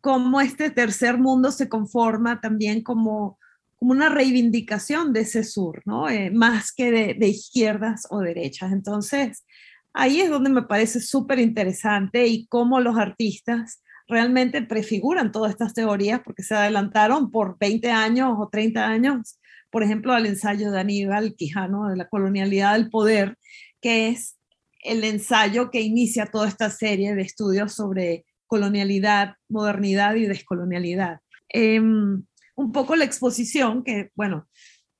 cómo 0.00 0.40
este 0.40 0.70
tercer 0.70 1.18
mundo 1.18 1.50
se 1.50 1.68
conforma 1.68 2.40
también 2.40 2.82
como, 2.82 3.36
como 3.74 3.90
una 3.90 4.08
reivindicación 4.08 5.12
de 5.12 5.22
ese 5.22 5.42
sur, 5.42 5.82
¿no? 5.84 6.08
Eh, 6.08 6.30
más 6.30 6.72
que 6.72 6.92
de, 6.92 7.14
de 7.14 7.28
izquierdas 7.28 8.06
o 8.10 8.20
derechas. 8.20 8.72
Entonces, 8.72 9.44
ahí 9.92 10.20
es 10.20 10.30
donde 10.30 10.50
me 10.50 10.62
parece 10.62 11.00
súper 11.00 11.40
interesante 11.40 12.28
y 12.28 12.46
cómo 12.46 12.78
los 12.78 12.96
artistas 12.96 13.82
realmente 14.06 14.62
prefiguran 14.62 15.32
todas 15.32 15.52
estas 15.52 15.74
teorías 15.74 16.20
porque 16.24 16.42
se 16.42 16.54
adelantaron 16.54 17.30
por 17.30 17.58
20 17.58 17.90
años 17.90 18.36
o 18.38 18.48
30 18.48 18.86
años, 18.86 19.38
por 19.70 19.82
ejemplo, 19.82 20.12
al 20.12 20.26
ensayo 20.26 20.70
de 20.70 20.80
Aníbal 20.80 21.34
Quijano 21.34 21.88
de 21.88 21.96
la 21.96 22.08
colonialidad 22.08 22.74
del 22.74 22.90
poder, 22.90 23.36
que 23.80 24.08
es 24.08 24.36
el 24.80 25.02
ensayo 25.04 25.70
que 25.70 25.80
inicia 25.80 26.26
toda 26.26 26.48
esta 26.48 26.70
serie 26.70 27.14
de 27.14 27.22
estudios 27.22 27.72
sobre 27.72 28.24
colonialidad, 28.46 29.34
modernidad 29.48 30.14
y 30.14 30.26
descolonialidad. 30.26 31.20
Em, 31.48 32.24
un 32.56 32.72
poco 32.72 32.94
la 32.94 33.04
exposición, 33.04 33.82
que 33.82 34.10
bueno, 34.14 34.46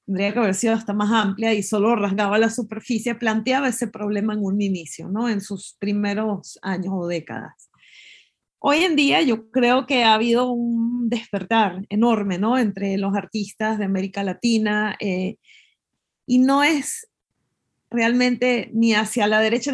tendría 0.06 0.32
que 0.32 0.38
haber 0.38 0.54
sido 0.54 0.74
hasta 0.74 0.92
más 0.92 1.12
amplia 1.12 1.54
y 1.54 1.62
solo 1.62 1.94
rasgaba 1.96 2.38
la 2.38 2.50
superficie, 2.50 3.14
planteaba 3.14 3.68
ese 3.68 3.88
problema 3.88 4.34
en 4.34 4.40
un 4.42 4.60
inicio, 4.60 5.08
¿no? 5.08 5.28
En 5.28 5.40
sus 5.40 5.76
primeros 5.78 6.58
años 6.62 6.92
o 6.96 7.06
décadas. 7.06 7.70
Hoy 8.66 8.78
en 8.78 8.96
día 8.96 9.20
yo 9.20 9.50
creo 9.50 9.84
que 9.84 10.04
ha 10.04 10.14
habido 10.14 10.50
un 10.50 11.10
despertar 11.10 11.84
enorme, 11.90 12.38
¿no? 12.38 12.56
Entre 12.56 12.96
los 12.96 13.14
artistas 13.14 13.76
de 13.76 13.84
América 13.84 14.24
Latina 14.24 14.96
eh, 15.00 15.36
y 16.26 16.38
no 16.38 16.64
es 16.64 17.10
realmente 17.90 18.70
ni 18.72 18.94
hacia 18.94 19.26
la 19.26 19.40
derecha 19.40 19.70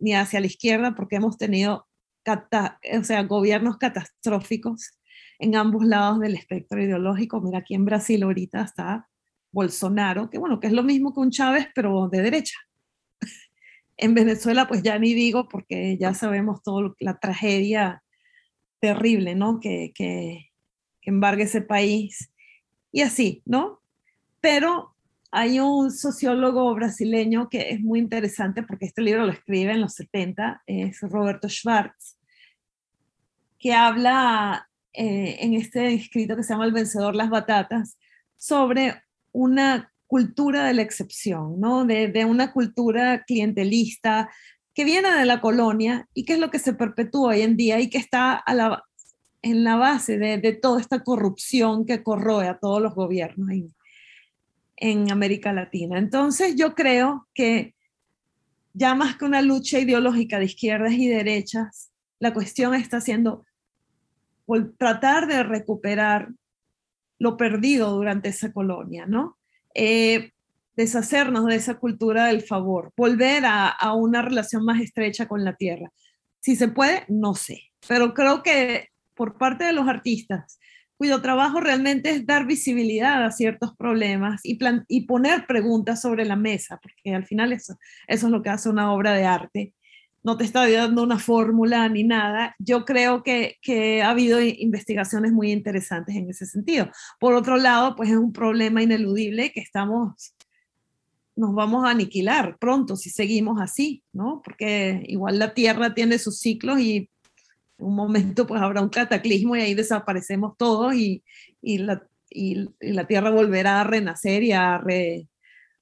ni 0.00 0.14
hacia, 0.14 0.40
la 0.40 0.46
izquierda 0.46 0.96
porque 0.96 1.14
hemos 1.14 1.38
tenido 1.38 1.86
o 2.26 3.04
sea, 3.04 3.22
gobiernos 3.22 3.76
catastróficos 3.78 4.98
en 5.38 5.54
ambos 5.54 5.86
lados 5.86 6.18
del 6.18 6.34
espectro 6.34 6.82
ideológico. 6.82 7.40
Mira, 7.40 7.58
aquí 7.58 7.74
en 7.74 7.84
Brasil 7.84 8.24
ahorita 8.24 8.62
está 8.62 9.08
Bolsonaro, 9.52 10.30
que 10.30 10.38
bueno, 10.38 10.58
que 10.58 10.66
es 10.66 10.72
lo 10.72 10.82
mismo 10.82 11.14
que 11.14 11.20
un 11.20 11.30
Chávez, 11.30 11.68
pero 11.76 12.08
de 12.08 12.22
derecha. 12.22 12.58
en 13.96 14.14
Venezuela, 14.14 14.66
pues 14.66 14.82
ya 14.82 14.98
ni 14.98 15.14
digo, 15.14 15.48
porque 15.48 15.96
ya 15.96 16.12
sabemos 16.12 16.60
toda 16.64 16.92
la 16.98 17.20
tragedia 17.20 18.02
terrible, 18.82 19.36
¿no? 19.36 19.60
Que, 19.60 19.92
que, 19.94 20.50
embargue 21.02 21.44
ese 21.44 21.62
país. 21.62 22.30
Y 22.92 23.00
así, 23.02 23.42
¿no? 23.44 23.80
Pero 24.40 24.94
hay 25.30 25.58
un 25.58 25.90
sociólogo 25.90 26.72
brasileño 26.74 27.48
que 27.48 27.70
es 27.70 27.80
muy 27.80 27.98
interesante 27.98 28.62
porque 28.62 28.86
este 28.86 29.02
libro 29.02 29.26
lo 29.26 29.32
escribe 29.32 29.72
en 29.72 29.80
los 29.80 29.94
70, 29.94 30.62
es 30.66 31.00
Roberto 31.00 31.48
Schwartz, 31.48 32.18
que 33.58 33.72
habla 33.72 34.68
eh, 34.92 35.38
en 35.40 35.54
este 35.54 35.92
escrito 35.94 36.36
que 36.36 36.42
se 36.42 36.52
llama 36.52 36.66
El 36.66 36.72
vencedor 36.72 37.16
las 37.16 37.30
batatas 37.30 37.96
sobre 38.36 39.02
una 39.32 39.92
cultura 40.06 40.64
de 40.64 40.74
la 40.74 40.82
excepción, 40.82 41.58
¿no? 41.58 41.84
De, 41.84 42.08
de, 42.08 42.24
una 42.24 42.52
cultura 42.52 43.24
clientelista, 43.24 44.30
que 44.74 44.84
viene 44.84 45.10
de 45.10 45.26
la 45.26 45.40
colonia 45.40 46.08
y 46.14 46.24
que 46.24 46.34
es 46.34 46.38
lo 46.38 46.50
que 46.50 46.58
se 46.58 46.74
perpetúa 46.74 47.30
hoy 47.30 47.42
en 47.42 47.56
día 47.56 47.80
y 47.80 47.90
que 47.90 47.98
está 47.98 48.34
a 48.34 48.54
la, 48.54 48.84
en 49.42 49.64
la 49.64 49.76
base 49.76 50.18
de, 50.18 50.52
toda 50.54 50.80
esta 50.80 51.02
corrupción 51.02 51.84
que 51.84 52.02
corroe 52.02 52.48
a 52.48 52.58
todos 52.58 52.80
los 52.80 52.94
gobiernos 52.94 53.50
en, 54.76 55.12
América 55.12 55.52
Latina. 55.52 55.98
Entonces 55.98 56.56
yo 56.56 56.74
creo 56.74 57.28
que 57.34 57.74
ya 58.72 58.94
más 58.94 59.16
que 59.16 59.24
una 59.24 59.42
lucha 59.42 59.78
ideológica 59.78 60.38
de 60.38 60.46
izquierdas 60.46 60.92
y 60.92 61.08
derechas, 61.08 61.92
la 62.18 62.32
cuestión 62.32 62.74
está 62.74 63.00
siendo 63.00 63.44
tratar 64.78 65.28
de 65.28 65.42
recuperar 65.42 66.30
lo 67.18 67.36
perdido 67.36 67.92
durante 67.92 68.30
esa 68.30 68.52
colonia, 68.52 69.06
¿no? 69.06 69.38
Eh, 69.74 70.31
deshacernos 70.74 71.46
de 71.46 71.56
esa 71.56 71.74
cultura 71.74 72.26
del 72.26 72.42
favor, 72.42 72.92
volver 72.96 73.44
a, 73.46 73.76
una 73.94 74.22
relación 74.22 74.64
más 74.64 74.80
estrecha 74.80 75.28
con 75.28 75.44
la 75.44 75.54
tierra. 75.54 75.90
Si 76.40 76.56
se 76.56 76.68
puede, 76.68 77.04
no 77.08 77.34
sé, 77.34 77.60
pero 77.86 78.14
creo 78.14 78.42
que 78.42 78.88
por 79.14 79.36
parte 79.38 79.64
de 79.64 79.72
los 79.72 79.86
artistas, 79.88 80.58
cuyo 80.96 81.20
trabajo 81.20 81.60
realmente 81.60 82.10
es 82.10 82.26
dar 82.26 82.46
visibilidad 82.46 83.24
a 83.24 83.30
ciertos 83.30 83.76
problemas 83.76 84.40
y, 84.44 84.58
y 84.88 85.06
poner 85.06 85.46
preguntas 85.46 86.00
sobre 86.00 86.24
la 86.24 86.36
mesa, 86.36 86.78
porque 86.80 87.14
al 87.14 87.26
final 87.26 87.52
eso, 87.52 87.76
eso 88.06 88.26
es 88.26 88.32
lo 88.32 88.42
que 88.42 88.50
hace 88.50 88.68
una 88.68 88.92
obra 88.92 89.12
de 89.12 89.24
arte. 89.24 89.74
No 90.24 90.36
te 90.36 90.44
está 90.44 90.70
dando 90.70 91.02
una 91.02 91.18
fórmula 91.18 91.88
ni 91.88 92.04
nada. 92.04 92.54
Yo 92.60 92.84
creo 92.84 93.24
que, 93.24 93.56
que 93.60 94.02
ha 94.02 94.10
habido 94.10 94.40
investigaciones 94.40 95.32
muy 95.32 95.50
interesantes 95.50 96.14
en 96.14 96.30
ese 96.30 96.46
sentido. 96.46 96.88
Por 97.18 97.34
otro 97.34 97.56
lado, 97.56 97.96
pues 97.96 98.10
es 98.10 98.16
un 98.16 98.32
problema 98.32 98.84
ineludible 98.84 99.50
que 99.50 99.60
estamos 99.60 100.36
nos 101.34 101.54
vamos 101.54 101.84
a 101.84 101.90
aniquilar 101.90 102.58
pronto 102.58 102.96
si 102.96 103.10
seguimos 103.10 103.60
así, 103.60 104.02
¿no? 104.12 104.42
Porque 104.44 105.02
igual 105.06 105.38
la 105.38 105.54
Tierra 105.54 105.94
tiene 105.94 106.18
sus 106.18 106.38
ciclos 106.38 106.80
y 106.80 106.96
en 106.96 107.08
un 107.78 107.94
momento 107.94 108.46
pues 108.46 108.60
habrá 108.60 108.82
un 108.82 108.90
cataclismo 108.90 109.56
y 109.56 109.60
ahí 109.60 109.74
desaparecemos 109.74 110.56
todos 110.56 110.94
y, 110.94 111.22
y, 111.60 111.78
la, 111.78 112.06
y, 112.30 112.68
la, 112.80 113.06
Tierra 113.06 113.30
volverá 113.30 113.80
a 113.80 113.84
renacer 113.84 114.42
y 114.42 114.52
a 114.52 114.82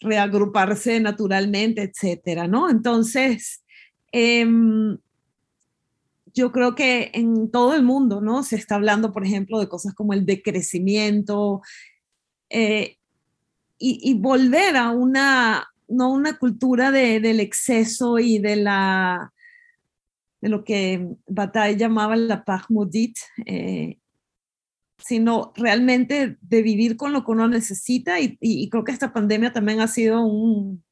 reagruparse 0.01 1.01
naturalmente, 1.01 1.83
etcétera, 1.83 2.47
¿no? 2.47 2.71
Entonces, 2.71 3.65
em, 4.13 4.99
yo 6.33 6.53
creo 6.53 6.75
que 6.77 7.11
en 7.13 7.51
todo 7.51 7.75
el 7.75 7.83
mundo, 7.83 8.21
¿no? 8.21 8.45
Se 8.45 8.57
está 8.57 8.77
hablando, 8.77 9.13
por 9.13 9.25
ejemplo, 9.25 9.59
de 9.59 9.69
cosas 9.69 9.95
como 9.95 10.13
el 10.13 10.25
decrecimiento 10.25 11.61
eh, 12.51 13.00
y, 13.83 14.15
volver 14.15 14.77
a 14.77 14.91
una, 14.91 15.67
no 15.89 16.13
una 16.13 16.39
cultura 16.39 16.91
del 16.91 17.41
exceso 17.41 18.19
y 18.19 18.39
de 18.39 18.57
la 18.57 19.33
de 20.43 20.49
lo 20.49 20.65
que 20.65 21.07
Bataille 21.27 21.79
llamaba 21.79 22.17
la 22.17 22.45
paz 22.45 22.65
maudite, 22.71 23.21
eh, 23.45 23.99
sino 24.97 25.53
realmente 25.55 26.39
de 26.41 26.63
vivir 26.63 26.97
con 26.97 27.13
lo 27.13 27.25
que 27.25 27.31
uno 27.33 27.47
necesita 27.47 28.21
y, 28.21 28.39
y, 28.41 28.69
creo 28.71 28.85
que 28.85 28.93
esta 28.93 29.13
pandemia 29.13 29.53
también 29.53 29.81
ha 29.81 29.89
sido 29.89 30.25
un, 30.25 30.83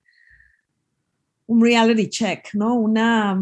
un 1.47 1.63
reality 1.63 2.09
check, 2.09 2.49
¿no? 2.53 2.75
Una, 2.75 3.41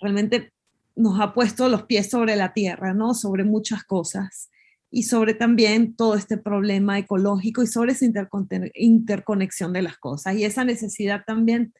realmente 0.00 0.52
nos 0.94 1.20
ha 1.20 1.32
puesto 1.34 1.68
los 1.68 1.84
pies 1.84 2.10
sobre 2.10 2.36
la 2.36 2.52
tierra, 2.52 2.94
¿no? 2.94 3.14
Sobre 3.14 3.42
muchas 3.42 3.82
cosas 3.84 4.50
y 4.90 5.04
sobre 5.04 5.34
también 5.34 5.94
todo 5.94 6.14
este 6.14 6.36
problema 6.36 6.98
ecológico 6.98 7.62
y 7.62 7.66
sobre 7.66 7.92
esa 7.92 8.06
interconexión 8.74 9.72
de 9.72 9.82
las 9.82 9.96
cosas 9.98 10.34
y 10.34 10.44
esa 10.44 10.64
necesidad 10.64 11.24
también 11.24 11.72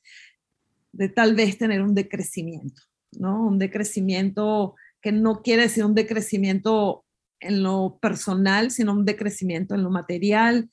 de 0.92 1.08
tal 1.08 1.34
vez 1.34 1.58
tener 1.58 1.82
un 1.82 1.94
decrecimiento, 1.94 2.82
¿no? 3.12 3.46
Un 3.46 3.58
decrecimiento 3.58 4.74
que 5.00 5.12
no 5.12 5.42
quiere 5.42 5.62
decir 5.62 5.84
un 5.84 5.94
decrecimiento 5.94 7.04
en 7.40 7.62
lo 7.62 7.98
personal, 8.00 8.70
sino 8.70 8.92
un 8.92 9.04
decrecimiento 9.04 9.74
en 9.74 9.82
lo 9.82 9.90
material, 9.90 10.70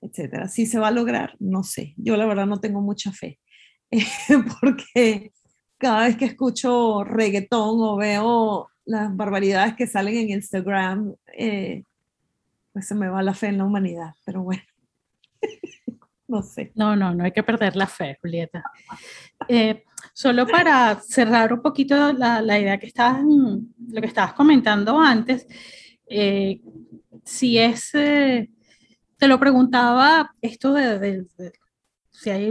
etcétera. 0.00 0.48
Si 0.48 0.66
se 0.66 0.78
va 0.78 0.88
a 0.88 0.92
lograr, 0.92 1.36
no 1.38 1.62
sé. 1.62 1.94
Yo 1.96 2.16
la 2.16 2.26
verdad 2.26 2.46
no 2.46 2.60
tengo 2.60 2.80
mucha 2.80 3.12
fe, 3.12 3.38
porque 4.60 5.32
cada 5.78 6.06
vez 6.06 6.16
que 6.16 6.26
escucho 6.26 7.04
reggaetón 7.04 7.80
o 7.80 7.96
veo 7.96 8.68
las 8.90 9.16
barbaridades 9.16 9.76
que 9.76 9.86
salen 9.86 10.16
en 10.16 10.30
Instagram, 10.30 11.14
eh, 11.32 11.84
pues 12.72 12.88
se 12.88 12.96
me 12.96 13.08
va 13.08 13.22
la 13.22 13.34
fe 13.34 13.46
en 13.46 13.58
la 13.58 13.64
humanidad. 13.64 14.14
Pero 14.24 14.42
bueno, 14.42 14.62
no 16.26 16.42
sé. 16.42 16.72
No, 16.74 16.96
no, 16.96 17.14
no 17.14 17.22
hay 17.22 17.30
que 17.30 17.44
perder 17.44 17.76
la 17.76 17.86
fe, 17.86 18.18
Julieta. 18.20 18.64
Eh, 19.46 19.84
solo 20.12 20.44
para 20.44 21.00
cerrar 21.00 21.52
un 21.52 21.62
poquito 21.62 22.12
la, 22.12 22.42
la, 22.42 22.58
idea 22.58 22.78
que 22.78 22.88
estabas, 22.88 23.22
lo 23.22 24.00
que 24.00 24.08
estabas 24.08 24.32
comentando 24.32 24.98
antes, 24.98 25.46
eh, 26.08 26.60
si 27.24 27.58
es, 27.58 27.92
te 27.92 29.28
lo 29.28 29.38
preguntaba 29.38 30.34
esto 30.42 30.72
de 30.72 31.26
si 32.10 32.30
hay 32.30 32.50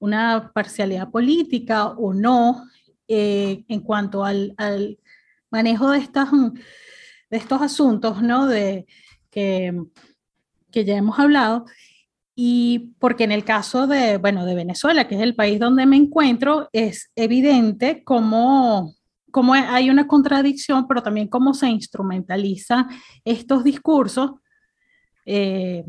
una 0.00 0.50
parcialidad 0.52 1.08
política 1.08 1.86
o 1.86 2.12
no 2.12 2.64
en 3.06 3.80
cuanto 3.80 4.24
al, 4.24 4.54
manejo 5.52 5.90
de, 5.90 5.98
estas, 5.98 6.30
de 6.32 7.36
estos 7.36 7.62
asuntos, 7.62 8.22
¿no? 8.22 8.46
De, 8.46 8.86
que, 9.30 9.72
que 10.70 10.84
ya 10.84 10.96
hemos 10.96 11.18
hablado. 11.18 11.66
Y 12.34 12.94
porque 12.98 13.24
en 13.24 13.32
el 13.32 13.44
caso 13.44 13.86
de, 13.86 14.16
bueno, 14.16 14.46
de 14.46 14.54
Venezuela, 14.54 15.06
que 15.06 15.16
es 15.16 15.20
el 15.20 15.34
país 15.34 15.60
donde 15.60 15.84
me 15.86 15.96
encuentro, 15.96 16.68
es 16.72 17.12
evidente 17.14 18.02
cómo, 18.04 18.94
cómo 19.30 19.52
hay 19.52 19.90
una 19.90 20.06
contradicción, 20.06 20.86
pero 20.88 21.02
también 21.02 21.28
cómo 21.28 21.52
se 21.52 21.68
instrumentalizan 21.68 22.88
estos 23.24 23.64
discursos 23.64 24.32
eh, 25.26 25.84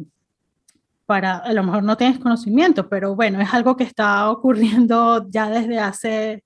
para, 1.06 1.38
a 1.38 1.54
lo 1.54 1.64
mejor 1.64 1.84
no 1.84 1.98
tienes 1.98 2.20
conocimiento, 2.20 2.90
pero 2.90 3.16
bueno, 3.16 3.40
es 3.42 3.54
algo 3.54 3.76
que 3.78 3.84
está 3.86 4.30
ocurriendo 4.30 5.26
ya 5.30 5.50
desde 5.50 5.80
hace 5.80 6.44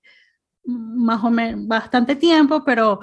más 0.67 1.23
o 1.23 1.31
menos 1.31 1.67
bastante 1.67 2.15
tiempo, 2.15 2.63
pero 2.63 2.99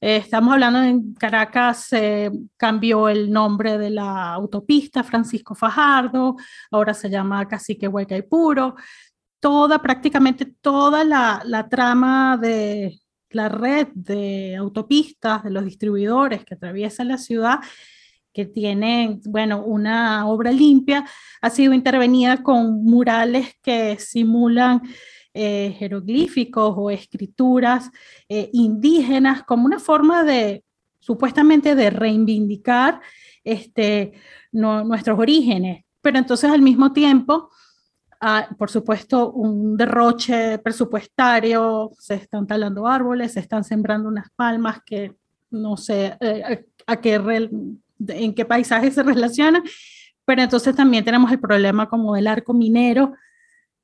eh, 0.00 0.16
estamos 0.16 0.54
hablando 0.54 0.82
en 0.82 1.14
Caracas, 1.14 1.84
se 1.86 2.30
cambió 2.56 3.08
el 3.08 3.30
nombre 3.30 3.78
de 3.78 3.90
la 3.90 4.32
autopista 4.34 5.04
Francisco 5.04 5.54
Fajardo, 5.54 6.36
ahora 6.70 6.94
se 6.94 7.10
llama 7.10 7.46
Cacique 7.46 7.88
Hueca 7.88 8.16
y 8.16 8.22
Puro. 8.22 8.74
Toda, 9.40 9.80
prácticamente 9.80 10.46
toda 10.60 11.04
la, 11.04 11.42
la 11.44 11.68
trama 11.68 12.38
de 12.38 12.98
la 13.30 13.48
red 13.48 13.88
de 13.94 14.56
autopistas, 14.56 15.44
de 15.44 15.50
los 15.50 15.64
distribuidores 15.64 16.44
que 16.44 16.54
atraviesan 16.54 17.08
la 17.08 17.18
ciudad, 17.18 17.60
que 18.32 18.46
tienen, 18.46 19.20
bueno, 19.26 19.62
una 19.62 20.26
obra 20.26 20.50
limpia, 20.50 21.04
ha 21.40 21.50
sido 21.50 21.72
intervenida 21.72 22.42
con 22.42 22.84
murales 22.84 23.54
que 23.62 23.98
simulan 23.98 24.82
eh, 25.34 25.74
jeroglíficos 25.78 26.74
o 26.76 26.90
escrituras 26.90 27.90
eh, 28.28 28.50
indígenas 28.52 29.42
como 29.42 29.66
una 29.66 29.78
forma 29.78 30.24
de, 30.24 30.64
supuestamente, 31.00 31.74
de 31.74 31.90
reivindicar 31.90 33.00
este, 33.42 34.12
nuestros 34.52 35.18
orígenes. 35.18 35.84
Pero 36.00 36.18
entonces 36.18 36.50
al 36.50 36.62
mismo 36.62 36.92
tiempo, 36.92 37.50
por 38.58 38.70
supuesto, 38.70 39.32
un 39.32 39.76
derroche 39.76 40.58
presupuestario, 40.58 41.90
se 41.98 42.14
están 42.14 42.46
talando 42.46 42.86
árboles, 42.86 43.32
se 43.32 43.40
están 43.40 43.64
sembrando 43.64 44.08
unas 44.08 44.30
palmas 44.30 44.80
que 44.84 45.14
no 45.50 45.76
sé 45.76 46.16
eh, 46.20 46.64
a, 46.86 47.00
qué 47.00 47.14
en 48.08 48.34
qué 48.34 48.44
paisaje 48.44 48.90
se 48.90 49.02
relaciona, 49.02 49.62
pero 50.24 50.42
entonces 50.42 50.74
también 50.74 51.04
tenemos 51.04 51.30
el 51.32 51.40
problema 51.40 51.88
como 51.88 52.14
del 52.14 52.26
arco 52.26 52.54
minero, 52.54 53.14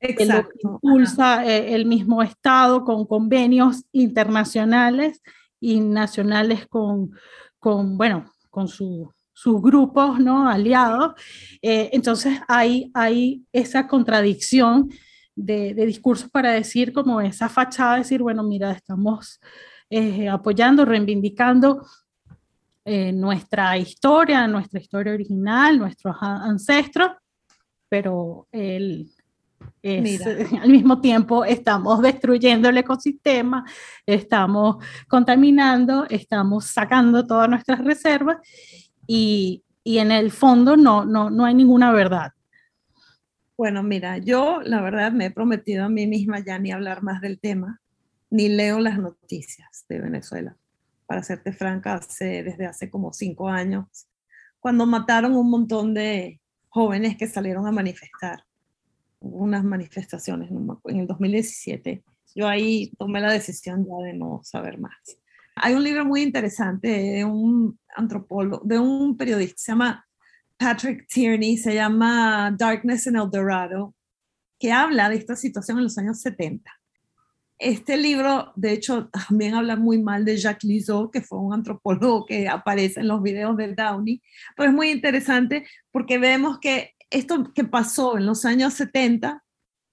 que 0.01 0.25
lo 0.25 0.49
impulsa 0.63 1.47
eh, 1.47 1.75
el 1.75 1.87
mismo 1.87 2.23
Estado 2.23 2.85
con 2.85 3.07
convenios 3.07 3.85
internacionales 3.93 5.23
y 5.61 5.81
nacionales 5.81 6.67
con, 6.67 7.11
con 7.59 7.99
bueno, 7.99 8.33
con 8.49 8.67
sus 8.67 9.63
grupos 9.63 10.19
¿no? 10.19 10.49
aliados. 10.49 11.15
Eh, 11.61 11.91
entonces 11.93 12.41
hay, 12.49 12.91
hay 12.95 13.45
esa 13.53 13.87
contradicción 13.87 14.91
de, 15.37 15.75
de, 15.75 15.87
discursos 15.87 16.31
para 16.31 16.53
decir 16.53 16.93
como 16.93 17.21
esa 17.21 17.49
fachada, 17.49 17.97
decir, 17.97 18.23
bueno, 18.23 18.43
mira, 18.43 18.73
estamos 18.73 19.41
eh, 19.93 20.29
apoyando, 20.29 20.85
reivindicando 20.85 21.85
eh, 22.85 23.13
nuestra 23.13 23.77
historia, 23.77 24.47
nuestra 24.47 24.81
historia 24.81 25.13
original, 25.13 25.79
nuestros 25.79 26.17
ancestros, 26.21 27.11
pero 27.89 28.47
el, 28.53 29.11
al 30.63 30.71
mismo 30.71 31.01
tiempo 31.01 31.45
estamos 31.45 32.03
destruyendo 32.03 32.69
el 32.69 32.79
ecosistema, 32.79 33.65
estamos 34.07 34.85
contaminando, 35.09 36.07
estamos 36.09 36.67
sacando 36.67 37.27
todas 37.27 37.49
nuestras 37.49 37.85
reservas 37.85 38.39
y, 39.07 39.65
y 39.83 39.99
en 39.99 40.13
el 40.13 40.31
fondo 40.31 40.77
no, 40.77 41.05
no, 41.05 41.31
no 41.31 41.45
hay 41.45 41.55
ninguna 41.55 41.93
verdad. 41.93 42.33
Bueno, 43.57 43.83
mira, 43.83 44.19
yo 44.19 44.61
la 44.63 44.81
verdad 44.81 45.13
me 45.13 45.27
he 45.27 45.31
prometido 45.31 45.85
a 45.85 45.89
mí 45.89 46.07
misma 46.07 46.41
ya 46.41 46.59
ni 46.59 46.73
hablar 46.73 47.03
más 47.03 47.21
del 47.21 47.39
tema, 47.39 47.81
ni 48.31 48.49
leo 48.49 48.81
las 48.81 48.99
noticias 48.99 49.85
de 49.89 50.01
Venezuela 50.01 50.57
para 51.11 51.25
serte 51.25 51.53
franca, 51.53 51.95
hace, 51.95 52.45
desde 52.45 52.67
hace 52.67 52.89
como 52.89 53.13
cinco 53.13 53.49
años, 53.49 54.07
cuando 54.61 54.87
mataron 54.87 55.35
un 55.35 55.51
montón 55.51 55.93
de 55.93 56.41
jóvenes 56.69 57.17
que 57.17 57.27
salieron 57.27 57.67
a 57.67 57.73
manifestar. 57.73 58.45
Unas 59.21 59.65
manifestaciones 59.65 60.51
en 60.51 61.01
el 61.01 61.07
2017. 61.07 62.03
Yo 62.35 62.49
ahí 62.49 62.93
tomé 62.99 63.21
la 63.21 63.33
decisión 63.33 63.87
ya 63.87 64.05
de 64.05 64.15
no 64.15 64.41
saber 64.43 64.79
más. 64.79 64.95
Hay 65.57 65.75
un 65.75 65.85
libro 65.85 66.05
muy 66.05 66.23
interesante 66.23 66.89
de 66.89 67.25
un 67.25 67.79
antropólogo, 67.95 68.63
de 68.65 68.79
un 68.79 69.17
periodista, 69.17 69.57
se 69.59 69.73
llama 69.73 70.07
Patrick 70.57 71.07
Tierney, 71.07 71.57
se 71.57 71.75
llama 71.75 72.55
Darkness 72.57 73.07
in 73.07 73.17
El 73.17 73.31
Dorado, 73.31 73.95
que 74.59 74.73
habla 74.73 75.09
de 75.09 75.17
esta 75.17 75.37
situación 75.37 75.79
en 75.79 75.85
los 75.85 75.99
años 75.99 76.21
70 76.21 76.71
este 77.61 77.99
libro, 77.99 78.53
de 78.57 78.73
hecho, 78.73 79.09
también 79.29 79.55
habla 79.55 79.77
muy 79.77 80.03
mal 80.03 80.25
de 80.25 80.39
Jacques 80.39 80.65
Lizot, 80.65 81.13
que 81.13 81.21
fue 81.21 81.39
un 81.39 81.53
antropólogo 81.53 82.25
que 82.25 82.49
aparece 82.49 83.01
en 83.01 83.09
los 83.09 83.23
videos 83.23 83.57
de 83.57 83.75
Downey, 83.75 84.23
pero 84.57 84.71
es 84.71 84.75
muy 84.75 84.91
interesante 84.91 85.67
porque 85.93 86.19
vemos 86.19 86.59
que 86.59 86.95
esto 87.11 87.53
que 87.55 87.65
pasó 87.65 88.17
en 88.17 88.27
los 88.27 88.45
años 88.45 88.75
70 88.75 89.45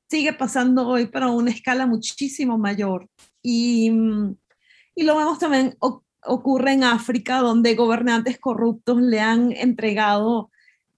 sigue 0.09 0.34
pasando 0.34 0.88
hoy, 0.88 1.07
pero 1.07 1.28
a 1.28 1.32
una 1.32 1.51
escala 1.51 1.86
muchísimo 1.86 2.57
mayor. 2.57 3.09
Y, 3.41 3.91
y 4.95 5.03
lo 5.03 5.18
vemos 5.18 5.39
también 5.39 5.76
ocurre 5.80 6.74
en 6.74 6.84
África, 6.84 7.39
donde 7.39 7.76
gobernantes 7.76 8.39
corruptos 8.39 9.01
le 9.01 9.20
han 9.20 9.51
entregado 9.51 10.51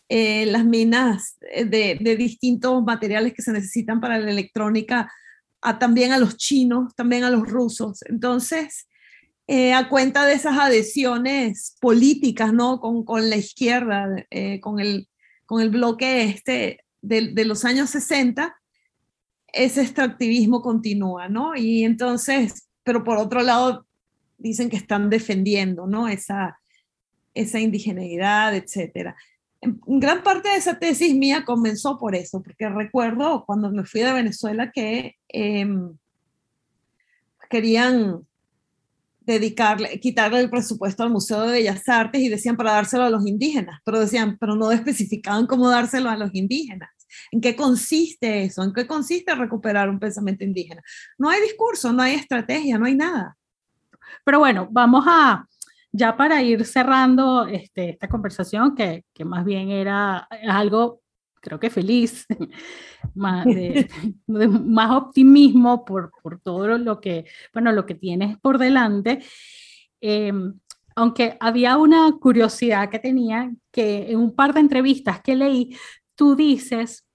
eh, 0.09 0.45
las 0.47 0.65
minas 0.65 1.38
de, 1.41 1.97
de 1.99 2.15
distintos 2.15 2.84
materiales 2.84 3.34
que 3.34 3.41
se 3.41 3.51
necesitan 3.51 3.99
para 3.99 4.17
la 4.17 4.32
electrónica 4.32 5.11
también 5.80 6.11
a 6.11 6.17
los 6.17 6.38
chinos, 6.38 6.95
también 6.95 7.24
a 7.24 7.30
los 7.30 7.47
rusos. 7.47 8.01
Entonces, 8.03 8.88
eh, 9.47 9.74
a 9.74 9.89
cuenta 9.89 10.26
de 10.26 10.34
esas 10.34 10.57
adhesiones 10.57 11.76
políticas, 11.82 12.53
¿no? 12.53 12.80
Con, 12.80 13.03
con 13.03 13.30
la 13.30 13.36
izquierda, 13.36 14.07
eh, 14.30 14.59
con, 14.59 14.80
el, 14.80 15.09
con 15.50 15.62
el 15.62 15.72
bloque 15.72 16.26
este 16.26 16.86
de, 17.02 17.34
de 17.34 17.43
los 17.43 17.66
años 17.66 17.89
60, 17.89 18.56
ese 19.52 19.82
extractivismo 19.82 20.62
continúa, 20.62 21.28
¿no? 21.28 21.56
Y 21.56 21.86
entonces, 21.86 22.70
pero 22.84 23.04
por 23.04 23.18
otro 23.18 23.41
lado, 23.41 23.88
dicen 24.38 24.70
que 24.70 24.78
están 24.78 25.10
defendiendo, 25.10 25.88
¿no? 25.88 26.08
Esa, 26.08 26.60
esa 27.34 27.60
indigeneidad, 27.60 28.56
etcétera. 28.56 29.16
Gran 29.60 30.22
parte 30.22 30.50
de 30.50 30.58
esa 30.58 30.78
tesis 30.78 31.16
mía 31.16 31.43
comenzó 31.43 31.97
por 31.97 32.14
eso, 32.14 32.43
porque 32.43 32.70
recuerdo 32.70 33.43
cuando 33.47 33.72
me 33.72 33.86
fui 33.86 34.02
de 34.02 34.14
Venezuela 34.14 34.72
que 34.72 35.16
em, 35.30 35.97
querían 37.50 38.24
dedicarle, 39.34 40.00
quitarle 40.00 40.40
el 40.40 40.50
presupuesto 40.50 41.04
al 41.04 41.12
Museo 41.12 41.42
de 41.42 41.52
Bellas 41.52 41.88
Artes 41.88 42.22
y 42.22 42.30
decían 42.30 42.58
para 42.58 42.74
dárselo 42.74 43.04
a 43.04 43.10
los 43.10 43.26
indígenas, 43.28 43.80
pero 43.86 44.00
decían, 44.00 44.38
pero 44.40 44.56
no 44.56 44.72
especificaban 44.72 45.46
cómo 45.46 45.70
dárselo 45.70 46.10
a 46.10 46.18
los 46.18 46.34
indígenas. 46.34 46.90
¿En 47.32 47.42
qué 47.42 47.56
consiste 47.56 48.44
eso? 48.44 48.64
¿En 48.64 48.74
qué 48.74 48.88
consiste 48.88 49.36
recuperar 49.36 49.90
un 49.90 50.00
pensamiento 50.00 50.44
indígena? 50.44 50.82
No 51.18 51.30
hay 51.30 51.42
discurso, 51.42 51.94
no 51.94 52.02
hay 52.02 52.16
estrategia, 52.16 52.78
no 52.78 52.86
hay 52.86 52.96
nada. 52.96 53.38
Pero 54.24 54.40
bueno, 54.40 54.68
vamos 54.72 55.06
a, 55.08 55.48
ya 55.92 56.18
para 56.18 56.42
ir 56.42 56.66
cerrando 56.66 57.46
este, 57.46 57.92
esta 57.92 58.08
conversación, 58.08 58.76
que, 58.76 59.06
que 59.14 59.26
más 59.26 59.46
bien 59.46 59.70
era 59.70 60.28
algo, 60.48 60.99
creo 61.40 61.60
que 61.60 61.70
feliz, 61.70 62.26
más, 63.16 63.46
de, 63.46 63.90
más 64.28 64.92
optimismo 64.92 65.86
por, 65.86 66.12
por, 66.22 66.40
todo 66.40 66.78
lo 66.78 67.00
que, 67.00 67.26
bueno, 67.54 67.72
lo 67.72 67.86
que 67.86 67.96
tienes 67.96 68.38
por 68.40 68.58
delante. 68.58 69.24
Em, 70.02 70.54
aunque 70.96 71.38
había 71.40 71.78
una 71.78 72.12
curiosidad 72.20 72.90
que 72.90 73.00
tenía, 73.00 73.52
que 73.72 74.12
en 74.12 74.20
un 74.20 74.36
par 74.36 74.54
de 74.54 74.60
entrevistas 74.60 75.22
que 75.22 75.36
leí, 75.36 75.76
tú 76.16 76.36
dices, 76.36 77.06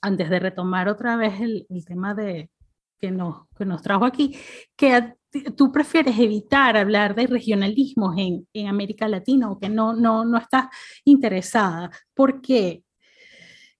antes 0.00 0.28
de 0.28 0.40
retomar 0.40 0.88
otra 0.88 1.16
vez 1.16 1.40
el, 1.40 1.66
el 1.68 1.84
tema 1.84 2.14
de, 2.14 2.50
que, 2.98 3.10
nos, 3.10 3.46
que 3.56 3.64
nos 3.64 3.82
trajo 3.82 4.04
aquí, 4.04 4.36
que 4.74 5.14
tú 5.56 5.70
prefieres 5.72 6.18
evitar 6.18 6.76
hablar 6.76 7.14
de 7.14 7.26
regionalismos 7.26 8.16
en, 8.18 8.46
en, 8.52 8.68
América 8.68 9.08
Latina 9.08 9.50
o 9.50 9.58
que 9.58 9.68
no, 9.68 9.92
no, 9.94 10.24
no 10.24 10.38
estás 10.38 10.66
interesada. 11.04 11.90
¿Por 12.14 12.40
qué? 12.40 12.82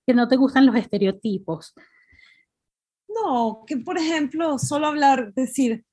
Que 0.06 0.14
no 0.14 0.28
te 0.28 0.36
gustan 0.36 0.66
los 0.66 0.76
estereotipos. 0.76 1.74
No, 3.08 3.64
que 3.66 3.76
por 3.78 3.98
ejemplo, 3.98 4.58
solo 4.58 4.86
hablar, 4.86 5.32
decir, 5.34 5.84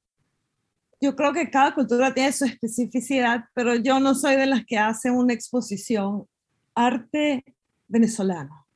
yo 1.02 1.16
creo 1.16 1.34
que 1.34 1.50
cada 1.50 1.74
cultura 1.74 2.14
tiene 2.14 2.32
su 2.32 2.46
especificidad, 2.46 3.46
pero 3.54 3.76
yo 3.76 4.00
no 4.00 4.16
soy 4.16 4.36
de 4.36 4.46
las 4.46 4.66
que 4.66 4.78
hacen 4.78 5.14
una 5.14 5.34
exposición 5.34 6.28
arte 6.76 7.44
venezolano 7.88 8.68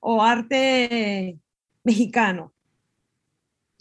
o 0.00 0.22
arte 0.22 1.38
mexicano 1.84 2.52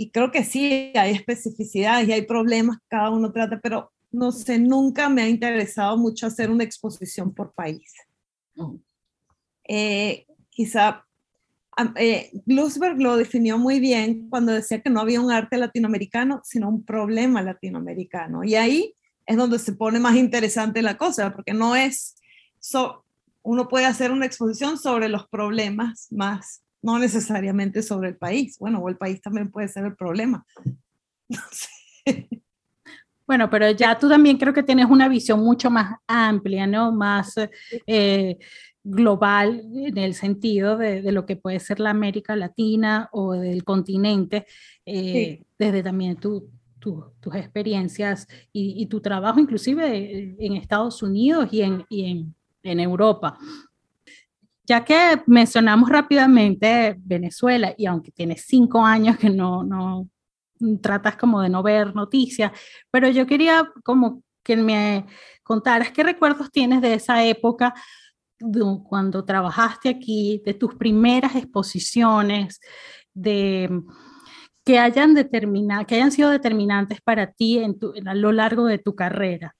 y 0.01 0.09
creo 0.09 0.32
que 0.32 0.43
sí, 0.43 0.91
hay 0.95 1.12
especificidades 1.12 2.07
y 2.09 2.12
hay 2.12 2.24
problemas 2.24 2.80
cada 2.88 3.12
uno 3.12 3.32
trata, 3.32 3.59
pero 3.62 3.91
no 4.09 4.32
sé, 4.32 4.57
nunca 4.57 5.09
me 5.09 5.22
ha 5.22 5.30
interesado 5.30 5.95
mucho 5.95 6.26
hacer 6.26 6.49
una 6.49 6.64
exposición 6.64 7.32
por 7.32 7.53
país. 7.53 7.93
Eh, 9.68 10.26
quizá 10.51 11.03
eh, 11.95 12.29
Glusberg 12.45 13.01
lo 13.01 13.17
definió 13.17 13.57
muy 13.57 13.79
bien 13.79 14.29
cuando 14.29 14.51
decía 14.51 14.81
que 14.81 14.91
no 14.91 14.99
había 14.99 15.19
un 15.19 15.31
arte 15.31 15.57
latinoamericano, 15.57 16.41
sino 16.43 16.69
un 16.69 16.85
problema 16.85 17.41
latinoamericano. 17.41 18.43
Y 18.43 18.53
ahí 18.53 18.93
es 19.25 19.37
donde 19.37 19.57
se 19.57 19.73
pone 19.73 19.99
más 19.99 20.15
interesante 20.15 20.83
la 20.83 20.97
cosa, 20.97 21.33
porque 21.33 21.53
no 21.53 21.75
es, 21.75 22.15
uno 23.41 23.67
puede 23.67 23.85
hacer 23.85 24.11
una 24.11 24.27
exposición 24.27 24.77
sobre 24.77 25.09
los 25.09 25.27
problemas 25.27 26.07
más 26.11 26.61
no 26.81 26.97
necesariamente 26.97 27.83
sobre 27.83 28.09
el 28.09 28.17
país. 28.17 28.57
Bueno, 28.59 28.79
o 28.79 28.89
el 28.89 28.97
país 28.97 29.21
también 29.21 29.51
puede 29.51 29.67
ser 29.67 29.85
el 29.85 29.95
problema. 29.95 30.45
Bueno, 33.27 33.49
pero 33.49 33.71
ya 33.71 33.97
tú 33.97 34.09
también 34.09 34.37
creo 34.37 34.53
que 34.53 34.61
tienes 34.61 34.87
una 34.87 35.07
visión 35.07 35.39
mucho 35.39 35.69
más 35.69 35.95
amplia, 36.05 36.67
¿no? 36.67 36.91
Más 36.91 37.35
eh, 37.87 38.37
global 38.84 39.63
en 39.73 39.97
el 39.97 40.13
sentido 40.13 40.77
de, 40.77 41.11
lo 41.11 41.25
que 41.25 41.36
puede 41.36 41.59
ser 41.59 41.79
la 41.79 41.91
América 41.91 42.36
Latina 42.36 43.09
o 43.11 43.34
del 43.34 43.63
continente, 43.63 44.45
eh, 44.86 45.43
desde 45.57 45.84
también 45.84 46.17
tus 46.17 46.43
experiencias 47.34 48.27
y, 48.51 48.86
tu 48.88 49.01
trabajo 49.01 49.39
inclusive 49.39 50.36
en 50.39 50.53
Estados 50.53 51.03
Unidos 51.03 51.49
y 51.51 51.61
en, 51.61 51.86
y 51.89 52.11
en, 52.11 52.36
en 52.63 52.79
Europa. 52.79 53.38
Ya 54.65 54.84
que 54.84 55.21
mencionamos 55.27 55.89
rápidamente 55.89 56.95
Venezuela 56.99 57.73
y 57.77 57.86
aunque 57.86 58.11
tienes 58.11 58.45
cinco 58.47 58.84
años 58.84 59.17
que 59.17 59.29
no, 59.29 59.63
no 59.63 60.07
tratas 60.82 61.17
como 61.17 61.41
de 61.41 61.49
no 61.49 61.61
ver 61.61 61.95
noticias, 61.95 62.51
pero 62.89 63.09
yo 63.09 63.25
quería 63.25 63.69
como 63.84 64.23
que 64.43 64.55
me 64.55 65.05
contaras 65.43 65.91
qué 65.91 66.03
recuerdos 66.03 66.51
tienes 66.51 66.82
de 66.82 66.93
esa 66.95 67.23
época 67.23 67.73
cuando 68.83 69.25
trabajaste 69.25 69.89
aquí, 69.89 70.41
de 70.45 70.53
tus 70.53 70.75
primeras 70.75 71.35
exposiciones, 71.35 72.59
de 73.13 73.69
que 74.63 74.79
hayan 74.79 75.13
determinado, 75.13 75.85
que 75.85 75.95
hayan 75.95 76.11
sido 76.11 76.29
determinantes 76.29 77.01
para 77.01 77.31
ti 77.31 77.59
en 77.59 77.77
a 78.05 78.13
lo 78.13 78.31
largo 78.31 78.65
de 78.65 78.77
tu 78.77 78.95
carrera. 78.95 79.55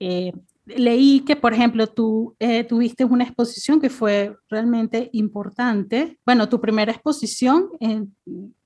Eh, 0.00 0.32
leí 0.66 1.20
que, 1.20 1.36
por 1.36 1.54
ejemplo, 1.54 1.86
tú 1.86 2.36
eh, 2.38 2.64
tuviste 2.64 3.04
una 3.04 3.24
exposición 3.24 3.80
que 3.80 3.90
fue 3.90 4.36
realmente 4.48 5.08
importante. 5.12 6.18
Bueno, 6.26 6.48
tu 6.48 6.60
primera 6.60 6.92
exposición 6.92 7.70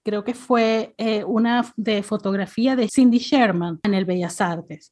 creo 0.02 0.24
que 0.24 0.34
fue 0.34 0.94
eh, 0.98 1.24
una 1.24 1.72
de 1.76 2.02
fotografía 2.02 2.74
de 2.76 2.88
Cindy 2.88 3.18
Sherman 3.18 3.78
en 3.84 3.94
el 3.94 4.04
Bellas 4.04 4.40
Artes. 4.40 4.90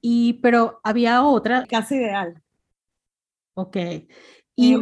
Y, 0.00 0.34
pero 0.34 0.80
había 0.84 1.24
otra. 1.24 1.64
Casi 1.66 1.96
ideal. 1.96 2.43
Ok. 3.54 3.76
Y 4.56 4.76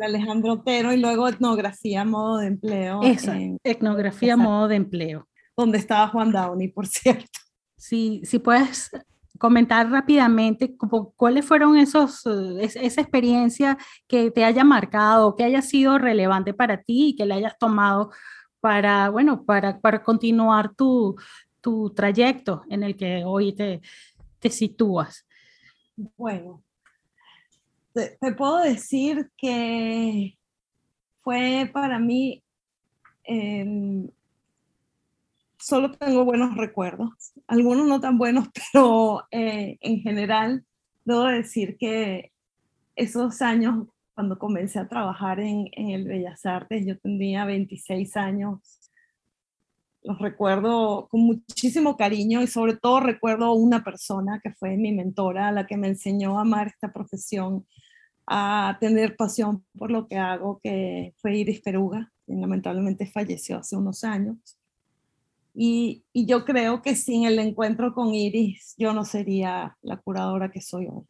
Alejandro 0.00 0.54
Otero 0.54 0.92
y 0.92 0.96
luego 0.96 1.28
etnografía 1.28 2.04
modo 2.04 2.38
de 2.38 2.46
empleo. 2.46 3.02
Esa, 3.02 3.36
etnografía 3.64 4.36
modo 4.36 4.68
de 4.68 4.76
empleo. 4.76 5.28
Donde 5.56 5.78
estaba 5.78 6.08
Juan 6.08 6.32
Downey, 6.32 6.68
por 6.68 6.86
cierto. 6.86 7.38
Sí, 7.76 8.20
sí 8.24 8.38
puedes 8.38 8.90
comentar 9.38 9.90
rápidamente 9.90 10.76
cuáles 11.16 11.46
fueron 11.46 11.78
esos, 11.78 12.26
eh, 12.26 12.60
esa 12.60 13.00
experiencia 13.00 13.78
que 14.06 14.30
te 14.30 14.44
haya 14.44 14.64
marcado, 14.64 15.34
que 15.34 15.44
haya 15.44 15.62
sido 15.62 15.98
relevante 15.98 16.52
para 16.52 16.82
ti 16.82 17.08
y 17.08 17.16
que 17.16 17.24
le 17.24 17.34
hayas 17.34 17.56
tomado 17.58 18.10
para, 18.60 19.08
bueno, 19.08 19.44
para, 19.44 19.80
para 19.80 20.02
continuar 20.02 20.74
tu, 20.74 21.16
tu 21.62 21.90
trayecto 21.90 22.62
en 22.68 22.82
el 22.82 22.96
que 22.96 23.22
hoy 23.24 23.54
te, 23.54 23.80
te 24.38 24.50
sitúas. 24.50 25.26
Bueno, 25.96 26.62
te, 27.92 28.34
puedo 28.34 28.58
decir 28.58 29.30
que 29.36 30.38
fue 31.22 31.70
para 31.72 31.98
mí 31.98 32.42
em, 33.24 34.08
solo 35.58 35.92
tengo 35.92 36.24
buenos 36.24 36.56
recuerdos, 36.56 37.10
algunos 37.46 37.86
no 37.86 38.00
tan 38.00 38.18
buenos, 38.18 38.48
pero 38.72 39.24
eh, 39.30 39.78
en 39.80 40.00
general 40.00 40.64
debo 41.04 41.24
decir 41.24 41.76
que 41.78 42.32
esos 42.96 43.40
años, 43.42 43.86
cuando 44.14 44.38
comencé 44.38 44.78
a 44.78 44.88
trabajar 44.88 45.40
en, 45.40 45.68
en 45.72 45.90
el 45.90 46.04
Bellas 46.06 46.44
Artes, 46.44 46.84
yo 46.86 46.98
tenía 46.98 47.44
26 47.44 48.16
años, 48.16 48.79
los 50.02 50.18
recuerdo 50.18 51.08
con 51.10 51.20
muchísimo 51.20 51.96
cariño 51.96 52.42
y 52.42 52.46
sobre 52.46 52.76
todo 52.76 53.00
recuerdo 53.00 53.52
una 53.52 53.84
persona 53.84 54.40
que 54.42 54.52
fue 54.52 54.76
mi 54.76 54.92
mentora, 54.92 55.52
la 55.52 55.66
que 55.66 55.76
me 55.76 55.88
enseñó 55.88 56.38
a 56.38 56.42
amar 56.42 56.68
esta 56.68 56.92
profesión, 56.92 57.66
a 58.26 58.78
tener 58.80 59.16
pasión 59.16 59.64
por 59.76 59.90
lo 59.90 60.08
que 60.08 60.16
hago, 60.16 60.60
que 60.62 61.14
fue 61.18 61.36
Iris 61.36 61.60
Peruga, 61.60 62.12
quien 62.24 62.40
lamentablemente 62.40 63.06
falleció 63.06 63.58
hace 63.58 63.76
unos 63.76 64.04
años. 64.04 64.36
Y, 65.54 66.04
yo 66.14 66.44
creo 66.44 66.80
que 66.80 66.94
sin 66.94 67.24
el 67.24 67.38
encuentro 67.38 67.92
con 67.92 68.14
Iris, 68.14 68.74
yo 68.78 68.92
no 68.92 69.04
sería 69.04 69.76
la 69.82 69.96
curadora 69.96 70.50
que 70.50 70.60
soy 70.60 70.86
hoy. 70.86 71.04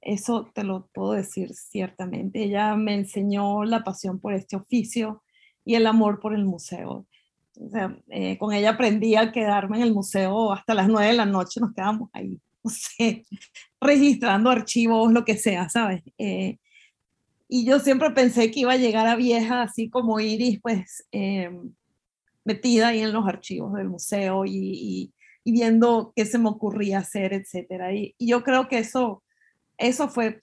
Eso 0.00 0.50
te 0.54 0.64
lo 0.64 0.88
puedo 0.92 1.12
decir 1.12 1.54
ciertamente. 1.54 2.44
Ella 2.44 2.74
me 2.76 2.94
enseñó 2.94 3.64
la 3.64 3.84
pasión 3.84 4.20
por 4.20 4.32
este 4.32 4.56
oficio 4.56 5.22
y 5.64 5.74
el 5.74 5.86
amor 5.86 6.18
por 6.20 6.34
el 6.34 6.44
museo. 6.44 7.06
Eh, 8.08 8.38
con 8.38 8.52
ella 8.52 8.70
aprendí 8.70 9.16
a 9.16 9.32
quedarme 9.32 9.78
en 9.78 9.82
el 9.84 9.94
museo 9.94 10.52
hasta 10.52 10.74
las 10.74 10.88
nueve 10.88 11.08
de 11.08 11.14
la 11.14 11.26
noche, 11.26 11.60
nos 11.60 11.74
quedamos 11.74 12.08
ahí, 12.12 12.38
no 12.64 12.70
sé, 12.70 13.24
registrando 13.80 14.50
archivos, 14.50 15.12
lo 15.12 15.24
que 15.24 15.36
sea, 15.36 15.68
¿sabes? 15.68 16.02
Eh, 16.18 16.58
y 17.48 17.64
yo 17.64 17.80
siempre 17.80 18.10
pensé 18.10 18.50
que 18.50 18.60
iba 18.60 18.72
a 18.72 18.76
llegar 18.76 19.06
a 19.06 19.16
vieja, 19.16 19.62
así 19.62 19.88
como 19.88 20.20
Iris, 20.20 20.60
pues 20.60 21.06
em, 21.10 21.72
metida 22.44 22.88
ahí 22.88 23.00
en 23.00 23.12
los 23.12 23.26
archivos 23.26 23.74
del 23.74 23.88
museo 23.88 24.44
y, 24.46 25.12
viendo 25.44 26.12
qué 26.14 26.26
se 26.26 26.38
me 26.38 26.50
ocurría 26.50 26.98
hacer, 26.98 27.32
etcétera. 27.32 27.94
Y, 27.94 28.14
yo 28.18 28.44
creo 28.44 28.68
que 28.68 28.78
eso, 28.78 29.24
eso 29.78 30.08
fue 30.08 30.40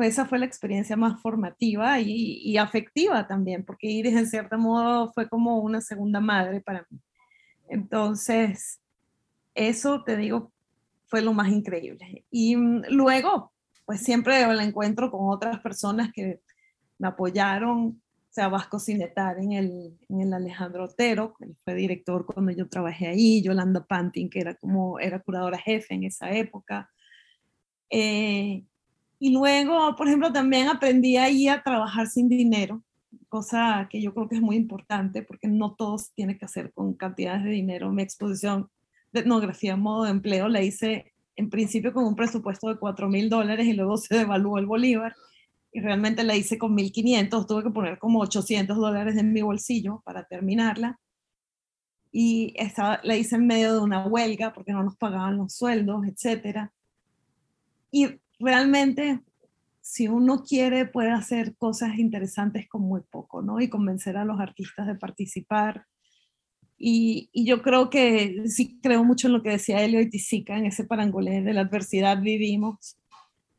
esa 0.00 0.24
fue 0.24 0.38
la 0.38 0.46
experiencia 0.46 0.96
más 0.96 1.20
formativa 1.20 2.00
y, 2.00 2.56
afectiva 2.56 3.26
también, 3.26 3.64
porque 3.64 3.88
Iris 3.88 4.16
en 4.16 4.26
cierto 4.26 4.58
modo 4.58 5.12
fue 5.12 5.28
como 5.28 5.58
una 5.58 5.80
segunda 5.80 6.20
madre 6.20 6.60
para 6.60 6.86
mí. 6.90 7.00
Entonces, 7.68 8.80
eso 9.54 10.02
te 10.02 10.16
digo, 10.16 10.52
fue 11.06 11.22
lo 11.22 11.32
más 11.32 11.48
increíble. 11.48 12.24
Y 12.30 12.56
mm, 12.56 12.84
luego, 12.90 13.52
pues 13.84 14.00
siempre 14.00 14.46
la 14.54 14.64
encuentro 14.64 15.10
con 15.10 15.28
otras 15.30 15.60
personas 15.60 16.10
que 16.12 16.40
me 16.98 17.08
apoyaron, 17.08 18.00
o 18.30 18.32
sea, 18.34 18.48
Vasco 18.48 18.78
Cinetar 18.78 19.38
en 19.38 19.52
el, 19.52 19.98
en 20.08 20.20
el 20.22 20.32
Alejandro 20.32 20.84
Otero, 20.84 21.34
que 21.38 21.46
fue 21.62 21.74
director 21.74 22.26
cuando 22.26 22.52
yo 22.52 22.68
trabajé 22.68 23.08
ahí, 23.08 23.42
Yolanda 23.42 23.84
Pantin, 23.84 24.30
que 24.30 24.40
era 24.40 24.54
como, 24.54 24.98
era 24.98 25.20
curadora 25.20 25.58
jefe 25.58 25.94
en 25.94 26.04
esa 26.04 26.32
época. 26.32 26.90
Eh, 27.90 28.64
y 29.18 29.32
luego, 29.32 29.94
por 29.96 30.08
etemplo, 30.08 30.32
también 30.32 30.68
aprendí 30.68 31.16
ahí 31.16 31.48
a 31.48 31.62
trabajar 31.62 32.06
sin 32.08 32.28
dinero, 32.28 32.82
cosa 33.28 33.88
que 33.90 34.00
yo 34.00 34.12
creo 34.14 34.28
que 34.28 34.36
es 34.36 34.42
muy 34.42 34.56
importante 34.56 35.22
porque 35.22 35.48
no 35.48 35.74
todo 35.74 35.98
se 35.98 36.12
tiene 36.14 36.38
que 36.38 36.44
hacer 36.44 36.72
con 36.72 36.94
cantidades 36.94 37.44
de 37.44 37.50
dinero. 37.50 37.90
Mi 37.90 38.02
exposición 38.02 38.68
de 39.12 39.20
etnografía 39.20 39.74
en 39.74 39.80
modo 39.80 40.04
de 40.04 40.10
empleo 40.10 40.48
la 40.48 40.62
hice 40.62 41.12
en 41.36 41.50
principio 41.50 41.92
con 41.92 42.04
un 42.04 42.16
presupuesto 42.16 42.68
de 42.68 42.78
4 42.78 43.08
mil 43.08 43.28
dólares 43.28 43.66
y 43.66 43.72
luego 43.72 43.96
se 43.98 44.16
devaluó 44.16 44.58
el 44.58 44.66
bolívar 44.66 45.14
y 45.72 45.80
realmente 45.80 46.22
la 46.22 46.36
hice 46.36 46.56
con 46.56 46.76
1.500, 46.76 47.46
tuve 47.48 47.64
que 47.64 47.70
poner 47.70 47.98
como 47.98 48.20
800 48.20 48.76
dólares 48.76 49.16
en 49.16 49.32
mi 49.32 49.42
bolsillo 49.42 50.02
para 50.04 50.24
terminarla. 50.24 51.00
Y 52.12 52.54
estaba, 52.56 53.00
la 53.02 53.16
hice 53.16 53.34
en 53.34 53.48
medio 53.48 53.74
de 53.74 53.80
una 53.80 54.06
huelga 54.06 54.52
porque 54.52 54.72
no 54.72 54.84
nos 54.84 54.96
pagaban 54.96 55.36
los 55.36 55.54
sueldos, 55.54 56.06
etc. 56.06 56.70
Y 57.90 58.20
realmente, 58.44 59.20
si 59.80 60.08
uno 60.08 60.44
quiere, 60.44 60.86
puede 60.86 61.10
hacer 61.10 61.56
cosas 61.56 61.98
interesantes 61.98 62.68
con 62.68 62.82
muy 62.82 63.00
poco, 63.10 63.42
¿no? 63.42 63.60
Y 63.60 63.68
convencer 63.68 64.16
a 64.16 64.24
los 64.24 64.40
artistas 64.40 64.86
de 64.86 64.94
participar. 64.94 65.86
Y, 66.76 67.30
yo 67.32 67.62
creo 67.62 67.90
que 67.90 68.44
sí 68.46 68.78
creo 68.82 69.04
mucho 69.04 69.28
en 69.28 69.34
lo 69.34 69.42
que 69.42 69.50
decía 69.50 69.82
Elio 69.82 70.00
y 70.00 70.10
en 70.48 70.66
ese 70.66 70.84
parangolé 70.84 71.42
de 71.42 71.52
la 71.52 71.62
adversidad 71.62 72.20
vivimos. 72.20 72.96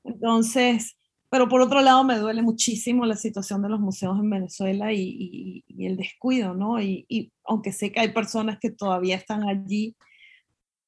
Entonces, 0.04 0.98
pero 1.30 1.50
por 1.50 1.62
otro 1.62 1.82
lado, 1.82 2.04
me 2.04 2.18
duele 2.18 2.42
muchísimo 2.42 3.06
la 3.06 3.16
situación 3.16 3.62
de 3.62 3.70
los 3.70 3.80
museos 3.80 4.18
en 4.20 4.30
Venezuela 4.30 4.94
y, 4.94 5.64
el 5.78 5.98
descuido, 5.98 6.54
¿no? 6.54 6.82
Y, 6.82 7.32
aunque 7.44 7.72
sé 7.72 7.92
que 7.92 8.00
hay 8.00 8.14
personas 8.14 8.58
que 8.60 8.72
todavía 8.72 9.16
están 9.16 9.48
allí 9.48 9.96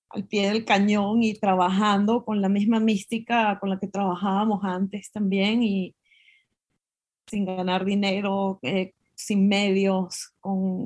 al 0.10 0.26
pie 0.26 0.50
del 0.50 0.66
cañón 0.66 1.24
y 1.24 1.34
trabajando 1.34 2.24
con 2.24 2.42
la 2.42 2.50
misma 2.50 2.80
mística 2.80 3.60
con 3.60 3.70
la 3.70 3.80
que 3.80 3.88
trabajábamos 3.88 4.64
antes 4.64 5.12
también 5.12 5.64
y 5.64 5.96
sin 7.28 7.46
ganar 7.46 7.84
dinero, 7.84 8.60
eh, 8.62 8.94
sin 9.16 9.48
medios, 9.48 10.34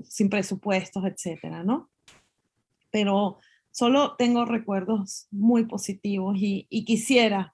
sin 0.05 0.30
presupuestos, 0.30 1.03
etcétera, 1.05 1.63
¿no? 1.63 1.89
Pero 2.89 3.38
solo 3.69 4.15
tengo 4.15 4.45
recuerdos 4.45 5.28
muy 5.30 5.65
positivos 5.65 6.38
y, 6.38 6.65
y 6.69 6.84
quisiera 6.86 7.53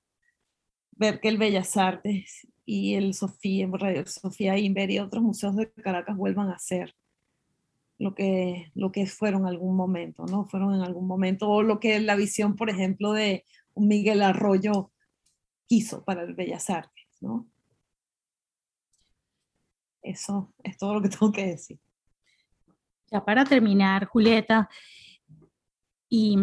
ver 0.91 1.20
que 1.20 1.28
el 1.28 1.38
Bellas 1.38 1.76
Artes 1.78 2.47
y 2.65 2.95
el 2.95 3.13
Sofía, 3.13 3.68
Radio 3.72 4.05
Sofía 4.05 4.57
Inver 4.57 4.89
y 4.91 4.99
otros 4.99 5.24
museos 5.24 5.55
de 5.55 5.72
Caracas 5.72 6.15
vuelvan 6.15 6.49
a 6.49 6.59
ser 6.59 6.95
lo 8.00 8.14
que, 8.14 8.72
lo 8.76 8.91
que 8.91 9.06
fueron 9.08 9.41
en 9.41 9.48
algún 9.48 9.76
momento, 9.76 10.26
¿no? 10.26 10.45
Fueron 10.45 10.74
en 10.76 10.82
algún 10.82 11.08
momento, 11.08 11.50
o 11.50 11.64
lo 11.64 11.80
que 11.80 12.00
la 12.00 12.16
visión, 12.16 12.56
por 12.56 12.70
ejemplo, 12.70 13.14
de 13.14 13.45
Miguel 13.76 14.22
Arroyo 14.22 14.91
quiso 15.66 16.04
para 16.04 16.24
el 16.24 16.34
Bellas 16.34 16.70
Artes, 16.70 17.08
¿no? 17.22 17.48
Eso 20.02 20.54
es 20.64 20.78
todo 20.78 20.93
lo 20.95 21.02
que 21.02 21.10
tengo 21.18 21.32
que 21.32 21.48
decir. 21.48 21.80
Ya 23.12 23.24
para 23.24 23.45
terminar, 23.45 24.06
Julieta, 24.06 24.70
y 26.10 26.38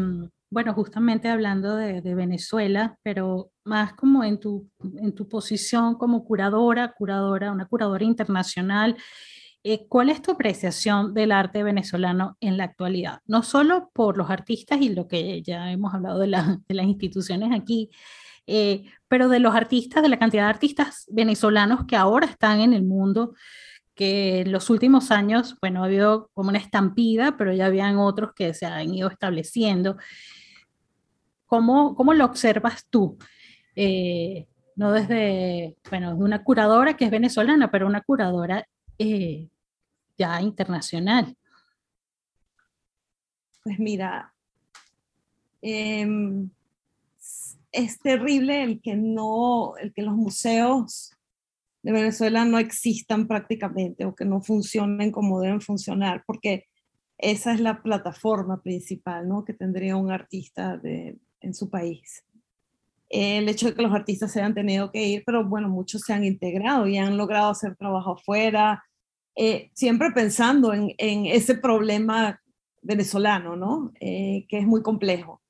bueno, 0.51 0.73
justamente 0.75 1.29
hablando 1.29 1.75
de, 1.75 2.15
Venezuela, 2.15 2.99
pero 3.03 3.51
más 3.65 3.95
como 3.95 4.23
en 4.23 4.39
tu, 4.39 4.71
en 4.99 5.15
tu 5.15 5.29
posición 5.29 5.97
como 5.97 6.25
curadora, 6.25 6.93
curadora, 6.93 7.51
una 7.51 7.67
curadora 7.67 8.05
internacional, 8.05 8.97
eh, 9.65 9.87
¿cuál 9.89 10.11
es 10.11 10.21
tu 10.21 10.33
apreciación 10.33 11.15
del 11.15 11.33
arte 11.33 11.62
venezolano 11.62 12.37
en 12.41 12.59
la 12.59 12.65
actualidad? 12.65 13.21
No 13.27 13.43
solo 13.43 13.91
por 13.95 14.19
los 14.19 14.29
artistas 14.31 14.81
y 14.83 14.91
lo 14.91 15.09
que 15.09 15.43
ya 15.43 15.73
hemos 15.73 15.95
hablado 15.95 16.19
de, 16.19 16.29
de 16.29 16.75
las 16.75 16.87
instituciones 16.87 17.51
aquí, 17.59 17.91
eh, 18.47 18.85
pero 19.09 19.29
de 19.31 19.41
los 19.41 19.55
artistas, 19.55 20.03
de 20.03 20.11
la 20.11 20.19
cantidad 20.19 20.45
de 20.45 20.51
artistas 20.51 21.07
venezolanos 21.11 21.87
que 21.87 21.97
ahora 21.97 22.27
están 22.27 22.61
en 22.61 22.75
el 22.75 22.83
mundo, 22.83 23.35
que 23.95 24.41
en 24.41 24.53
los 24.53 24.69
últimos 24.69 25.11
años, 25.11 25.57
bueno, 25.62 25.83
ha 25.83 25.87
habido 25.87 26.31
como 26.35 26.51
una 26.51 26.59
estampida, 26.59 27.37
pero 27.39 27.55
ya 27.55 27.67
habían 27.67 27.97
otros 27.97 28.33
que 28.35 28.53
se 28.53 28.67
han 28.67 28.93
ido 28.93 29.09
estableciendo. 29.09 29.97
¿Cómo, 31.47 31.95
cómo 31.95 32.12
lo 32.12 32.27
observas 32.27 32.87
tú? 32.91 33.17
Eh, 33.77 34.47
no 34.77 34.93
desde, 34.93 35.77
bueno, 35.89 36.17
una 36.17 36.45
curadora 36.45 36.97
que 36.97 37.07
es 37.07 37.11
venezolana, 37.11 37.71
pero 37.71 37.87
una 37.87 38.03
curadora 38.03 38.67
eh, 38.99 39.49
ya 40.17 40.41
internacional. 40.41 41.37
Pues 43.62 43.79
mira, 43.79 44.33
em, 45.62 46.51
es 47.73 47.99
terrible 47.99 48.62
el 48.62 48.81
que 48.81 48.95
no, 48.95 49.77
el 49.79 49.93
que 49.93 50.03
los 50.03 50.15
museos 50.15 51.12
de 51.83 51.93
Venezuela 51.93 52.45
no 52.45 52.59
existan 52.59 53.27
prácticamente 53.27 54.05
o 54.05 54.15
que 54.15 54.25
no 54.25 54.41
funcionen 54.41 55.11
como 55.11 55.41
deben 55.41 55.61
funcionar, 55.61 56.23
porque 56.27 56.67
esa 57.19 57.53
es 57.53 57.61
la 57.61 57.83
plataforma 57.83 58.62
principal, 58.62 59.29
¿no? 59.29 59.45
Que 59.45 59.55
tendría 59.55 59.97
un 59.97 60.11
artista 60.11 60.77
de, 60.77 61.19
en 61.41 61.55
su 61.55 61.71
país. 61.71 62.25
El 63.09 63.49
hecho 63.49 63.67
de 63.67 63.75
que 63.75 63.83
los 63.83 63.93
artistas 63.93 64.33
se 64.33 64.41
hayan 64.41 64.55
tenido 64.55 64.91
que 64.91 65.07
ir, 65.07 65.23
pero 65.27 65.45
bueno, 65.47 65.69
muchos 65.69 66.03
se 66.03 66.12
han 66.12 66.25
integrado 66.25 66.87
y 66.87 66.97
han 66.97 67.17
logrado 67.17 67.51
hacer 67.51 67.77
trabajo 67.77 68.12
afuera, 68.12 68.83
eh, 69.37 69.70
siempre 69.74 70.12
pensando 70.12 70.72
en, 70.72 70.95
ese 70.99 71.57
problema 71.57 72.41
venezolano, 72.82 73.57
¿no? 73.57 73.93
Eh, 74.01 74.47
que 74.49 74.59
es 74.59 74.66
muy 74.66 74.82
complejo. 74.82 75.41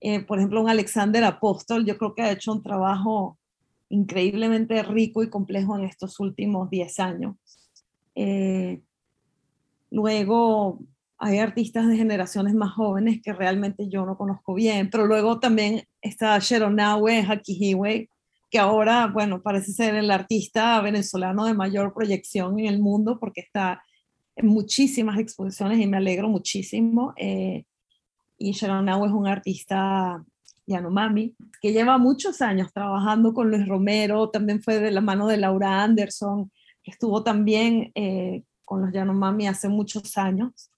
Eh, 0.00 0.20
por 0.20 0.38
ejemplo, 0.38 0.60
un 0.60 0.68
Alexander 0.68 1.24
Apóstol, 1.24 1.86
yo 1.86 1.96
creo 1.96 2.14
que 2.14 2.22
ha 2.22 2.32
hecho 2.32 2.52
un 2.52 2.62
trabajo 2.62 3.38
increíblemente 3.88 4.82
rico 4.82 5.22
y 5.22 5.30
complejo 5.30 5.78
en 5.78 5.84
estos 5.84 6.20
últimos 6.20 6.68
10 6.70 7.00
años. 7.00 7.36
luego, 9.90 10.80
hay 11.16 11.38
artistas 11.38 11.86
de 11.88 11.96
generaciones 11.96 12.54
más 12.54 12.72
jóvenes 12.72 13.22
que 13.22 13.32
realmente 13.32 13.88
yo 13.88 14.04
no 14.04 14.18
conozco 14.18 14.54
bien, 14.54 14.90
pero 14.90 15.06
luego 15.06 15.40
también 15.40 15.84
está 16.02 16.38
Sheronawe 16.38 17.22
Hakihiwe, 17.22 18.08
que 18.54 18.60
ahora, 18.60 19.08
bueno, 19.08 19.42
parece 19.42 19.72
ser 19.72 19.96
el 19.96 20.12
artista 20.12 20.80
venezolano 20.80 21.44
de 21.44 21.54
mayor 21.54 21.92
proyección 21.92 22.56
en 22.60 22.66
el 22.66 22.78
mundo 22.78 23.18
porque 23.18 23.40
está 23.40 23.82
en 24.36 24.46
muchísimas 24.46 25.18
exposiciones 25.18 25.80
y 25.80 25.88
me 25.88 25.96
alegro 25.96 26.28
muchísimo. 26.28 27.14
Eh, 27.16 27.64
y 28.38 28.52
Sheronawe 28.52 29.08
es 29.08 29.12
un 29.12 29.26
artista 29.26 30.24
Yanomami, 30.68 31.34
que 31.60 31.72
lleva 31.72 31.98
muchos 31.98 32.42
años 32.42 32.72
trabajando 32.72 33.34
con 33.34 33.50
Luis 33.50 33.66
Romero, 33.66 34.30
también 34.30 34.62
fue 34.62 34.78
de 34.78 34.92
la 34.92 35.00
mano 35.00 35.26
de 35.26 35.36
Laura 35.36 35.82
Anderson, 35.82 36.52
estuvo 36.84 37.24
también 37.24 37.90
eh, 37.96 38.44
con 38.64 38.82
los 38.82 38.92
Yanomami 38.92 39.48
hace 39.48 39.68
muchos 39.68 40.16
años. 40.16 40.70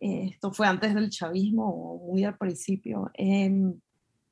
Eh, 0.00 0.30
esto 0.32 0.52
fue 0.52 0.66
antes 0.66 0.96
del 0.96 1.10
chavismo, 1.10 2.02
muy 2.08 2.24
al 2.24 2.36
principio. 2.36 3.08
Em, 3.14 3.78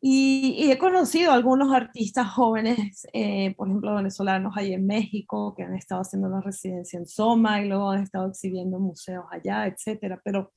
y, 0.00 0.70
he 0.70 0.78
conocido 0.78 1.32
algunos 1.32 1.72
artistas 1.72 2.30
jóvenes, 2.30 3.06
eh, 3.12 3.54
por 3.56 3.68
ejemplo, 3.68 3.94
venezolanos 3.94 4.56
ahí 4.56 4.74
en 4.74 4.86
México, 4.86 5.54
que 5.56 5.62
han 5.62 5.74
estado 5.74 6.02
haciendo 6.02 6.28
la 6.28 6.40
residencia 6.40 6.98
en 6.98 7.06
Soma 7.06 7.62
y 7.62 7.68
luego 7.68 7.90
han 7.90 8.02
estado 8.02 8.28
exhibiendo 8.28 8.76
en 8.76 8.82
museos 8.84 9.24
allá, 9.30 9.66
etcétera. 9.66 10.20
Pero 10.24 10.52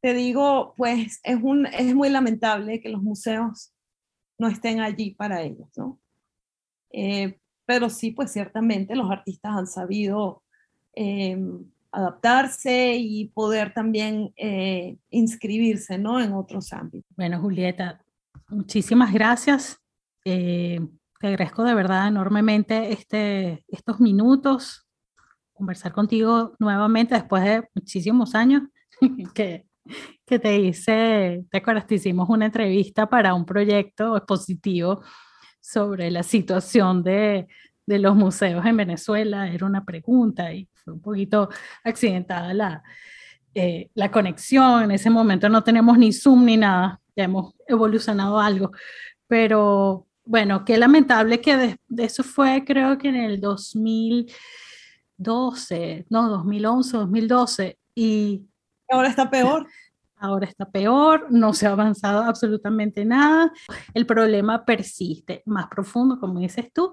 te 0.00 0.14
digo, 0.14 0.74
pues 0.76 1.20
es, 1.24 1.38
un, 1.42 1.66
es 1.66 1.94
muy 1.94 2.08
lamentable 2.08 2.80
que 2.80 2.88
los 2.88 3.02
museos 3.02 3.72
no 4.38 4.48
estén 4.48 4.80
allí 4.80 5.10
para 5.14 5.42
ellos, 5.42 5.68
¿no? 5.76 5.98
Eh, 6.90 7.38
pero 7.66 7.90
sí, 7.90 8.12
pues 8.12 8.32
ciertamente 8.32 8.96
los 8.96 9.10
artistas 9.10 9.52
han 9.54 9.66
sabido 9.66 10.42
em, 10.94 11.70
adaptarse 11.92 12.96
y 12.96 13.26
poder 13.28 13.74
también 13.74 14.32
eh, 14.36 14.96
inscribirse 15.10 15.98
¿no? 15.98 16.20
en 16.20 16.32
otros 16.32 16.72
ámbitos. 16.72 17.10
Bueno, 17.16 17.40
Julieta, 17.40 18.00
muchísimas 18.48 19.12
gracias. 19.12 19.78
Eh, 20.24 20.80
te 21.20 21.26
agradezco 21.26 21.64
de 21.64 21.74
verdad 21.74 22.08
enormemente 22.08 22.92
este, 22.92 23.64
estos 23.68 24.00
minutos, 24.00 24.86
conversar 25.52 25.92
contigo 25.92 26.54
nuevamente 26.58 27.14
después 27.14 27.44
de 27.44 27.68
muchísimos 27.74 28.34
años 28.34 28.62
que, 29.34 29.66
que 30.24 30.38
te 30.38 30.58
hice, 30.58 31.44
te 31.50 31.58
acuerdas, 31.58 31.86
te 31.86 31.96
hicimos 31.96 32.28
una 32.28 32.46
entrevista 32.46 33.08
para 33.08 33.34
un 33.34 33.44
proyecto 33.44 34.16
expositivo 34.16 35.02
sobre 35.60 36.10
la 36.10 36.22
situación 36.22 37.02
de, 37.02 37.48
de 37.88 37.98
los 37.98 38.14
museos 38.14 38.64
en 38.66 38.76
Venezuela, 38.76 39.50
era 39.50 39.66
una 39.66 39.84
pregunta 39.84 40.52
y 40.52 40.68
fue 40.74 40.92
un 40.92 41.00
poquito 41.00 41.48
accidentada 41.82 42.52
la, 42.54 42.82
eh, 43.54 43.90
la 43.94 44.10
conexión. 44.10 44.84
En 44.84 44.90
ese 44.90 45.10
momento 45.10 45.48
no 45.48 45.64
tenemos 45.64 45.96
ni 45.98 46.12
Zoom 46.12 46.44
ni 46.44 46.56
nada, 46.58 47.00
ya 47.18 47.24
hemos 47.24 47.54
evolucionado 47.66 48.38
algo, 48.38 48.70
pero 49.26 50.06
bueno, 50.24 50.64
qué 50.64 50.78
lamentable 50.78 51.40
que 51.40 51.56
de, 51.56 51.76
eso 51.96 52.22
fue 52.22 52.64
creo 52.64 52.96
que 52.96 53.08
en 53.08 53.16
el 53.16 53.40
2012, 53.40 56.06
no, 56.08 56.28
2011, 56.28 56.96
2012 56.96 57.76
y... 57.96 58.46
Ahora 58.88 59.08
está 59.08 59.28
peor. 59.28 59.66
Ahora 60.20 60.46
está 60.46 60.70
peor, 60.70 61.26
no 61.30 61.52
se 61.54 61.66
ha 61.66 61.70
avanzado 61.70 62.24
absolutamente 62.24 63.04
nada, 63.04 63.52
el 63.94 64.04
problema 64.04 64.64
persiste 64.64 65.44
más 65.46 65.68
profundo, 65.68 66.18
como 66.18 66.40
dices 66.40 66.72
tú. 66.72 66.90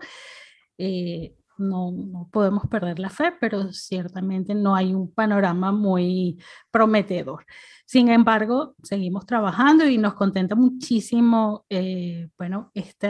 Eh, 0.77 1.33
no, 1.57 2.29
podemos 2.31 2.67
perder 2.67 2.99
la 2.99 3.09
fe, 3.09 3.33
pero 3.39 3.71
ciertamente 3.71 4.53
no 4.55 4.75
hay 4.75 4.93
un 4.93 5.13
panorama 5.13 5.71
muy 5.71 6.37
prometedor. 6.71 7.45
Sin 7.85 8.09
embargo, 8.09 8.75
seguimos 8.83 9.25
trabajando 9.25 9.87
y 9.87 9.97
nos 9.97 10.15
contenta 10.15 10.55
muchísimo, 10.55 11.65
eh, 11.69 12.29
bueno, 12.37 12.71
este, 12.73 13.09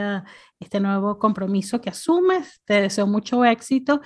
este 0.59 0.79
nuevo 0.79 1.17
compromiso 1.17 1.79
que 1.79 1.89
asumes. 1.89 2.61
Te 2.65 2.81
deseo 2.81 3.07
mucho 3.07 3.45
éxito 3.45 4.01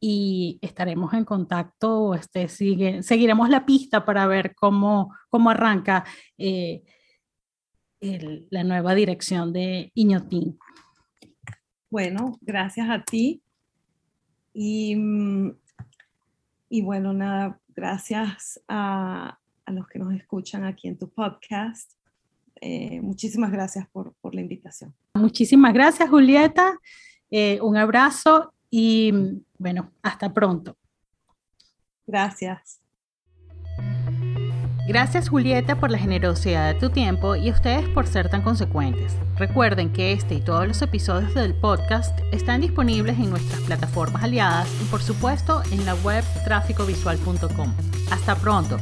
y 0.00 0.58
estaremos 0.62 1.12
en 1.14 1.24
contacto, 1.24 2.14
este, 2.14 2.48
sigue, 2.48 3.02
seguiremos 3.02 3.48
la 3.48 3.66
pista 3.66 4.04
para 4.04 4.26
ver 4.26 4.54
cómo, 4.54 5.14
cómo 5.28 5.50
arranca 5.50 6.04
eh, 6.36 6.82
la 8.00 8.64
nueva 8.64 8.94
dirección 8.94 9.52
de 9.52 9.90
Iñotín. 9.94 10.58
Bueno, 11.90 12.38
gracias 12.42 12.88
a 12.90 13.02
ti. 13.02 13.42
Y, 14.52 14.96
mm, 14.96 15.56
y 16.68 16.82
bueno, 16.82 17.12
nada, 17.12 17.60
gracias 17.74 18.60
a, 18.68 19.38
a, 19.64 19.72
los 19.72 19.86
que 19.88 19.98
nos 19.98 20.12
escuchan 20.14 20.64
aquí 20.64 20.88
en 20.88 20.98
tu 20.98 21.08
podcast. 21.08 21.92
Eh, 22.60 23.00
muchísimas 23.00 23.52
gracias 23.52 23.88
por, 23.88 24.14
por, 24.20 24.34
la 24.34 24.40
invitación. 24.40 24.94
Muchísimas 25.14 25.72
gracias, 25.72 26.10
Julieta. 26.10 26.78
Eh, 27.30 27.60
un 27.62 27.76
abrazo 27.76 28.52
y 28.70 29.12
bueno, 29.58 29.92
hasta 30.02 30.32
pronto. 30.32 30.76
Gracias. 32.06 32.80
Gracias 34.88 35.28
Julieta 35.28 35.78
por 35.78 35.90
la 35.90 35.98
generosidad 35.98 36.72
de 36.72 36.80
tu 36.80 36.88
tiempo 36.88 37.36
y 37.36 37.50
a 37.50 37.52
ustedes 37.52 37.86
por 37.90 38.06
ser 38.06 38.30
tan 38.30 38.40
consecuentes. 38.40 39.14
Recuerden 39.36 39.92
que 39.92 40.12
este 40.12 40.36
y 40.36 40.40
todos 40.40 40.66
los 40.66 40.80
episodios 40.80 41.34
del 41.34 41.52
podcast 41.52 42.18
están 42.32 42.62
disponibles 42.62 43.18
en 43.18 43.28
nuestras 43.28 43.60
plataformas 43.60 44.24
aliadas 44.24 44.66
y 44.80 44.86
por 44.86 45.02
supuesto 45.02 45.60
en 45.72 45.84
la 45.84 45.94
web 45.96 46.24
tráficovisual.com. 46.46 47.74
Hasta 48.10 48.34
pronto. 48.36 48.78